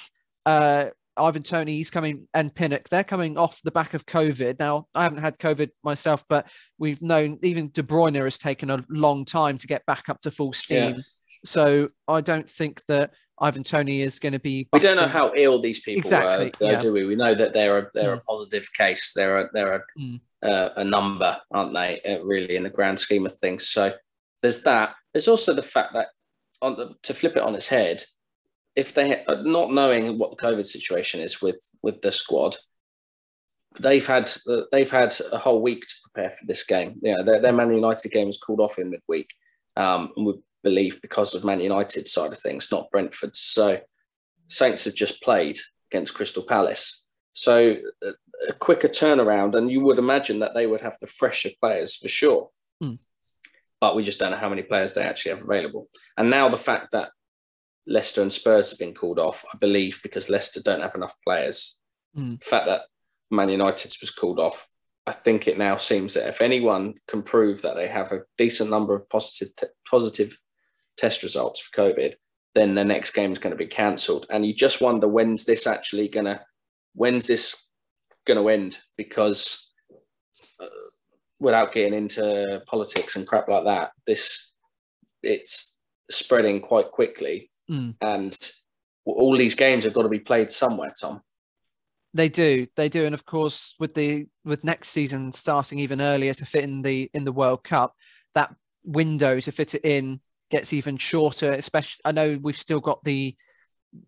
uh, 0.45 0.87
Ivan 1.15 1.43
Toney, 1.43 1.73
he's 1.73 1.91
coming, 1.91 2.27
and 2.33 2.53
Pinnock, 2.53 2.89
they're 2.89 3.03
coming 3.03 3.37
off 3.37 3.61
the 3.63 3.71
back 3.71 3.93
of 3.93 4.05
COVID. 4.05 4.59
Now, 4.59 4.87
I 4.95 5.03
haven't 5.03 5.19
had 5.19 5.37
COVID 5.37 5.69
myself, 5.83 6.23
but 6.27 6.47
we've 6.77 7.01
known 7.01 7.37
even 7.43 7.69
De 7.71 7.83
Bruyne 7.83 8.23
has 8.23 8.37
taken 8.37 8.69
a 8.69 8.83
long 8.89 9.25
time 9.25 9.57
to 9.59 9.67
get 9.67 9.85
back 9.85 10.09
up 10.09 10.21
to 10.21 10.31
full 10.31 10.53
steam. 10.53 10.95
Yeah. 10.95 11.01
So 11.45 11.89
I 12.07 12.21
don't 12.21 12.49
think 12.49 12.85
that 12.85 13.11
Ivan 13.39 13.63
Toney 13.63 14.01
is 14.01 14.19
going 14.19 14.33
to 14.33 14.39
be. 14.39 14.67
We 14.71 14.79
don't 14.79 14.95
know 14.95 15.07
how 15.07 15.33
ill 15.35 15.61
these 15.61 15.81
people 15.81 15.99
exactly, 15.99 16.51
were, 16.61 16.73
yeah. 16.73 16.79
do 16.79 16.93
we? 16.93 17.05
We 17.05 17.15
know 17.15 17.35
that 17.35 17.53
they're 17.53 17.79
a, 17.79 17.91
they're 17.93 18.15
mm. 18.15 18.19
a 18.19 18.23
positive 18.23 18.71
case. 18.73 19.13
They're 19.13 19.39
a, 19.39 19.49
they're 19.53 19.75
a, 19.75 19.81
mm. 19.99 20.21
uh, 20.41 20.69
a 20.77 20.83
number, 20.83 21.39
aren't 21.51 21.73
they? 21.73 22.01
Uh, 22.01 22.23
really, 22.23 22.55
in 22.55 22.63
the 22.63 22.69
grand 22.69 22.99
scheme 22.99 23.25
of 23.25 23.33
things. 23.33 23.67
So 23.67 23.93
there's 24.41 24.63
that. 24.63 24.95
There's 25.13 25.27
also 25.27 25.53
the 25.53 25.61
fact 25.61 25.93
that, 25.93 26.07
on 26.61 26.77
the, 26.77 26.93
to 27.03 27.13
flip 27.13 27.35
it 27.35 27.43
on 27.43 27.55
its 27.55 27.67
head, 27.67 28.03
if 28.75 28.93
they 28.93 29.23
not 29.27 29.73
knowing 29.73 30.17
what 30.17 30.31
the 30.31 30.37
COVID 30.37 30.65
situation 30.65 31.19
is 31.19 31.41
with 31.41 31.61
with 31.81 32.01
the 32.01 32.11
squad, 32.11 32.55
they've 33.79 34.05
had 34.05 34.31
they've 34.71 34.91
had 34.91 35.13
a 35.31 35.37
whole 35.37 35.61
week 35.61 35.81
to 35.81 35.95
prepare 36.03 36.31
for 36.31 36.45
this 36.45 36.63
game. 36.63 36.99
You 37.01 37.15
know, 37.15 37.23
their, 37.23 37.41
their 37.41 37.53
Man 37.53 37.73
United 37.73 38.11
game 38.11 38.27
was 38.27 38.37
called 38.37 38.59
off 38.59 38.79
in 38.79 38.89
midweek, 38.89 39.29
um, 39.75 40.11
and 40.15 40.25
we 40.25 40.33
believe 40.63 41.01
because 41.01 41.35
of 41.35 41.43
Man 41.43 41.59
United 41.59 42.07
side 42.07 42.31
of 42.31 42.37
things, 42.37 42.71
not 42.71 42.89
Brentford. 42.91 43.35
So 43.35 43.79
Saints 44.47 44.85
have 44.85 44.95
just 44.95 45.21
played 45.21 45.57
against 45.91 46.13
Crystal 46.13 46.43
Palace. 46.43 47.05
So 47.33 47.75
a, 48.03 48.53
quicker 48.53 48.87
turnaround, 48.87 49.55
and 49.55 49.71
you 49.71 49.81
would 49.81 49.99
imagine 49.99 50.39
that 50.39 50.53
they 50.53 50.67
would 50.67 50.81
have 50.81 50.97
the 50.99 51.07
fresher 51.07 51.49
players 51.59 51.95
for 51.95 52.07
sure. 52.07 52.49
Mm. 52.81 52.99
But 53.79 53.95
we 53.95 54.03
just 54.03 54.19
don't 54.19 54.31
know 54.31 54.37
how 54.37 54.49
many 54.49 54.63
players 54.63 54.93
they 54.93 55.03
actually 55.03 55.31
have 55.31 55.43
available. 55.43 55.89
And 56.17 56.29
now 56.29 56.49
the 56.49 56.57
fact 56.57 56.91
that 56.91 57.11
Leicester 57.87 58.21
and 58.21 58.31
Spurs 58.31 58.69
have 58.69 58.79
been 58.79 58.93
called 58.93 59.19
off, 59.19 59.43
I 59.53 59.57
believe, 59.57 60.01
because 60.03 60.29
Leicester 60.29 60.61
don't 60.61 60.81
have 60.81 60.95
enough 60.95 61.15
players. 61.25 61.77
Mm. 62.17 62.39
The 62.39 62.45
fact 62.45 62.67
that 62.67 62.81
Man 63.31 63.49
United 63.49 63.93
was 64.01 64.11
called 64.11 64.39
off, 64.39 64.67
I 65.05 65.11
think 65.11 65.47
it 65.47 65.57
now 65.57 65.75
seems 65.77 66.13
that 66.13 66.29
if 66.29 66.41
anyone 66.41 66.93
can 67.07 67.23
prove 67.23 67.61
that 67.63 67.75
they 67.75 67.87
have 67.87 68.11
a 68.11 68.21
decent 68.37 68.69
number 68.69 68.95
of 68.95 69.09
positive 69.09 69.55
te- 69.55 69.67
positive 69.89 70.37
test 70.97 71.23
results 71.23 71.59
for 71.59 71.81
COVID, 71.81 72.13
then 72.55 72.75
the 72.75 72.83
next 72.83 73.11
game 73.11 73.33
is 73.33 73.39
going 73.39 73.51
to 73.51 73.57
be 73.57 73.67
cancelled. 73.67 74.25
And 74.29 74.45
you 74.45 74.53
just 74.53 74.81
wonder 74.81 75.07
when's 75.07 75.45
this 75.45 75.67
actually 75.67 76.07
going 76.07 76.25
to, 76.25 76.41
when's 76.93 77.27
this 77.27 77.69
going 78.25 78.39
to 78.39 78.49
end? 78.49 78.77
Because 78.97 79.71
uh, 80.59 80.67
without 81.39 81.73
getting 81.73 81.93
into 81.93 82.61
politics 82.67 83.15
and 83.15 83.27
crap 83.27 83.47
like 83.47 83.65
that, 83.65 83.91
this 84.05 84.53
it's 85.23 85.79
spreading 86.11 86.59
quite 86.59 86.91
quickly 86.91 87.49
Mm. 87.69 87.95
And 88.01 88.51
all 89.05 89.37
these 89.37 89.55
games 89.55 89.83
have 89.83 89.93
got 89.93 90.03
to 90.03 90.09
be 90.09 90.19
played 90.19 90.51
somewhere, 90.51 90.93
Tom. 90.99 91.21
They 92.13 92.29
do, 92.29 92.67
they 92.75 92.89
do, 92.89 93.05
and 93.05 93.13
of 93.13 93.25
course, 93.25 93.73
with 93.79 93.95
the 93.95 94.27
with 94.45 94.63
next 94.63 94.89
season 94.89 95.31
starting 95.31 95.79
even 95.79 95.99
earlier 95.99 96.33
to 96.35 96.45
fit 96.45 96.63
in 96.63 96.83
the 96.83 97.09
in 97.13 97.25
the 97.25 97.31
World 97.31 97.63
Cup, 97.63 97.95
that 98.35 98.53
window 98.83 99.39
to 99.39 99.51
fit 99.51 99.73
it 99.73 99.83
in 99.83 100.21
gets 100.53 100.73
even 100.73 100.97
shorter. 100.97 101.51
Especially, 101.51 101.99
I 102.05 102.11
know 102.11 102.39
we've 102.41 102.55
still 102.55 102.79
got 102.79 103.03
the 103.03 103.35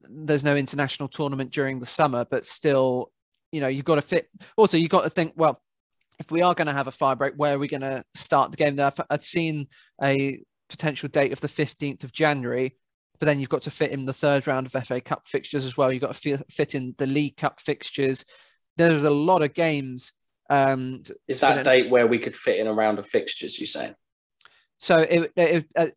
there's 0.09 0.43
no 0.43 0.55
international 0.55 1.09
tournament 1.09 1.51
during 1.51 1.79
the 1.79 1.85
summer, 1.85 2.25
but 2.25 2.45
still, 2.45 3.11
you 3.51 3.61
know, 3.61 3.67
you've 3.67 3.85
got 3.85 3.95
to 3.95 4.01
fit. 4.01 4.27
Also, 4.57 4.77
you've 4.77 4.89
got 4.89 5.03
to 5.03 5.09
think, 5.09 5.33
well, 5.35 5.59
if 6.19 6.31
we 6.31 6.41
are 6.41 6.55
going 6.55 6.67
to 6.67 6.73
have 6.73 6.87
a 6.87 6.91
fire 6.91 7.15
break, 7.15 7.33
where 7.35 7.55
are 7.55 7.59
we 7.59 7.67
going 7.67 7.81
to 7.81 8.03
start 8.13 8.51
the 8.51 8.57
game? 8.57 8.77
There, 8.77 8.91
I've 9.09 9.23
seen 9.23 9.67
a 10.01 10.39
potential 10.69 11.09
date 11.09 11.33
of 11.33 11.41
the 11.41 11.47
15th 11.47 12.03
of 12.03 12.13
January 12.13 12.75
but 13.19 13.27
then 13.27 13.39
you've 13.39 13.49
got 13.49 13.61
to 13.63 13.71
fit 13.71 13.91
in 13.91 14.05
the 14.05 14.13
third 14.13 14.47
round 14.47 14.67
of 14.67 14.85
FA 14.85 14.99
Cup 14.99 15.25
fixtures 15.25 15.65
as 15.65 15.77
well. 15.77 15.91
You've 15.91 16.01
got 16.01 16.13
to 16.13 16.43
fit 16.49 16.75
in 16.75 16.93
the 16.97 17.05
League 17.05 17.37
Cup 17.37 17.59
fixtures. 17.59 18.25
There's 18.77 19.03
a 19.03 19.09
lot 19.09 19.41
of 19.41 19.53
games. 19.53 20.13
Um, 20.49 21.01
Is 21.27 21.39
that 21.39 21.63
date 21.63 21.89
where 21.89 22.07
we 22.07 22.19
could 22.19 22.35
fit 22.35 22.59
in 22.59 22.67
a 22.67 22.73
round 22.73 22.99
of 22.99 23.07
fixtures? 23.07 23.59
You 23.59 23.67
say? 23.67 23.93
So 24.77 24.99
it, 24.99 25.31
it, 25.35 25.65
uh, 25.75 25.87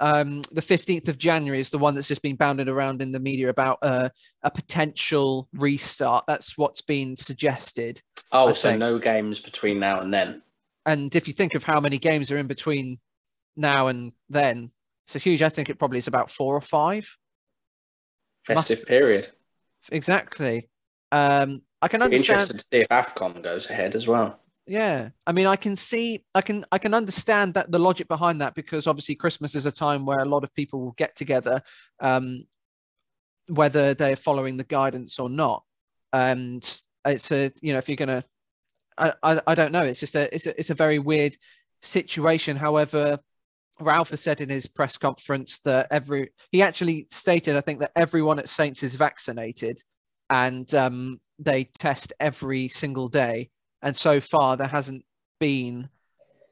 um, 0.00 0.42
the 0.52 0.60
15th 0.60 1.08
of 1.08 1.18
January 1.18 1.60
is 1.60 1.70
the 1.70 1.78
one 1.78 1.94
that's 1.94 2.08
just 2.08 2.22
been 2.22 2.36
bounded 2.36 2.68
around 2.68 3.02
in 3.02 3.12
the 3.12 3.20
media 3.20 3.48
about 3.48 3.78
uh, 3.82 4.08
a 4.42 4.50
potential 4.50 5.48
restart. 5.54 6.24
That's 6.26 6.56
what's 6.56 6.82
been 6.82 7.16
suggested. 7.16 8.00
Oh, 8.32 8.48
I 8.48 8.52
so 8.52 8.70
think. 8.70 8.80
no 8.80 8.98
games 8.98 9.40
between 9.40 9.78
now 9.78 10.00
and 10.00 10.12
then. 10.12 10.42
And 10.84 11.14
if 11.14 11.26
you 11.26 11.34
think 11.34 11.54
of 11.54 11.64
how 11.64 11.80
many 11.80 11.98
games 11.98 12.30
are 12.30 12.36
in 12.36 12.46
between 12.46 12.98
now 13.56 13.88
and 13.88 14.12
then, 14.28 14.70
it's 15.06 15.16
a 15.16 15.18
huge. 15.18 15.42
I 15.42 15.48
think 15.48 15.68
it 15.68 15.78
probably 15.78 15.98
is 15.98 16.08
about 16.08 16.30
four 16.30 16.56
or 16.56 16.60
five. 16.60 17.16
Festive 18.44 18.78
Must... 18.78 18.88
period. 18.88 19.28
Exactly. 19.90 20.68
Um, 21.12 21.62
I 21.80 21.88
can 21.88 22.02
understand. 22.02 22.40
Interested 22.40 22.58
to 22.58 22.66
see 22.72 22.82
if 22.82 22.88
Afcon 22.88 23.42
goes 23.42 23.70
ahead 23.70 23.94
as 23.94 24.08
well. 24.08 24.40
Yeah, 24.66 25.10
I 25.26 25.32
mean, 25.32 25.46
I 25.46 25.54
can 25.54 25.76
see, 25.76 26.24
I 26.34 26.40
can, 26.40 26.64
I 26.72 26.78
can 26.78 26.92
understand 26.92 27.54
that 27.54 27.70
the 27.70 27.78
logic 27.78 28.08
behind 28.08 28.40
that 28.40 28.54
because 28.54 28.88
obviously 28.88 29.14
Christmas 29.14 29.54
is 29.54 29.64
a 29.64 29.72
time 29.72 30.04
where 30.04 30.18
a 30.18 30.24
lot 30.24 30.42
of 30.42 30.52
people 30.54 30.80
will 30.80 30.92
get 30.92 31.14
together, 31.14 31.62
um, 32.00 32.44
whether 33.48 33.94
they're 33.94 34.16
following 34.16 34.56
the 34.56 34.64
guidance 34.64 35.20
or 35.20 35.30
not. 35.30 35.62
And 36.12 36.64
it's 37.04 37.30
a, 37.30 37.52
you 37.62 37.72
know, 37.72 37.78
if 37.78 37.88
you're 37.88 37.96
gonna, 37.96 38.24
I, 38.98 39.12
I, 39.22 39.40
I 39.46 39.54
don't 39.54 39.70
know. 39.70 39.82
It's 39.82 40.00
just 40.00 40.16
a, 40.16 40.34
it's 40.34 40.46
a, 40.46 40.58
it's 40.58 40.70
a 40.70 40.74
very 40.74 40.98
weird 40.98 41.36
situation. 41.80 42.56
However, 42.56 43.20
Ralph 43.80 44.10
has 44.10 44.20
said 44.20 44.40
in 44.40 44.48
his 44.48 44.66
press 44.66 44.96
conference 44.96 45.60
that 45.60 45.86
every 45.92 46.30
he 46.50 46.62
actually 46.62 47.06
stated, 47.10 47.56
I 47.56 47.60
think, 47.60 47.80
that 47.80 47.92
everyone 47.94 48.40
at 48.40 48.48
Saints 48.48 48.82
is 48.82 48.96
vaccinated 48.96 49.78
and 50.28 50.72
um, 50.74 51.20
they 51.38 51.64
test 51.64 52.12
every 52.18 52.66
single 52.66 53.08
day. 53.08 53.50
And 53.82 53.96
so 53.96 54.20
far, 54.20 54.56
there 54.56 54.66
hasn't 54.66 55.04
been, 55.38 55.88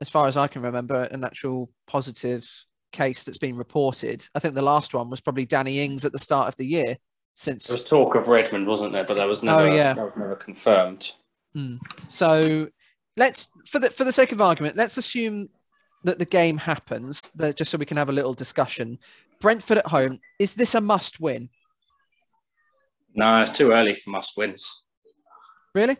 as 0.01 0.09
far 0.09 0.27
as 0.27 0.37
I 0.37 0.47
can 0.47 0.63
remember, 0.63 1.03
an 1.05 1.25
actual 1.25 1.69
positive 1.87 2.49
case 2.93 3.25
that's 3.25 3.39
been 3.39 3.57
reported. 3.57 4.27
I 4.35 4.39
think 4.39 4.55
the 4.55 4.63
last 4.63 4.95
one 4.95 5.11
was 5.11 5.21
probably 5.21 5.47
Danny 5.47 5.81
Ings 5.81 6.05
at 6.05 6.13
the 6.13 6.19
start 6.19 6.49
of 6.49 6.57
the 6.57 6.67
year. 6.67 6.97
Since 7.35 7.67
there 7.67 7.75
was 7.75 7.89
talk 7.89 8.15
of 8.15 8.29
Redmond, 8.29 8.67
wasn't 8.67 8.93
there? 8.93 9.05
But 9.05 9.15
that 9.15 9.27
was 9.27 9.43
never, 9.43 9.63
oh, 9.63 9.65
yeah. 9.65 9.95
that 9.95 10.05
was 10.05 10.17
never 10.17 10.37
confirmed. 10.37 11.11
Mm. 11.57 11.81
So 12.07 12.69
let's, 13.17 13.49
for 13.67 13.81
the 13.81 13.91
for 13.91 14.05
the 14.05 14.13
sake 14.13 14.31
of 14.31 14.41
argument, 14.41 14.77
let's 14.77 14.99
assume 14.99 15.49
that 16.05 16.21
the 16.21 16.27
game 16.27 16.59
happens, 16.59 17.33
that 17.35 17.57
just 17.57 17.73
so 17.73 17.79
we 17.79 17.87
can 17.87 17.97
have 17.97 18.09
a 18.09 18.13
little 18.13 18.35
discussion. 18.35 18.99
Brentford 19.41 19.79
at 19.79 19.87
home, 19.87 20.21
is 20.39 20.55
this 20.55 20.77
a 20.77 20.81
must 20.81 21.21
win? 21.21 21.49
No, 23.17 23.43
it's 23.43 23.57
too 23.57 23.73
early 23.73 23.95
for 23.95 24.11
must 24.11 24.37
wins. 24.37 24.85
Really? 25.75 25.97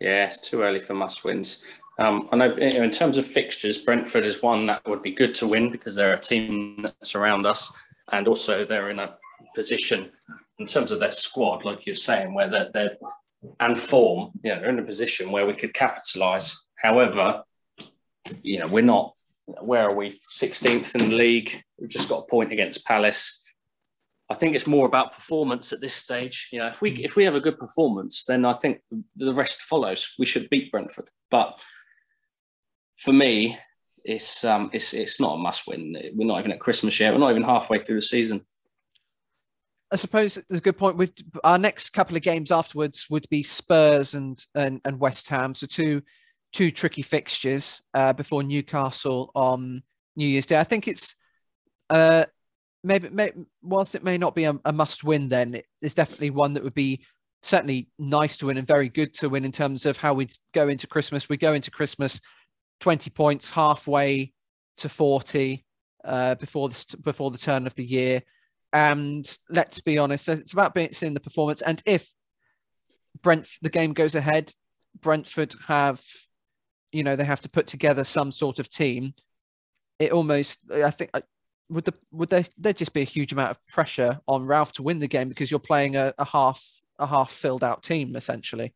Yeah, 0.00 0.26
it's 0.26 0.40
too 0.40 0.62
early 0.62 0.80
for 0.80 0.94
must 0.94 1.24
wins. 1.24 1.64
Um, 1.98 2.28
I 2.30 2.36
know 2.36 2.54
in 2.56 2.90
terms 2.90 3.18
of 3.18 3.26
fixtures, 3.26 3.78
Brentford 3.78 4.24
is 4.24 4.42
one 4.42 4.66
that 4.66 4.86
would 4.86 5.02
be 5.02 5.10
good 5.10 5.34
to 5.36 5.48
win 5.48 5.70
because 5.70 5.96
they're 5.96 6.14
a 6.14 6.20
team 6.20 6.82
that's 6.82 7.16
around 7.16 7.44
us, 7.44 7.72
and 8.12 8.28
also 8.28 8.64
they're 8.64 8.90
in 8.90 9.00
a 9.00 9.16
position 9.54 10.12
in 10.58 10.66
terms 10.66 10.92
of 10.92 11.00
their 11.00 11.12
squad, 11.12 11.64
like 11.64 11.86
you're 11.86 11.94
saying, 11.94 12.34
where 12.34 12.48
they're, 12.48 12.70
they're 12.72 12.96
and 13.60 13.78
form. 13.78 14.30
You 14.42 14.54
know, 14.54 14.60
they're 14.60 14.70
in 14.70 14.78
a 14.78 14.84
position 14.84 15.30
where 15.30 15.46
we 15.46 15.54
could 15.54 15.74
capitalise. 15.74 16.64
However, 16.76 17.42
you 18.42 18.58
know, 18.58 18.68
we're 18.68 18.82
not. 18.82 19.14
Where 19.46 19.88
are 19.88 19.94
we? 19.94 20.20
16th 20.32 20.94
in 20.94 21.10
the 21.10 21.16
league. 21.16 21.62
We've 21.78 21.88
just 21.88 22.08
got 22.08 22.24
a 22.24 22.26
point 22.26 22.52
against 22.52 22.84
Palace. 22.84 23.42
I 24.30 24.34
think 24.34 24.54
it's 24.54 24.66
more 24.66 24.86
about 24.86 25.12
performance 25.12 25.72
at 25.72 25.80
this 25.80 25.94
stage. 25.94 26.48
You 26.52 26.58
know, 26.58 26.66
if 26.66 26.82
we 26.82 26.92
if 27.02 27.16
we 27.16 27.24
have 27.24 27.34
a 27.34 27.40
good 27.40 27.58
performance, 27.58 28.24
then 28.24 28.44
I 28.44 28.52
think 28.52 28.80
the 29.16 29.32
rest 29.32 29.62
follows. 29.62 30.14
We 30.18 30.26
should 30.26 30.50
beat 30.50 30.70
Brentford. 30.70 31.08
But 31.30 31.62
for 32.98 33.12
me, 33.12 33.58
it's 34.04 34.44
um 34.44 34.70
it's 34.72 34.92
it's 34.92 35.20
not 35.20 35.34
a 35.34 35.38
must 35.38 35.66
win. 35.66 35.96
We're 36.14 36.26
not 36.26 36.40
even 36.40 36.52
at 36.52 36.60
Christmas 36.60 36.98
yet. 37.00 37.12
We're 37.12 37.20
not 37.20 37.30
even 37.30 37.42
halfway 37.42 37.78
through 37.78 37.96
the 37.96 38.02
season. 38.02 38.44
I 39.90 39.96
suppose 39.96 40.36
it's 40.36 40.58
a 40.58 40.60
good 40.60 40.76
point. 40.76 40.98
With 40.98 41.14
our 41.44 41.58
next 41.58 41.90
couple 41.90 42.16
of 42.16 42.22
games 42.22 42.52
afterwards 42.52 43.06
would 43.08 43.26
be 43.30 43.42
Spurs 43.42 44.12
and 44.14 44.44
and, 44.54 44.80
and 44.84 45.00
West 45.00 45.28
Ham. 45.30 45.54
So 45.54 45.66
two 45.66 46.02
two 46.52 46.70
tricky 46.70 47.02
fixtures 47.02 47.82
uh, 47.94 48.12
before 48.12 48.42
Newcastle 48.42 49.30
on 49.34 49.82
New 50.16 50.26
Year's 50.26 50.46
Day. 50.46 50.58
I 50.58 50.64
think 50.64 50.86
it's 50.86 51.16
uh, 51.90 52.24
maybe, 52.82 53.08
maybe 53.10 53.44
whilst 53.62 53.94
it 53.94 54.04
may 54.04 54.18
not 54.18 54.34
be 54.34 54.44
a, 54.44 54.58
a 54.64 54.72
must 54.72 55.04
win, 55.04 55.28
then 55.28 55.60
it's 55.82 55.94
definitely 55.94 56.30
one 56.30 56.54
that 56.54 56.64
would 56.64 56.74
be 56.74 57.04
certainly 57.42 57.88
nice 57.98 58.36
to 58.36 58.46
win 58.46 58.58
and 58.58 58.66
very 58.66 58.88
good 58.88 59.14
to 59.14 59.28
win 59.28 59.44
in 59.44 59.52
terms 59.52 59.86
of 59.86 59.96
how 59.96 60.14
we'd 60.14 60.32
go 60.52 60.68
into 60.68 60.86
Christmas. 60.86 61.28
We 61.28 61.36
go 61.36 61.54
into 61.54 61.70
Christmas 61.70 62.20
20 62.80 63.10
points 63.10 63.50
halfway 63.50 64.32
to 64.78 64.88
40 64.88 65.64
uh, 66.04 66.34
before 66.36 66.68
the 66.68 66.96
before 67.02 67.30
the 67.30 67.38
turn 67.38 67.66
of 67.66 67.74
the 67.74 67.84
year. 67.84 68.22
And 68.72 69.24
let's 69.50 69.80
be 69.80 69.98
honest, 69.98 70.28
it's 70.28 70.52
about 70.52 70.74
being 70.74 70.92
seeing 70.92 71.14
the 71.14 71.20
performance. 71.20 71.62
And 71.62 71.82
if 71.86 72.08
Brent 73.22 73.48
the 73.62 73.70
game 73.70 73.92
goes 73.92 74.14
ahead, 74.14 74.52
Brentford 75.00 75.54
have 75.66 76.02
you 76.92 77.02
know 77.04 77.16
they 77.16 77.24
have 77.24 77.40
to 77.42 77.50
put 77.50 77.66
together 77.66 78.04
some 78.04 78.32
sort 78.32 78.58
of 78.58 78.70
team, 78.70 79.14
it 79.98 80.12
almost 80.12 80.70
I 80.70 80.90
think 80.90 81.10
would 81.70 81.84
the 81.84 81.94
would 82.12 82.30
there 82.30 82.44
there 82.56 82.72
just 82.72 82.94
be 82.94 83.02
a 83.02 83.04
huge 83.04 83.32
amount 83.32 83.50
of 83.50 83.68
pressure 83.68 84.20
on 84.26 84.46
Ralph 84.46 84.72
to 84.74 84.82
win 84.82 85.00
the 85.00 85.08
game 85.08 85.28
because 85.28 85.50
you're 85.50 85.60
playing 85.60 85.96
a, 85.96 86.12
a 86.18 86.24
half 86.24 86.62
a 86.98 87.06
half 87.06 87.30
filled 87.30 87.64
out 87.64 87.82
team 87.82 88.16
essentially. 88.16 88.74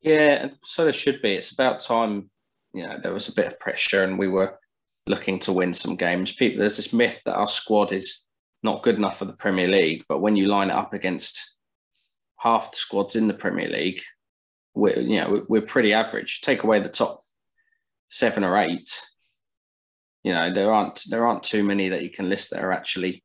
Yeah, 0.00 0.48
so 0.62 0.84
there 0.84 0.92
should 0.92 1.20
be. 1.22 1.32
It's 1.32 1.52
about 1.52 1.80
time. 1.80 2.30
You 2.72 2.86
know, 2.86 2.98
there 3.02 3.12
was 3.12 3.28
a 3.28 3.34
bit 3.34 3.46
of 3.46 3.60
pressure, 3.60 4.04
and 4.04 4.18
we 4.18 4.28
were 4.28 4.58
looking 5.06 5.38
to 5.40 5.52
win 5.52 5.72
some 5.72 5.96
games. 5.96 6.32
People, 6.32 6.60
there's 6.60 6.76
this 6.76 6.92
myth 6.92 7.22
that 7.24 7.34
our 7.34 7.48
squad 7.48 7.92
is 7.92 8.26
not 8.62 8.82
good 8.82 8.96
enough 8.96 9.18
for 9.18 9.24
the 9.24 9.32
Premier 9.32 9.68
League, 9.68 10.04
but 10.08 10.20
when 10.20 10.36
you 10.36 10.46
line 10.46 10.70
it 10.70 10.74
up 10.76 10.92
against 10.92 11.56
half 12.36 12.70
the 12.70 12.76
squads 12.76 13.16
in 13.16 13.26
the 13.26 13.34
Premier 13.34 13.68
League, 13.68 14.00
we're 14.74 14.98
you 14.98 15.16
know 15.20 15.44
we're 15.48 15.62
pretty 15.62 15.92
average. 15.92 16.40
Take 16.40 16.62
away 16.62 16.80
the 16.80 16.88
top 16.88 17.20
seven 18.08 18.44
or 18.44 18.56
eight, 18.56 19.02
you 20.28 20.34
know 20.34 20.52
there 20.52 20.70
aren't 20.70 21.04
there 21.08 21.26
aren't 21.26 21.42
too 21.42 21.64
many 21.64 21.88
that 21.88 22.02
you 22.02 22.10
can 22.10 22.28
list 22.28 22.50
that 22.50 22.62
are 22.62 22.70
actually 22.70 23.24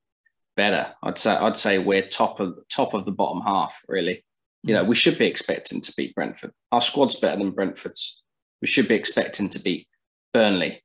better. 0.55 0.93
I'd 1.03 1.17
say 1.17 1.35
I'd 1.35 1.57
say 1.57 1.77
we're 1.77 2.07
top 2.07 2.39
of 2.39 2.57
top 2.69 2.93
of 2.93 3.03
the 3.03 3.11
bottom 3.11 3.41
half 3.41 3.83
really. 3.89 4.23
You 4.63 4.73
know 4.73 4.85
we 4.85 4.95
should 4.95 5.17
be 5.17 5.25
expecting 5.25 5.81
to 5.81 5.93
beat 5.97 6.15
Brentford. 6.15 6.51
Our 6.71 6.79
squad's 6.79 7.19
better 7.19 7.39
than 7.39 7.51
Brentford's. 7.51 8.23
We 8.61 8.67
should 8.67 8.87
be 8.87 8.95
expecting 8.95 9.49
to 9.49 9.61
beat 9.61 9.85
Burnley, 10.33 10.81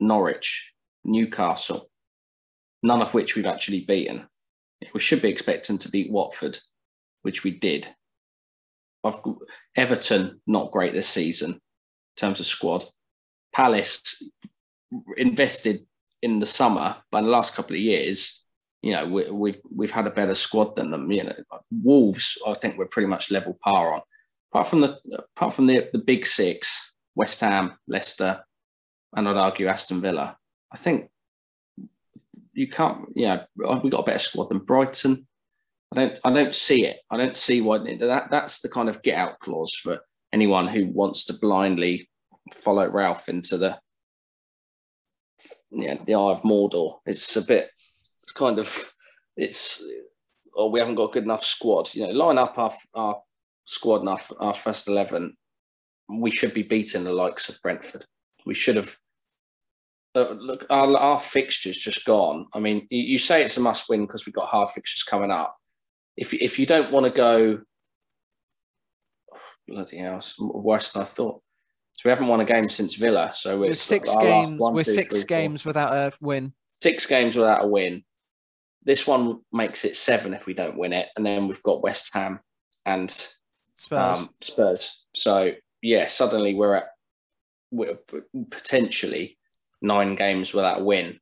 Norwich, 0.00 0.72
Newcastle, 1.04 1.90
none 2.82 3.02
of 3.02 3.12
which 3.12 3.36
we've 3.36 3.44
actually 3.44 3.84
beaten. 3.84 4.26
We 4.94 5.00
should 5.00 5.20
be 5.20 5.28
expecting 5.28 5.76
to 5.76 5.90
beat 5.90 6.10
Watford, 6.10 6.56
which 7.20 7.44
we 7.44 7.50
did. 7.50 7.88
I've 9.04 9.20
Everton 9.76 10.40
not 10.46 10.72
great 10.72 10.94
this 10.94 11.08
season 11.08 11.50
in 11.50 11.60
terms 12.16 12.40
of 12.40 12.46
squad. 12.46 12.84
Palace 13.52 14.22
invested 15.16 15.86
in 16.22 16.38
the 16.38 16.46
summer, 16.46 16.96
but 17.10 17.18
in 17.18 17.24
the 17.24 17.30
last 17.30 17.54
couple 17.54 17.74
of 17.74 17.82
years, 17.82 18.44
you 18.82 18.92
know, 18.92 19.06
we, 19.06 19.30
we've 19.30 19.60
we've 19.74 19.90
had 19.90 20.06
a 20.06 20.10
better 20.10 20.34
squad 20.34 20.74
than 20.74 20.90
them. 20.90 21.10
You 21.10 21.24
know, 21.24 21.34
Wolves, 21.70 22.36
I 22.46 22.54
think 22.54 22.76
we're 22.76 22.86
pretty 22.86 23.08
much 23.08 23.30
level 23.30 23.58
par 23.62 23.94
on. 23.94 24.00
Apart 24.52 24.66
from 24.66 24.80
the 24.80 24.98
apart 25.36 25.54
from 25.54 25.66
the 25.66 25.88
the 25.92 25.98
big 25.98 26.26
six, 26.26 26.94
West 27.14 27.40
Ham, 27.40 27.72
Leicester, 27.86 28.44
and 29.14 29.28
I'd 29.28 29.36
argue 29.36 29.68
Aston 29.68 30.00
Villa. 30.00 30.36
I 30.72 30.76
think 30.76 31.10
you 32.52 32.68
can't. 32.68 33.06
Yeah, 33.14 33.44
oh, 33.64 33.78
we 33.78 33.90
got 33.90 34.00
a 34.00 34.04
better 34.04 34.18
squad 34.18 34.48
than 34.48 34.58
Brighton. 34.58 35.26
I 35.92 35.96
don't. 35.96 36.18
I 36.24 36.32
don't 36.32 36.54
see 36.54 36.84
it. 36.84 36.98
I 37.10 37.16
don't 37.16 37.36
see 37.36 37.60
why 37.60 37.78
that. 37.78 38.30
That's 38.30 38.60
the 38.60 38.68
kind 38.68 38.88
of 38.88 39.02
get 39.02 39.16
out 39.16 39.38
clause 39.38 39.74
for 39.74 40.00
anyone 40.32 40.66
who 40.66 40.86
wants 40.86 41.24
to 41.26 41.34
blindly 41.34 42.08
follow 42.52 42.88
Ralph 42.88 43.28
into 43.28 43.58
the 43.58 43.78
yeah, 45.70 45.96
the 46.04 46.14
Eye 46.14 46.30
of 46.30 46.42
Mordor. 46.42 46.98
It's 47.06 47.36
a 47.36 47.42
bit, 47.42 47.70
it's 48.22 48.32
kind 48.32 48.58
of, 48.58 48.92
it's, 49.36 49.84
oh, 50.56 50.70
we 50.70 50.80
haven't 50.80 50.96
got 50.96 51.10
a 51.10 51.12
good 51.12 51.24
enough 51.24 51.44
squad. 51.44 51.94
You 51.94 52.06
know, 52.06 52.12
line 52.12 52.38
up 52.38 52.58
our, 52.58 52.72
our 52.94 53.22
squad 53.64 54.00
and 54.00 54.08
our, 54.08 54.20
our 54.38 54.54
first 54.54 54.88
11, 54.88 55.36
we 56.08 56.30
should 56.30 56.54
be 56.54 56.62
beating 56.62 57.04
the 57.04 57.12
likes 57.12 57.48
of 57.48 57.60
Brentford. 57.62 58.04
We 58.44 58.54
should 58.54 58.76
have, 58.76 58.96
uh, 60.14 60.32
look, 60.32 60.66
our, 60.68 60.96
our 60.96 61.20
fixtures 61.20 61.78
just 61.78 62.04
gone. 62.04 62.46
I 62.52 62.60
mean, 62.60 62.86
you, 62.90 63.02
you 63.02 63.18
say 63.18 63.44
it's 63.44 63.56
a 63.56 63.60
must 63.60 63.88
win 63.88 64.02
because 64.02 64.26
we've 64.26 64.34
got 64.34 64.48
hard 64.48 64.70
fixtures 64.70 65.02
coming 65.02 65.30
up. 65.30 65.56
If, 66.16 66.34
if 66.34 66.58
you 66.58 66.66
don't 66.66 66.92
want 66.92 67.06
to 67.06 67.12
go, 67.12 67.60
oh, 69.34 69.40
bloody 69.66 69.98
hell, 69.98 70.20
worse 70.38 70.92
than 70.92 71.02
I 71.02 71.06
thought. 71.06 71.42
So 72.02 72.08
we 72.08 72.10
haven't 72.10 72.26
won 72.26 72.40
a 72.40 72.44
game 72.44 72.68
since 72.68 72.96
Villa. 72.96 73.30
So 73.32 73.60
we're 73.60 73.74
six 73.74 74.12
games. 74.16 74.58
One, 74.58 74.74
we're 74.74 74.82
two, 74.82 74.90
six 74.90 75.20
three, 75.20 75.28
games 75.28 75.64
without 75.64 75.92
a 75.92 76.12
win. 76.20 76.52
Six 76.82 77.06
games 77.06 77.36
without 77.36 77.62
a 77.62 77.66
win. 77.68 78.02
This 78.82 79.06
one 79.06 79.42
makes 79.52 79.84
it 79.84 79.94
seven 79.94 80.34
if 80.34 80.44
we 80.44 80.52
don't 80.52 80.76
win 80.76 80.92
it, 80.92 81.10
and 81.14 81.24
then 81.24 81.46
we've 81.46 81.62
got 81.62 81.80
West 81.80 82.12
Ham 82.12 82.40
and 82.84 83.08
Spurs. 83.76 84.18
Um, 84.18 84.28
Spurs. 84.40 85.04
So 85.14 85.52
yeah, 85.80 86.06
suddenly 86.06 86.54
we're 86.54 86.74
at 86.74 86.86
we're 87.70 88.00
potentially 88.50 89.38
nine 89.80 90.16
games 90.16 90.52
without 90.52 90.80
a 90.80 90.84
win, 90.84 91.20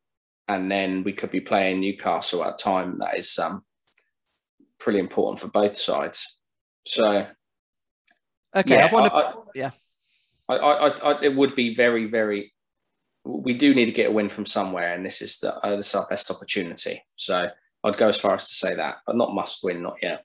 and 0.48 0.72
then 0.72 1.02
we 1.02 1.12
could 1.12 1.30
be 1.30 1.42
playing 1.42 1.80
Newcastle 1.80 2.42
at 2.42 2.54
a 2.54 2.56
time 2.56 3.00
that 3.00 3.18
is 3.18 3.38
um, 3.38 3.64
pretty 4.78 4.98
important 4.98 5.40
for 5.40 5.48
both 5.48 5.76
sides. 5.76 6.40
So 6.86 7.26
okay, 8.56 8.76
yeah, 8.76 8.86
I 8.86 8.94
want 8.94 9.12
to 9.12 9.42
yeah. 9.54 9.70
I, 10.50 10.56
I, 10.56 10.88
I, 10.88 11.22
it 11.22 11.34
would 11.34 11.54
be 11.54 11.74
very, 11.74 12.06
very. 12.06 12.52
We 13.24 13.54
do 13.54 13.74
need 13.74 13.86
to 13.86 13.92
get 13.92 14.08
a 14.08 14.12
win 14.12 14.28
from 14.28 14.46
somewhere, 14.46 14.94
and 14.94 15.04
this 15.04 15.20
is 15.20 15.38
the 15.38 15.54
uh, 15.56 15.76
this 15.76 15.88
is 15.88 15.94
our 15.94 16.06
best 16.08 16.30
opportunity. 16.30 17.02
So 17.16 17.50
I'd 17.84 17.96
go 17.96 18.08
as 18.08 18.18
far 18.18 18.34
as 18.34 18.48
to 18.48 18.54
say 18.54 18.74
that, 18.74 18.98
but 19.06 19.16
not 19.16 19.34
must 19.34 19.62
win, 19.62 19.82
not 19.82 19.96
yet. 20.02 20.24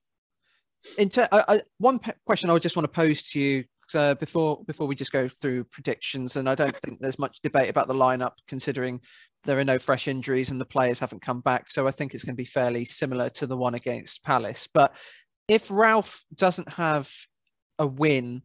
In 0.98 1.10
ter- 1.10 1.28
I, 1.32 1.44
I, 1.48 1.62
one 1.78 2.00
question 2.26 2.50
I 2.50 2.58
just 2.58 2.76
want 2.76 2.86
to 2.86 2.92
pose 2.92 3.24
to 3.24 3.40
you 3.40 3.64
uh, 3.94 4.16
before 4.16 4.64
before 4.66 4.88
we 4.88 4.96
just 4.96 5.12
go 5.12 5.28
through 5.28 5.66
predictions, 5.66 6.38
and 6.38 6.50
I 6.50 6.56
don't 6.56 6.76
think 6.76 7.00
there's 7.00 7.20
much 7.20 7.42
debate 7.42 7.70
about 7.70 7.88
the 7.88 7.94
lineup, 7.94 8.34
considering 8.48 9.02
there 9.44 9.60
are 9.60 9.64
no 9.64 9.78
fresh 9.78 10.08
injuries 10.08 10.50
and 10.50 10.60
the 10.60 10.66
players 10.66 11.00
haven't 11.00 11.22
come 11.22 11.42
back. 11.42 11.68
So 11.68 11.88
I 11.88 11.92
think 11.92 12.14
it's 12.14 12.24
going 12.24 12.36
to 12.36 12.42
be 12.42 12.46
fairly 12.46 12.84
similar 12.84 13.30
to 13.32 13.46
the 13.46 13.58
one 13.58 13.76
against 13.76 14.24
Palace. 14.24 14.68
But 14.74 14.96
if 15.48 15.70
Ralph 15.70 16.24
doesn't 16.34 16.74
have 16.74 17.12
a 17.78 17.86
win 17.86 18.42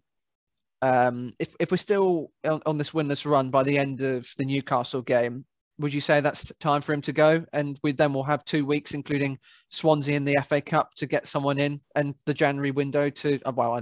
um, 0.83 1.33
if 1.38 1.55
if 1.61 1.71
we're 1.71 1.77
still 1.77 2.33
on, 2.45 2.61
on, 2.66 2.79
this 2.79 2.93
winless 2.93 3.31
run 3.31 3.51
by 3.51 3.62
the 3.62 3.79
end 3.79 4.01
of 4.01 4.29
the 4.38 4.45
Newcastle 4.45 5.03
game, 5.03 5.45
would 5.79 5.93
you 5.93 6.01
say 6.01 6.21
that's 6.21 6.53
time 6.59 6.81
for 6.81 6.93
him 6.93 7.01
to 7.03 7.12
go? 7.12 7.45
And 7.53 7.79
we 7.83 7.93
then 7.93 8.12
we'll 8.12 8.23
have 8.23 8.45
two 8.45 8.64
weeks, 8.64 8.95
including 8.95 9.38
Swansea 9.69 10.16
in 10.16 10.25
the 10.25 10.38
FA 10.47 10.61
Cup, 10.61 10.95
to 10.97 11.07
get 11.07 11.27
someone 11.27 11.59
in, 11.59 11.81
and 11.97 12.14
the 12.27 12.35
January 12.35 12.71
window 12.71 13.11
to 13.11 13.38
uh, 13.45 13.53
well, 13.55 13.75
I 13.75 13.81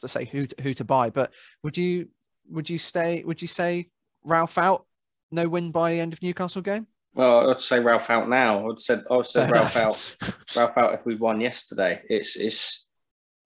to 0.00 0.08
say 0.08 0.24
who 0.24 0.46
to, 0.46 0.62
who 0.62 0.74
to 0.74 0.84
buy. 0.84 1.10
But 1.10 1.34
would 1.62 1.76
you 1.76 2.08
would 2.50 2.70
you 2.70 2.78
stay? 2.78 3.22
Would 3.24 3.42
you 3.42 3.48
say 3.48 3.90
Ralph 4.24 4.58
out? 4.58 4.86
No 5.30 5.48
win 5.48 5.72
by 5.72 5.92
the 5.92 6.00
end 6.00 6.12
of 6.12 6.22
Newcastle 6.22 6.62
game. 6.62 6.86
Well, 7.14 7.50
I'd 7.50 7.60
say 7.60 7.80
Ralph 7.80 8.10
out 8.10 8.28
now. 8.28 8.70
I'd 8.70 8.78
said 8.78 9.02
I'd 9.10 9.26
say 9.26 9.48
Ralph 9.48 9.76
out. 9.76 10.16
Ralph 10.56 10.78
out 10.78 10.94
if 10.94 11.04
we 11.04 11.16
won 11.16 11.40
yesterday. 11.40 12.00
It's 12.08 12.36
it's 12.36 12.88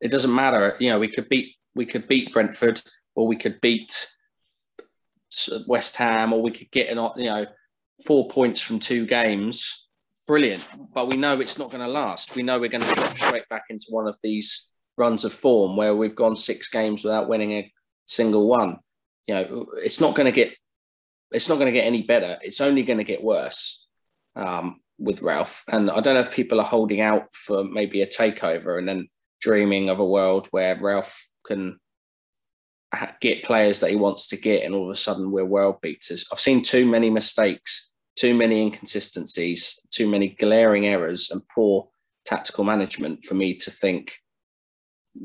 it 0.00 0.10
doesn't 0.10 0.34
matter. 0.34 0.76
You 0.78 0.90
know, 0.90 0.98
we 0.98 1.08
could 1.08 1.28
beat 1.28 1.56
we 1.74 1.86
could 1.86 2.08
beat 2.08 2.32
Brentford 2.32 2.80
or 3.14 3.26
we 3.26 3.36
could 3.36 3.60
beat 3.60 4.08
West 5.66 5.96
Ham 5.96 6.32
or 6.32 6.42
we 6.42 6.50
could 6.50 6.70
get 6.70 6.90
an 6.90 6.98
you 7.16 7.26
know 7.26 7.46
four 8.06 8.28
points 8.28 8.60
from 8.60 8.78
two 8.78 9.06
games. 9.06 9.88
Brilliant, 10.26 10.68
but 10.94 11.08
we 11.08 11.16
know 11.16 11.40
it's 11.40 11.58
not 11.58 11.70
going 11.70 11.84
to 11.84 11.92
last. 11.92 12.36
We 12.36 12.42
know 12.42 12.60
we're 12.60 12.68
going 12.68 12.84
to 12.84 12.94
drop 12.94 13.16
straight 13.16 13.48
back 13.48 13.64
into 13.70 13.86
one 13.90 14.06
of 14.06 14.16
these 14.22 14.68
runs 14.96 15.24
of 15.24 15.32
form 15.32 15.76
where 15.76 15.96
we've 15.96 16.14
gone 16.14 16.36
six 16.36 16.68
games 16.68 17.02
without 17.02 17.28
winning 17.28 17.52
a 17.52 17.72
single 18.06 18.46
one. 18.46 18.78
You 19.26 19.34
know, 19.34 19.66
it's 19.82 20.00
not 20.00 20.14
going 20.14 20.26
to 20.26 20.32
get 20.32 20.54
it's 21.32 21.48
not 21.48 21.56
going 21.56 21.72
to 21.72 21.78
get 21.78 21.86
any 21.86 22.02
better. 22.02 22.38
It's 22.42 22.60
only 22.60 22.82
going 22.82 22.98
to 22.98 23.04
get 23.04 23.22
worse 23.22 23.86
um, 24.36 24.80
with 24.98 25.22
Ralph. 25.22 25.64
And 25.68 25.90
I 25.90 26.00
don't 26.00 26.14
know 26.14 26.20
if 26.20 26.34
people 26.34 26.60
are 26.60 26.66
holding 26.66 27.00
out 27.00 27.34
for 27.34 27.64
maybe 27.64 28.02
a 28.02 28.06
takeover 28.06 28.78
and 28.78 28.86
then 28.86 29.08
dreaming 29.40 29.88
of 29.88 29.98
a 29.98 30.06
world 30.06 30.46
where 30.50 30.78
Ralph 30.80 31.26
can 31.44 31.78
get 33.20 33.44
players 33.44 33.80
that 33.80 33.90
he 33.90 33.96
wants 33.96 34.26
to 34.28 34.36
get, 34.36 34.64
and 34.64 34.74
all 34.74 34.84
of 34.84 34.90
a 34.90 34.96
sudden 34.96 35.30
we're 35.30 35.44
world 35.44 35.80
beaters. 35.80 36.26
I've 36.32 36.40
seen 36.40 36.62
too 36.62 36.86
many 36.86 37.10
mistakes, 37.10 37.94
too 38.16 38.34
many 38.34 38.60
inconsistencies, 38.60 39.80
too 39.90 40.10
many 40.10 40.28
glaring 40.28 40.86
errors, 40.86 41.30
and 41.30 41.42
poor 41.48 41.88
tactical 42.24 42.64
management 42.64 43.24
for 43.24 43.34
me 43.34 43.54
to 43.54 43.70
think 43.70 44.12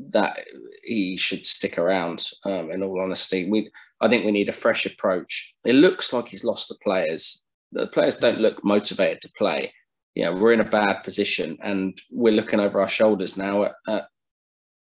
that 0.10 0.38
he 0.84 1.18
should 1.18 1.46
stick 1.46 1.78
around. 1.78 2.24
Um, 2.46 2.72
in 2.72 2.84
all 2.84 3.02
honesty, 3.02 3.50
we 3.50 3.70
I 4.02 4.08
think 4.08 4.26
we 4.26 4.32
need 4.32 4.50
a 4.50 4.54
fresh 4.54 4.86
approach. 4.86 5.54
It 5.66 5.74
looks 5.74 6.14
like 6.14 6.28
he's 6.28 6.44
lost 6.44 6.70
the 6.70 6.78
players. 6.84 7.46
The 7.74 7.88
players 7.88 8.16
don't 8.16 8.40
look 8.40 8.64
motivated 8.64 9.22
to 9.22 9.30
play. 9.38 9.74
Yeah, 10.16 10.30
we're 10.30 10.54
in 10.54 10.62
a 10.62 10.70
bad 10.70 11.04
position, 11.04 11.58
and 11.62 11.98
we're 12.12 12.34
looking 12.34 12.60
over 12.60 12.82
our 12.82 12.88
shoulders 12.88 13.38
now 13.38 13.64
at, 13.64 13.74
at 13.88 14.08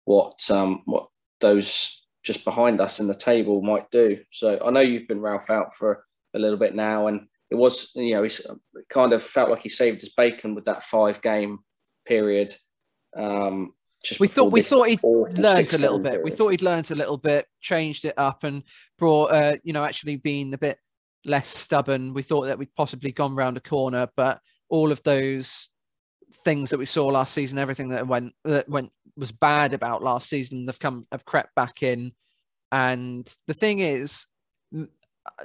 what 0.05 0.39
um, 0.51 0.83
what 0.87 1.09
those 1.41 2.07
just 2.25 2.45
behind 2.45 2.81
us 2.81 2.99
in 2.99 3.07
the 3.07 3.15
table 3.15 3.63
might 3.63 3.91
do. 3.91 4.19
So 4.31 4.61
I 4.65 4.71
know 4.71 4.81
you've 4.81 5.09
been 5.09 5.21
Ralph 5.21 5.51
out 5.51 5.75
for 5.75 6.05
a 6.35 6.39
little 6.39 6.59
bit 6.59 6.75
now, 6.75 7.07
and 7.07 7.29
it 7.51 7.55
was 7.55 7.93
you 7.95 8.15
know 8.15 8.25
it 8.25 8.41
kind 8.89 9.13
of 9.13 9.23
felt 9.23 9.51
like 9.51 9.63
he 9.63 9.69
saved 9.69 10.01
his 10.01 10.13
bacon 10.13 10.55
with 10.55 10.65
that 10.67 10.83
five 10.83 11.23
game 11.23 11.61
period. 12.07 12.53
Um, 13.17 13.73
we 14.21 14.29
thought 14.29 14.53
we 14.53 14.61
thought 14.61 14.89
he'd 14.89 15.03
learned 15.03 15.73
a 15.73 15.79
little 15.79 15.99
bit. 15.99 16.13
Period. 16.13 16.25
We 16.25 16.31
thought 16.31 16.51
he'd 16.51 16.63
learned 16.63 16.91
a 16.91 16.95
little 16.95 17.19
bit, 17.19 17.47
changed 17.61 18.05
it 18.05 18.15
up, 18.17 18.45
and 18.45 18.63
brought 18.99 19.33
uh, 19.33 19.57
you 19.63 19.73
know 19.73 19.85
actually 19.85 20.17
being 20.17 20.53
a 20.55 20.59
bit 20.59 20.79
less 21.25 21.49
stubborn. 21.49 22.15
We 22.15 22.23
thought 22.23 22.47
that 22.47 22.59
we'd 22.59 22.75
possibly 22.75 23.13
gone 23.13 23.35
round 23.35 23.57
a 23.57 23.61
corner, 23.61 24.09
but 24.17 24.41
all 24.69 24.93
of 24.93 25.03
those 25.03 25.69
things 26.45 26.71
that 26.71 26.79
we 26.79 26.87
saw 26.87 27.07
last 27.07 27.33
season, 27.33 27.59
everything 27.59 27.91
that 27.91 28.07
went 28.07 28.35
that 28.45 28.69
went 28.69 28.93
was 29.17 29.33
bad 29.33 29.73
about 29.73 30.03
last 30.03 30.29
season, 30.29 30.67
have 30.67 30.79
come 30.79 31.07
have 31.13 31.25
crept 31.25 31.55
back 31.55 31.83
in. 31.83 32.13
And 32.73 33.27
the 33.47 33.55
thing 33.55 33.79
is, 33.79 34.27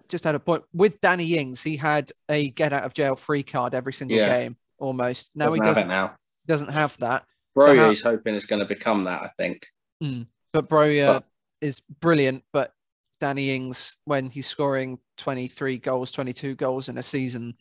just 0.07 0.23
had 0.23 0.35
a 0.35 0.39
point 0.39 0.63
with 0.73 0.99
Danny 1.01 1.35
Ings, 1.35 1.63
he 1.63 1.77
had 1.77 2.11
a 2.29 2.49
get 2.49 2.73
out 2.73 2.83
of 2.83 2.93
jail 2.93 3.15
free 3.15 3.43
card 3.43 3.73
every 3.73 3.93
single 3.93 4.17
yeah. 4.17 4.41
game 4.41 4.57
almost. 4.77 5.31
Now 5.35 5.47
doesn't 5.47 5.63
he 5.63 5.69
doesn't 5.69 5.87
now. 5.87 6.15
Doesn't 6.47 6.71
have 6.71 6.97
that. 6.97 7.25
Broja, 7.57 7.75
so 7.75 7.89
he's 7.89 8.01
hoping 8.01 8.35
is 8.35 8.45
going 8.45 8.61
to 8.61 8.65
become 8.65 9.05
that. 9.05 9.21
I 9.21 9.29
think. 9.37 9.67
Mm, 10.03 10.27
but 10.51 10.69
Broja 10.69 11.23
is 11.59 11.81
brilliant. 12.01 12.43
But 12.51 12.73
Danny 13.19 13.55
Ings, 13.55 13.97
when 14.05 14.29
he's 14.29 14.47
scoring 14.47 14.99
23 15.17 15.77
goals, 15.77 16.11
22 16.11 16.55
goals 16.55 16.89
in 16.89 16.97
a 16.97 17.03
season, 17.03 17.55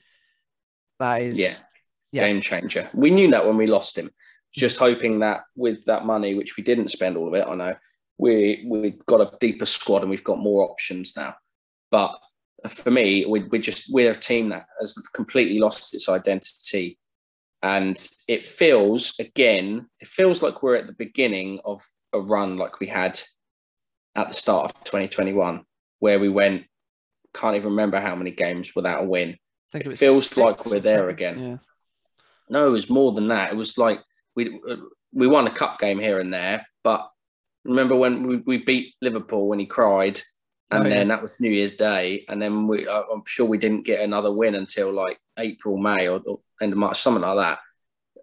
that 0.98 1.22
is 1.22 1.38
yeah, 1.40 2.22
yeah. 2.22 2.26
game 2.26 2.40
changer. 2.40 2.88
We 2.94 3.10
knew 3.10 3.30
that 3.32 3.46
when 3.46 3.56
we 3.56 3.66
lost 3.66 3.98
him. 3.98 4.10
Just 4.52 4.78
hoping 4.78 5.20
that 5.20 5.42
with 5.56 5.84
that 5.84 6.04
money, 6.04 6.34
which 6.34 6.56
we 6.56 6.62
didn't 6.62 6.88
spend 6.88 7.16
all 7.16 7.28
of 7.28 7.34
it, 7.34 7.46
I 7.46 7.54
know 7.54 7.76
we 8.18 8.64
we've 8.68 9.04
got 9.06 9.20
a 9.20 9.36
deeper 9.38 9.66
squad 9.66 10.02
and 10.02 10.10
we've 10.10 10.24
got 10.24 10.38
more 10.38 10.68
options 10.68 11.16
now. 11.16 11.36
But 11.90 12.18
for 12.68 12.90
me, 12.90 13.26
we, 13.26 13.44
we 13.44 13.58
just 13.58 13.92
we're 13.92 14.10
a 14.10 14.14
team 14.14 14.48
that 14.50 14.66
has 14.78 14.94
completely 15.14 15.58
lost 15.58 15.94
its 15.94 16.08
identity 16.08 16.98
and 17.62 17.96
it 18.26 18.44
feels, 18.44 19.18
again, 19.18 19.86
it 20.00 20.08
feels 20.08 20.42
like 20.42 20.62
we're 20.62 20.76
at 20.76 20.86
the 20.86 20.94
beginning 20.94 21.60
of 21.64 21.82
a 22.12 22.20
run 22.20 22.56
like 22.56 22.80
we 22.80 22.86
had 22.86 23.20
at 24.16 24.28
the 24.28 24.34
start 24.34 24.66
of 24.66 24.84
2021, 24.84 25.64
where 25.98 26.18
we 26.18 26.28
went, 26.28 26.64
can't 27.34 27.56
even 27.56 27.70
remember 27.70 28.00
how 28.00 28.16
many 28.16 28.30
games 28.30 28.72
without 28.74 29.04
a 29.04 29.06
win. 29.06 29.36
it, 29.74 29.98
feels 29.98 30.36
like 30.36 30.64
we're 30.66 30.80
there 30.80 31.10
again. 31.10 31.38
Yeah. 31.38 31.56
No, 32.48 32.66
it 32.66 32.72
was 32.72 32.90
more 32.90 33.12
than 33.12 33.28
that. 33.28 33.52
It 33.52 33.56
was 33.56 33.78
like 33.78 34.00
we 34.36 34.60
we 35.12 35.26
won 35.26 35.46
a 35.46 35.50
cup 35.50 35.78
game 35.78 35.98
here 35.98 36.20
and 36.20 36.32
there, 36.32 36.66
but 36.84 37.10
remember 37.64 37.96
when 37.96 38.26
we, 38.26 38.36
we 38.38 38.56
beat 38.58 38.94
Liverpool 39.02 39.48
when 39.48 39.58
he 39.58 39.66
cried, 39.66 40.20
and 40.70 40.86
oh, 40.86 40.88
then 40.88 41.08
yeah. 41.08 41.16
that 41.16 41.22
was 41.22 41.40
New 41.40 41.50
Year's 41.50 41.76
Day, 41.76 42.24
and 42.28 42.40
then 42.40 42.66
we 42.66 42.88
I'm 42.88 43.22
sure 43.26 43.46
we 43.46 43.58
didn't 43.58 43.84
get 43.84 44.00
another 44.00 44.32
win 44.32 44.54
until 44.54 44.92
like 44.92 45.18
April, 45.38 45.76
May, 45.76 46.08
or, 46.08 46.20
or 46.24 46.40
end 46.60 46.72
of 46.72 46.78
March, 46.78 47.00
something 47.00 47.22
like 47.22 47.36
that. 47.36 47.58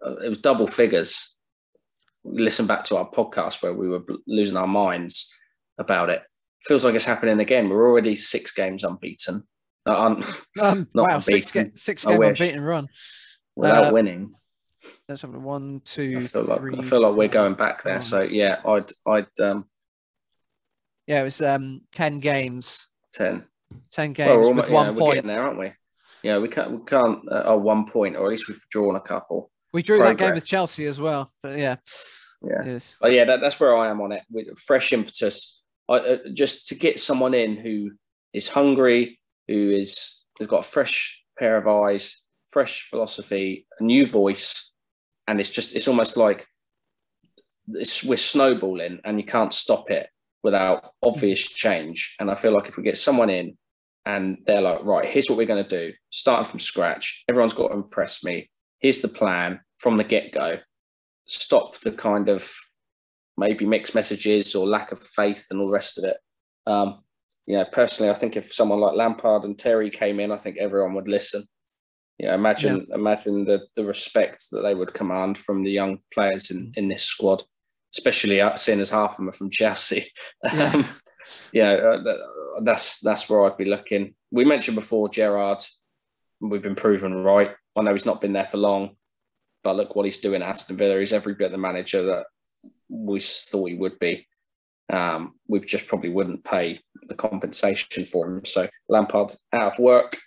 Uh, 0.06 0.18
it 0.18 0.30
was 0.30 0.40
double 0.40 0.68
figures. 0.68 1.36
Listen 2.24 2.68
back 2.68 2.84
to 2.86 2.98
our 2.98 3.10
podcast 3.10 3.62
where 3.62 3.74
we 3.74 3.88
were 3.88 4.04
losing 4.26 4.58
our 4.58 4.68
minds 4.68 5.34
about 5.78 6.10
it. 6.10 6.24
Feels 6.64 6.84
like 6.84 6.96
it's 6.96 7.06
happening 7.06 7.40
again. 7.40 7.70
We're 7.70 7.88
already 7.88 8.16
six 8.16 8.52
games 8.52 8.84
unbeaten. 8.84 9.44
Uh, 9.86 10.06
un- 10.06 10.24
um, 10.62 10.88
wow, 10.96 11.04
unbeaten. 11.04 11.22
six, 11.22 11.52
ga- 11.52 11.72
six 11.76 12.06
game 12.06 12.22
unbeaten 12.22 12.62
run 12.62 12.88
without 13.56 13.86
uh, 13.86 13.94
winning. 13.94 14.34
Let's 15.10 15.22
have 15.24 15.34
a 15.34 15.40
one, 15.40 15.82
two, 15.84 16.20
I 16.20 16.28
feel 16.28 16.44
like, 16.44 16.60
three, 16.60 16.78
I 16.78 16.84
feel 16.84 17.02
like 17.02 17.16
we're 17.16 17.28
going 17.28 17.56
back 17.56 17.84
there. 17.84 18.02
So 18.02 18.22
yeah, 18.22 18.62
I'd, 18.66 18.86
I'd, 19.08 19.40
um, 19.42 19.66
yeah, 21.08 21.22
it 21.22 21.26
was 21.26 21.42
um 21.42 21.82
ten 21.92 22.20
games. 22.20 22.90
Ten. 23.14 23.48
Ten 23.92 24.14
games 24.14 24.30
well, 24.30 24.48
almost, 24.48 24.70
with 24.70 24.74
one 24.74 24.96
point. 24.96 25.26
there, 25.26 25.42
aren't 25.42 25.60
we? 25.60 25.72
Yeah, 26.24 26.40
we 26.40 26.48
can't. 26.48 26.72
We 26.72 26.86
can't. 26.86 27.20
Uh, 27.32 27.44
oh, 27.46 27.58
one 27.58 27.86
point, 27.86 28.16
or 28.16 28.26
at 28.26 28.30
least 28.30 28.48
we've 28.48 28.62
drawn 28.70 28.96
a 28.96 29.02
couple. 29.02 29.52
We 29.74 29.82
drew 29.82 29.98
Progress. 29.98 30.18
that 30.18 30.26
game 30.26 30.36
with 30.36 30.46
Chelsea 30.46 30.86
as 30.86 31.00
well. 31.00 31.32
But 31.44 31.58
yeah, 31.58 31.76
yeah. 32.42 32.80
But 33.02 33.12
yeah, 33.12 33.26
that, 33.26 33.42
that's 33.42 33.60
where 33.60 33.76
I 33.76 33.90
am 33.90 34.02
on 34.02 34.12
it 34.12 34.24
with 34.30 34.58
fresh 34.60 34.94
impetus. 34.94 35.64
I, 35.90 35.96
uh, 35.98 36.18
just 36.34 36.68
to 36.70 36.76
get 36.76 37.00
someone 37.00 37.34
in 37.34 37.56
who 37.58 37.92
is 38.34 38.50
hungry, 38.50 39.20
who 39.48 39.72
is 39.72 40.24
has 40.40 40.48
got 40.48 40.62
a 40.62 40.70
fresh 40.70 41.24
pair 41.38 41.58
of 41.58 41.68
eyes, 41.68 42.24
fresh 42.58 42.90
philosophy, 42.90 43.68
a 43.80 43.84
new 43.84 44.08
voice, 44.08 44.74
and 45.28 45.40
it's 45.40 45.52
just 45.52 45.76
it's 45.76 45.88
almost 45.88 46.18
like 46.18 46.48
it's, 47.68 48.04
we're 48.04 48.18
snowballing, 48.18 49.00
and 49.06 49.20
you 49.20 49.26
can't 49.28 49.54
stop 49.54 49.92
it 49.92 50.10
without 50.42 50.92
obvious 51.04 51.48
change. 51.48 52.16
And 52.20 52.32
I 52.32 52.36
feel 52.36 52.54
like 52.56 52.68
if 52.68 52.76
we 52.76 52.82
get 52.82 52.98
someone 52.98 53.30
in 53.30 53.56
and 54.08 54.40
they're 54.48 54.62
like, 54.62 54.84
right, 54.84 55.06
here's 55.06 55.28
what 55.30 55.38
we're 55.38 55.46
going 55.54 55.64
to 55.64 55.78
do, 55.82 55.94
starting 56.10 56.50
from 56.50 56.60
scratch. 56.60 57.26
Everyone's 57.30 57.54
got 57.54 57.68
to 57.68 57.76
impress 57.76 58.24
me. 58.24 58.50
Here's 58.80 59.02
the 59.02 59.10
plan 59.20 59.60
from 59.78 59.98
the 59.98 60.04
get 60.04 60.32
go. 60.32 60.58
Stop 61.28 61.80
the 61.82 61.92
kind 61.92 62.28
of 62.28 62.52
maybe 63.38 63.68
mixed 63.68 63.94
messages 63.94 64.56
or 64.56 64.66
lack 64.66 64.92
of 64.92 65.00
faith 65.00 65.46
and 65.52 65.60
all 65.60 65.68
the 65.68 65.74
rest 65.74 66.00
of 66.00 66.06
it. 66.06 66.18
Um, 66.66 67.04
you 67.46 67.56
know, 67.56 67.66
personally, 67.72 68.10
I 68.10 68.16
think 68.16 68.36
if 68.36 68.52
someone 68.52 68.80
like 68.80 68.96
Lampard 68.96 69.44
and 69.44 69.60
Terry 69.60 69.92
came 69.92 70.20
in, 70.20 70.32
I 70.32 70.38
think 70.38 70.58
everyone 70.58 70.96
would 70.96 71.08
listen. 71.08 71.44
Know, 72.20 72.34
imagine 72.34 72.86
yeah. 72.90 72.96
imagine 72.96 73.46
the 73.46 73.68
the 73.76 73.86
respect 73.86 74.48
that 74.52 74.62
they 74.62 74.74
would 74.74 74.94
command 74.94 75.38
from 75.38 75.64
the 75.64 75.72
young 75.72 76.00
players 76.14 76.52
in, 76.52 76.72
in 76.76 76.88
this 76.88 77.04
squad, 77.04 77.44
especially 77.94 78.42
seeing 78.56 78.80
as 78.80 78.90
half 78.90 79.12
of 79.12 79.18
them 79.18 79.30
are 79.30 79.34
from 79.34 79.50
Chelsea. 79.50 80.12
Yeah. 80.54 80.72
Um, 80.74 80.86
yeah, 81.52 81.72
uh, 81.72 82.62
that's 82.64 83.02
that's 83.02 83.30
where 83.30 83.44
I'd 83.44 83.58
be 83.58 83.66
looking. 83.66 84.16
We 84.32 84.46
mentioned 84.46 84.76
before 84.76 85.10
Gerrard. 85.10 85.60
We've 86.40 86.62
been 86.62 86.76
proven 86.76 87.14
right. 87.24 87.52
I 87.76 87.82
know 87.82 87.94
he's 87.94 88.06
not 88.06 88.22
been 88.22 88.34
there 88.34 88.46
for 88.46 88.58
long, 88.58 88.96
but 89.64 89.76
look 89.76 89.96
what 89.96 90.06
he's 90.06 90.20
doing 90.20 90.42
at 90.42 90.50
Aston 90.50 90.78
Villa. 90.78 91.00
He's 91.00 91.14
every 91.14 91.34
bit 91.34 91.52
the 91.52 91.58
manager 91.58 92.04
that 92.04 92.26
we 92.90 93.20
thought 93.20 93.70
he 93.70 93.76
would 93.76 94.00
be. 94.00 94.28
Um, 94.90 95.34
we 95.48 95.60
just 95.60 95.88
probably 95.88 96.10
wouldn't 96.10 96.46
pay 96.46 96.80
the 97.10 97.16
compensation 97.16 98.06
for 98.06 98.28
him. 98.28 98.46
So 98.46 98.70
Lampard 98.88 99.34
out 99.52 99.74
of 99.74 99.80
work, 99.80 100.18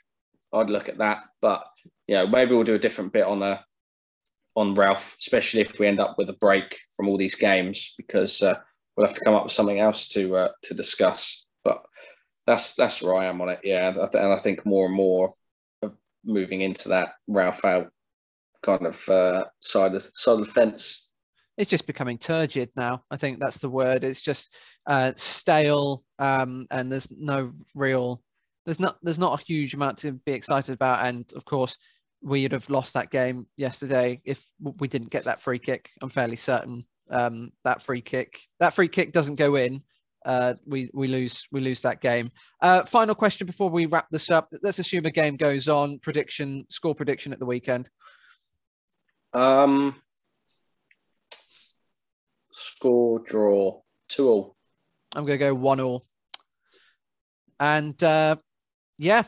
I'd 0.53 0.71
look 0.71 0.89
at 0.89 0.99
that. 0.99 1.23
But 1.41 1.65
yeah, 2.07 2.25
maybe 2.25 2.55
we'll 2.55 2.65
do 2.65 2.75
a 2.75 2.79
different 2.79 3.13
bit 3.13 3.25
on 3.25 3.43
a 3.43 3.47
uh, 3.47 3.59
on 4.57 4.75
Ralph, 4.75 5.17
especially 5.21 5.61
if 5.61 5.79
we 5.79 5.87
end 5.87 6.01
up 6.01 6.17
with 6.19 6.29
a 6.29 6.35
break 6.35 6.81
from 6.97 7.09
all 7.09 7.17
these 7.17 7.37
games, 7.37 7.95
because 7.97 8.43
uh, 8.43 8.55
we'll 8.97 9.07
have 9.07 9.15
to 9.15 9.25
come 9.25 9.35
up 9.35 9.45
with 9.45 9.53
something 9.53 9.79
else 9.79 10.09
to 10.09 10.37
uh, 10.37 10.49
to 10.65 10.75
discuss. 10.75 11.47
But 11.65 11.85
that's 12.47 12.75
that's 12.75 13.01
where 13.01 13.15
I 13.15 13.27
am 13.27 13.41
on 13.41 13.49
it. 13.49 13.61
Yeah, 13.63 13.89
and 13.89 13.99
I, 13.99 14.07
and 14.19 14.33
I 14.33 14.39
think 14.39 14.67
more 14.67 14.87
and 14.87 14.95
more 14.95 15.35
moving 16.25 16.61
into 16.61 16.89
that 16.91 17.13
Ralph 17.29 17.65
out 17.65 17.91
kind 18.63 18.87
of 18.87 19.09
uh, 19.09 19.45
side 19.61 19.95
of 19.95 20.03
side 20.03 20.33
of 20.33 20.47
the 20.47 20.53
fence. 20.53 21.11
It's 21.57 21.71
just 21.71 21.87
becoming 21.87 22.19
turgid 22.19 22.71
now. 22.77 23.05
I 23.11 23.17
think 23.17 23.39
that's 23.39 23.59
the 23.59 23.69
word. 23.69 24.03
It's 24.05 24.21
just 24.21 24.57
uh, 24.87 25.13
stale, 25.17 26.05
um, 26.19 26.67
and 26.71 26.91
there's 26.91 27.11
no 27.11 27.51
real. 27.75 28.23
There's 28.71 28.79
not. 28.79 28.99
There's 29.03 29.19
not 29.19 29.41
a 29.41 29.45
huge 29.45 29.75
amount 29.75 29.99
to 29.99 30.13
be 30.13 30.31
excited 30.31 30.73
about, 30.73 31.05
and 31.05 31.29
of 31.35 31.45
course, 31.45 31.77
we 32.23 32.43
would 32.43 32.53
have 32.53 32.71
lost 32.71 32.95
that 32.95 33.11
game 33.11 33.49
yesterday 33.57 34.21
if 34.25 34.47
we 34.61 34.87
didn't 34.87 35.11
get 35.11 35.25
that 35.25 35.41
free 35.41 35.59
kick. 35.59 35.91
I'm 36.01 36.09
fairly 36.09 36.37
certain 36.37 36.85
um, 37.11 37.51
that 37.65 37.83
free 37.83 38.01
kick. 38.01 38.39
That 38.61 38.73
free 38.73 38.87
kick 38.87 39.11
doesn't 39.11 39.41
go 39.41 39.57
in. 39.57 39.83
Uh, 40.25 40.55
we 40.65 40.89
we 40.95 41.09
lose 41.09 41.49
we 41.51 41.61
lose 41.61 41.83
that 41.83 42.01
game. 42.01 42.31
Uh, 42.63 42.85
final 42.85 43.17
question 43.17 43.45
before 43.45 43.71
we 43.71 43.87
wrap 43.87 44.07
this 44.13 44.31
up. 44.31 44.49
Let's 44.63 44.79
assume 44.79 45.05
a 45.05 45.11
game 45.11 45.35
goes 45.35 45.67
on. 45.67 45.99
Prediction 45.99 46.65
score 46.69 46.95
prediction 46.95 47.33
at 47.33 47.41
the 47.41 47.47
weekend. 47.47 47.91
Um, 49.33 49.97
score 52.53 53.19
draw 53.19 53.81
two 54.09 54.29
all. 54.29 54.57
I'm 55.17 55.27
going 55.27 55.41
to 55.41 55.45
go 55.45 55.55
one 55.57 55.81
all. 55.81 56.05
And 57.59 58.01
uh, 58.01 58.37
yeah, 59.01 59.23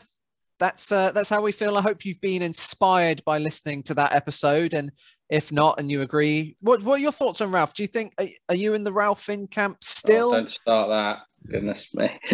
that's 0.59 0.91
uh, 0.91 1.11
that's 1.11 1.29
how 1.29 1.41
we 1.41 1.51
feel. 1.51 1.77
I 1.77 1.81
hope 1.81 2.05
you've 2.05 2.21
been 2.21 2.43
inspired 2.43 3.23
by 3.25 3.39
listening 3.39 3.81
to 3.83 3.95
that 3.95 4.13
episode, 4.13 4.73
and 4.73 4.91
if 5.29 5.51
not, 5.51 5.79
and 5.79 5.89
you 5.89 6.03
agree, 6.03 6.55
what 6.61 6.83
what 6.83 6.99
are 6.99 7.01
your 7.01 7.11
thoughts 7.11 7.41
on 7.41 7.51
Ralph? 7.51 7.73
Do 7.73 7.83
you 7.83 7.87
think 7.87 8.13
are, 8.19 8.27
are 8.49 8.55
you 8.55 8.75
in 8.75 8.83
the 8.83 8.93
Ralph 8.93 9.29
in 9.29 9.47
camp 9.47 9.83
still? 9.83 10.27
Oh, 10.27 10.37
don't 10.37 10.51
start 10.51 10.89
that. 10.89 11.19
Goodness 11.51 11.93
me. 11.95 12.17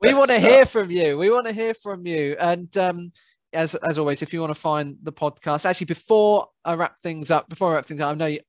we 0.00 0.14
want 0.14 0.30
to 0.30 0.40
hear 0.40 0.64
from 0.64 0.90
you. 0.90 1.18
We 1.18 1.30
want 1.30 1.46
to 1.46 1.52
hear 1.52 1.74
from 1.74 2.06
you, 2.06 2.36
and 2.40 2.74
um, 2.78 3.12
as 3.52 3.74
as 3.74 3.98
always, 3.98 4.22
if 4.22 4.32
you 4.32 4.40
want 4.40 4.54
to 4.54 4.60
find 4.60 4.96
the 5.02 5.12
podcast, 5.12 5.66
actually, 5.66 5.86
before 5.86 6.48
I 6.64 6.74
wrap 6.74 6.98
things 7.00 7.30
up, 7.30 7.50
before 7.50 7.72
I 7.72 7.74
wrap 7.74 7.86
things 7.86 8.00
up, 8.00 8.12
I 8.12 8.14
know 8.14 8.26
you, 8.26 8.40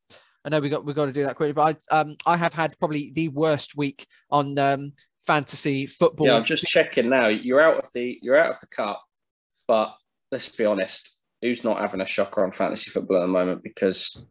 I 0.45 0.49
know 0.49 0.61
we 0.61 0.69
got 0.69 0.85
we 0.85 0.93
got 0.93 1.05
to 1.05 1.11
do 1.11 1.23
that 1.25 1.35
quickly, 1.35 1.53
but 1.53 1.77
I 1.91 1.99
um 2.01 2.15
I 2.25 2.37
have 2.37 2.53
had 2.53 2.79
probably 2.79 3.11
the 3.13 3.27
worst 3.27 3.75
week 3.75 4.07
on 4.29 4.57
um 4.57 4.93
fantasy 5.31 5.85
football. 5.85 6.27
Yeah, 6.27 6.35
I'm 6.35 6.45
just 6.45 6.65
checking 6.65 7.09
now. 7.09 7.27
You're 7.27 7.61
out 7.61 7.77
of 7.77 7.89
the 7.93 8.19
you're 8.21 8.37
out 8.37 8.51
of 8.51 8.59
the 8.59 8.67
cup, 8.67 9.01
but 9.67 9.95
let's 10.31 10.49
be 10.49 10.65
honest, 10.65 11.19
who's 11.41 11.63
not 11.63 11.79
having 11.79 12.01
a 12.01 12.05
shocker 12.05 12.43
on 12.43 12.51
fantasy 12.51 12.91
football 12.91 13.17
at 13.17 13.21
the 13.21 13.27
moment? 13.27 13.63
Because 13.63 14.21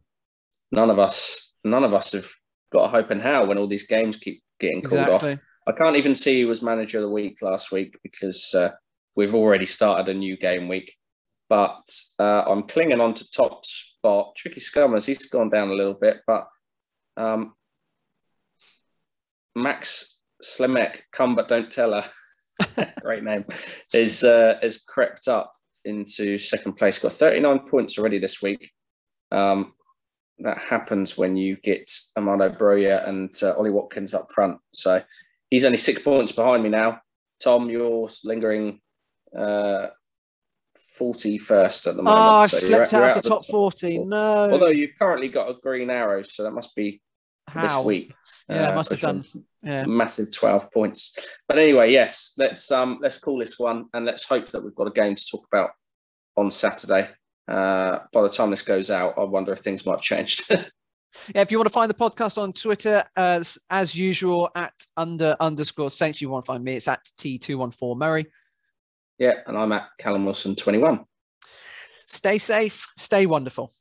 none 0.73 0.91
of 0.91 0.99
us 0.99 1.55
none 1.65 1.85
of 1.85 1.95
us 1.95 2.13
have 2.13 2.31
got 2.73 2.85
a 2.85 2.89
hope 2.89 3.11
in 3.11 3.21
hell 3.21 3.47
when 3.47 3.59
all 3.59 3.67
these 3.67 3.87
games 3.87 4.17
keep 4.19 4.43
getting 4.59 4.83
called 4.83 5.01
exactly. 5.01 5.33
off. 5.33 5.39
I 5.69 5.73
can't 5.73 5.97
even 5.97 6.15
see 6.15 6.43
who 6.43 6.49
was 6.49 6.63
manager 6.63 6.99
of 6.99 7.03
the 7.03 7.11
week 7.11 7.39
last 7.43 7.73
week 7.73 7.99
because 8.03 8.55
uh, 8.55 8.71
we've 9.17 9.35
already 9.35 9.67
started 9.67 10.11
a 10.11 10.19
new 10.19 10.37
game 10.37 10.69
week. 10.69 10.95
But 11.49 11.83
uh, 12.19 12.45
I'm 12.47 12.63
clinging 12.65 13.01
on 13.01 13.15
to 13.15 13.31
top 13.31 13.65
spot. 13.65 14.33
Tricky 14.37 14.61
Scummers, 14.61 15.07
he's 15.07 15.29
gone 15.29 15.51
down 15.51 15.69
a 15.69 15.75
little 15.75 15.95
bit, 15.95 16.19
but 16.27 16.47
um, 17.17 17.55
Max 19.57 20.20
Slemek, 20.43 21.01
come 21.13 21.35
but 21.35 21.49
don't 21.49 21.71
tell 21.71 21.93
her. 21.93 22.93
Great 23.03 23.25
name. 23.25 23.45
Is 23.93 24.25
uh, 24.25 24.59
is 24.63 24.83
crept 24.83 25.29
up 25.29 25.53
into 25.85 26.39
second 26.39 26.75
place. 26.75 26.99
Got 26.99 27.13
39 27.13 27.61
points 27.61 27.99
already 27.99 28.19
this 28.19 28.43
week. 28.43 28.71
Um, 29.33 29.75
that 30.41 30.59
happens 30.59 31.19
when 31.19 31.37
you 31.37 31.57
get 31.57 31.91
Armando 32.17 32.51
Broja 32.51 33.07
and 33.09 33.33
uh, 33.43 33.55
Ollie 33.57 33.71
Watkins 33.71 34.15
up 34.15 34.33
front. 34.33 34.59
So 34.73 35.03
he's 35.51 35.65
only 35.65 35.77
six 35.77 36.03
points 36.03 36.33
behind 36.33 36.63
me 36.63 36.71
now. 36.71 37.01
Tom, 37.43 37.71
you're 37.71 38.09
lingering 38.25 38.81
uh, 39.37 39.89
41st 40.99 41.89
at 41.89 41.97
the 41.97 42.03
moment. 42.03 42.23
Oh, 42.23 42.37
I've 42.37 42.51
so 42.51 42.59
slipped 42.59 42.95
out 42.95 43.01
you're 43.01 43.11
of 43.11 43.23
the 43.23 43.29
top 43.29 43.45
40. 43.45 43.97
four. 43.97 44.07
No. 44.07 44.51
Although 44.51 44.69
you've 44.69 44.99
currently 44.99 45.29
got 45.29 45.51
a 45.51 45.55
green 45.63 45.91
arrow, 45.91 46.23
so 46.23 46.43
that 46.43 46.53
must 46.53 46.75
be 46.75 47.01
How? 47.51 47.63
this 47.63 47.87
week. 47.87 48.15
Yeah, 48.49 48.71
uh, 48.71 48.75
must 48.75 48.91
have 48.91 49.01
done. 49.01 49.25
Yeah. 49.63 49.87
Massive 49.87 50.33
12 50.33 50.73
points. 50.73 51.17
But 51.47 51.59
anyway, 51.59 51.93
yes, 51.93 52.33
let's 52.39 52.71
um 52.71 52.99
let's 53.03 53.19
call 53.19 53.39
this 53.39 53.59
one 53.59 53.87
and 53.93 54.07
let's 54.07 54.25
hope 54.25 54.51
that 54.51 54.63
we've 54.63 54.75
got 54.75 54.87
a 54.87 54.93
game 54.93 55.15
to 55.15 55.27
talk 55.31 55.47
about 55.53 55.71
on 56.37 56.51
Saturday. 56.51 57.11
Uh, 57.47 57.99
by 58.13 58.23
the 58.23 58.29
time 58.29 58.51
this 58.51 58.63
goes 58.63 58.91
out, 58.91 59.15
I 59.19 59.25
wonder 59.25 59.53
if 59.53 59.59
things 59.61 59.85
might 59.85 59.93
have 59.93 60.03
changed. 60.03 60.51
Yeah, 61.35 61.43
if 61.43 61.51
you 61.51 61.59
want 61.59 61.69
to 61.69 61.73
find 61.73 61.91
the 61.91 61.95
podcast 61.95 62.41
on 62.41 62.53
Twitter, 62.53 63.03
as 63.17 63.59
as 63.69 63.97
usual, 63.97 64.49
at 64.55 64.73
under 64.97 65.37
underscore 65.41 65.91
Saints, 65.91 66.21
you 66.21 66.29
want 66.29 66.45
to 66.45 66.47
find 66.47 66.63
me, 66.63 66.75
it's 66.75 66.87
at 66.87 67.05
T214 67.19 67.97
Murray. 67.97 68.27
yeah, 69.19 69.41
and 69.49 69.59
I'm 69.59 69.73
at 69.73 69.89
Callum 69.99 70.25
Wilson 70.25 70.55
21. 70.55 71.05
Stay 72.07 72.39
safe, 72.39 72.87
stay 72.97 73.27
wonderful. 73.27 73.73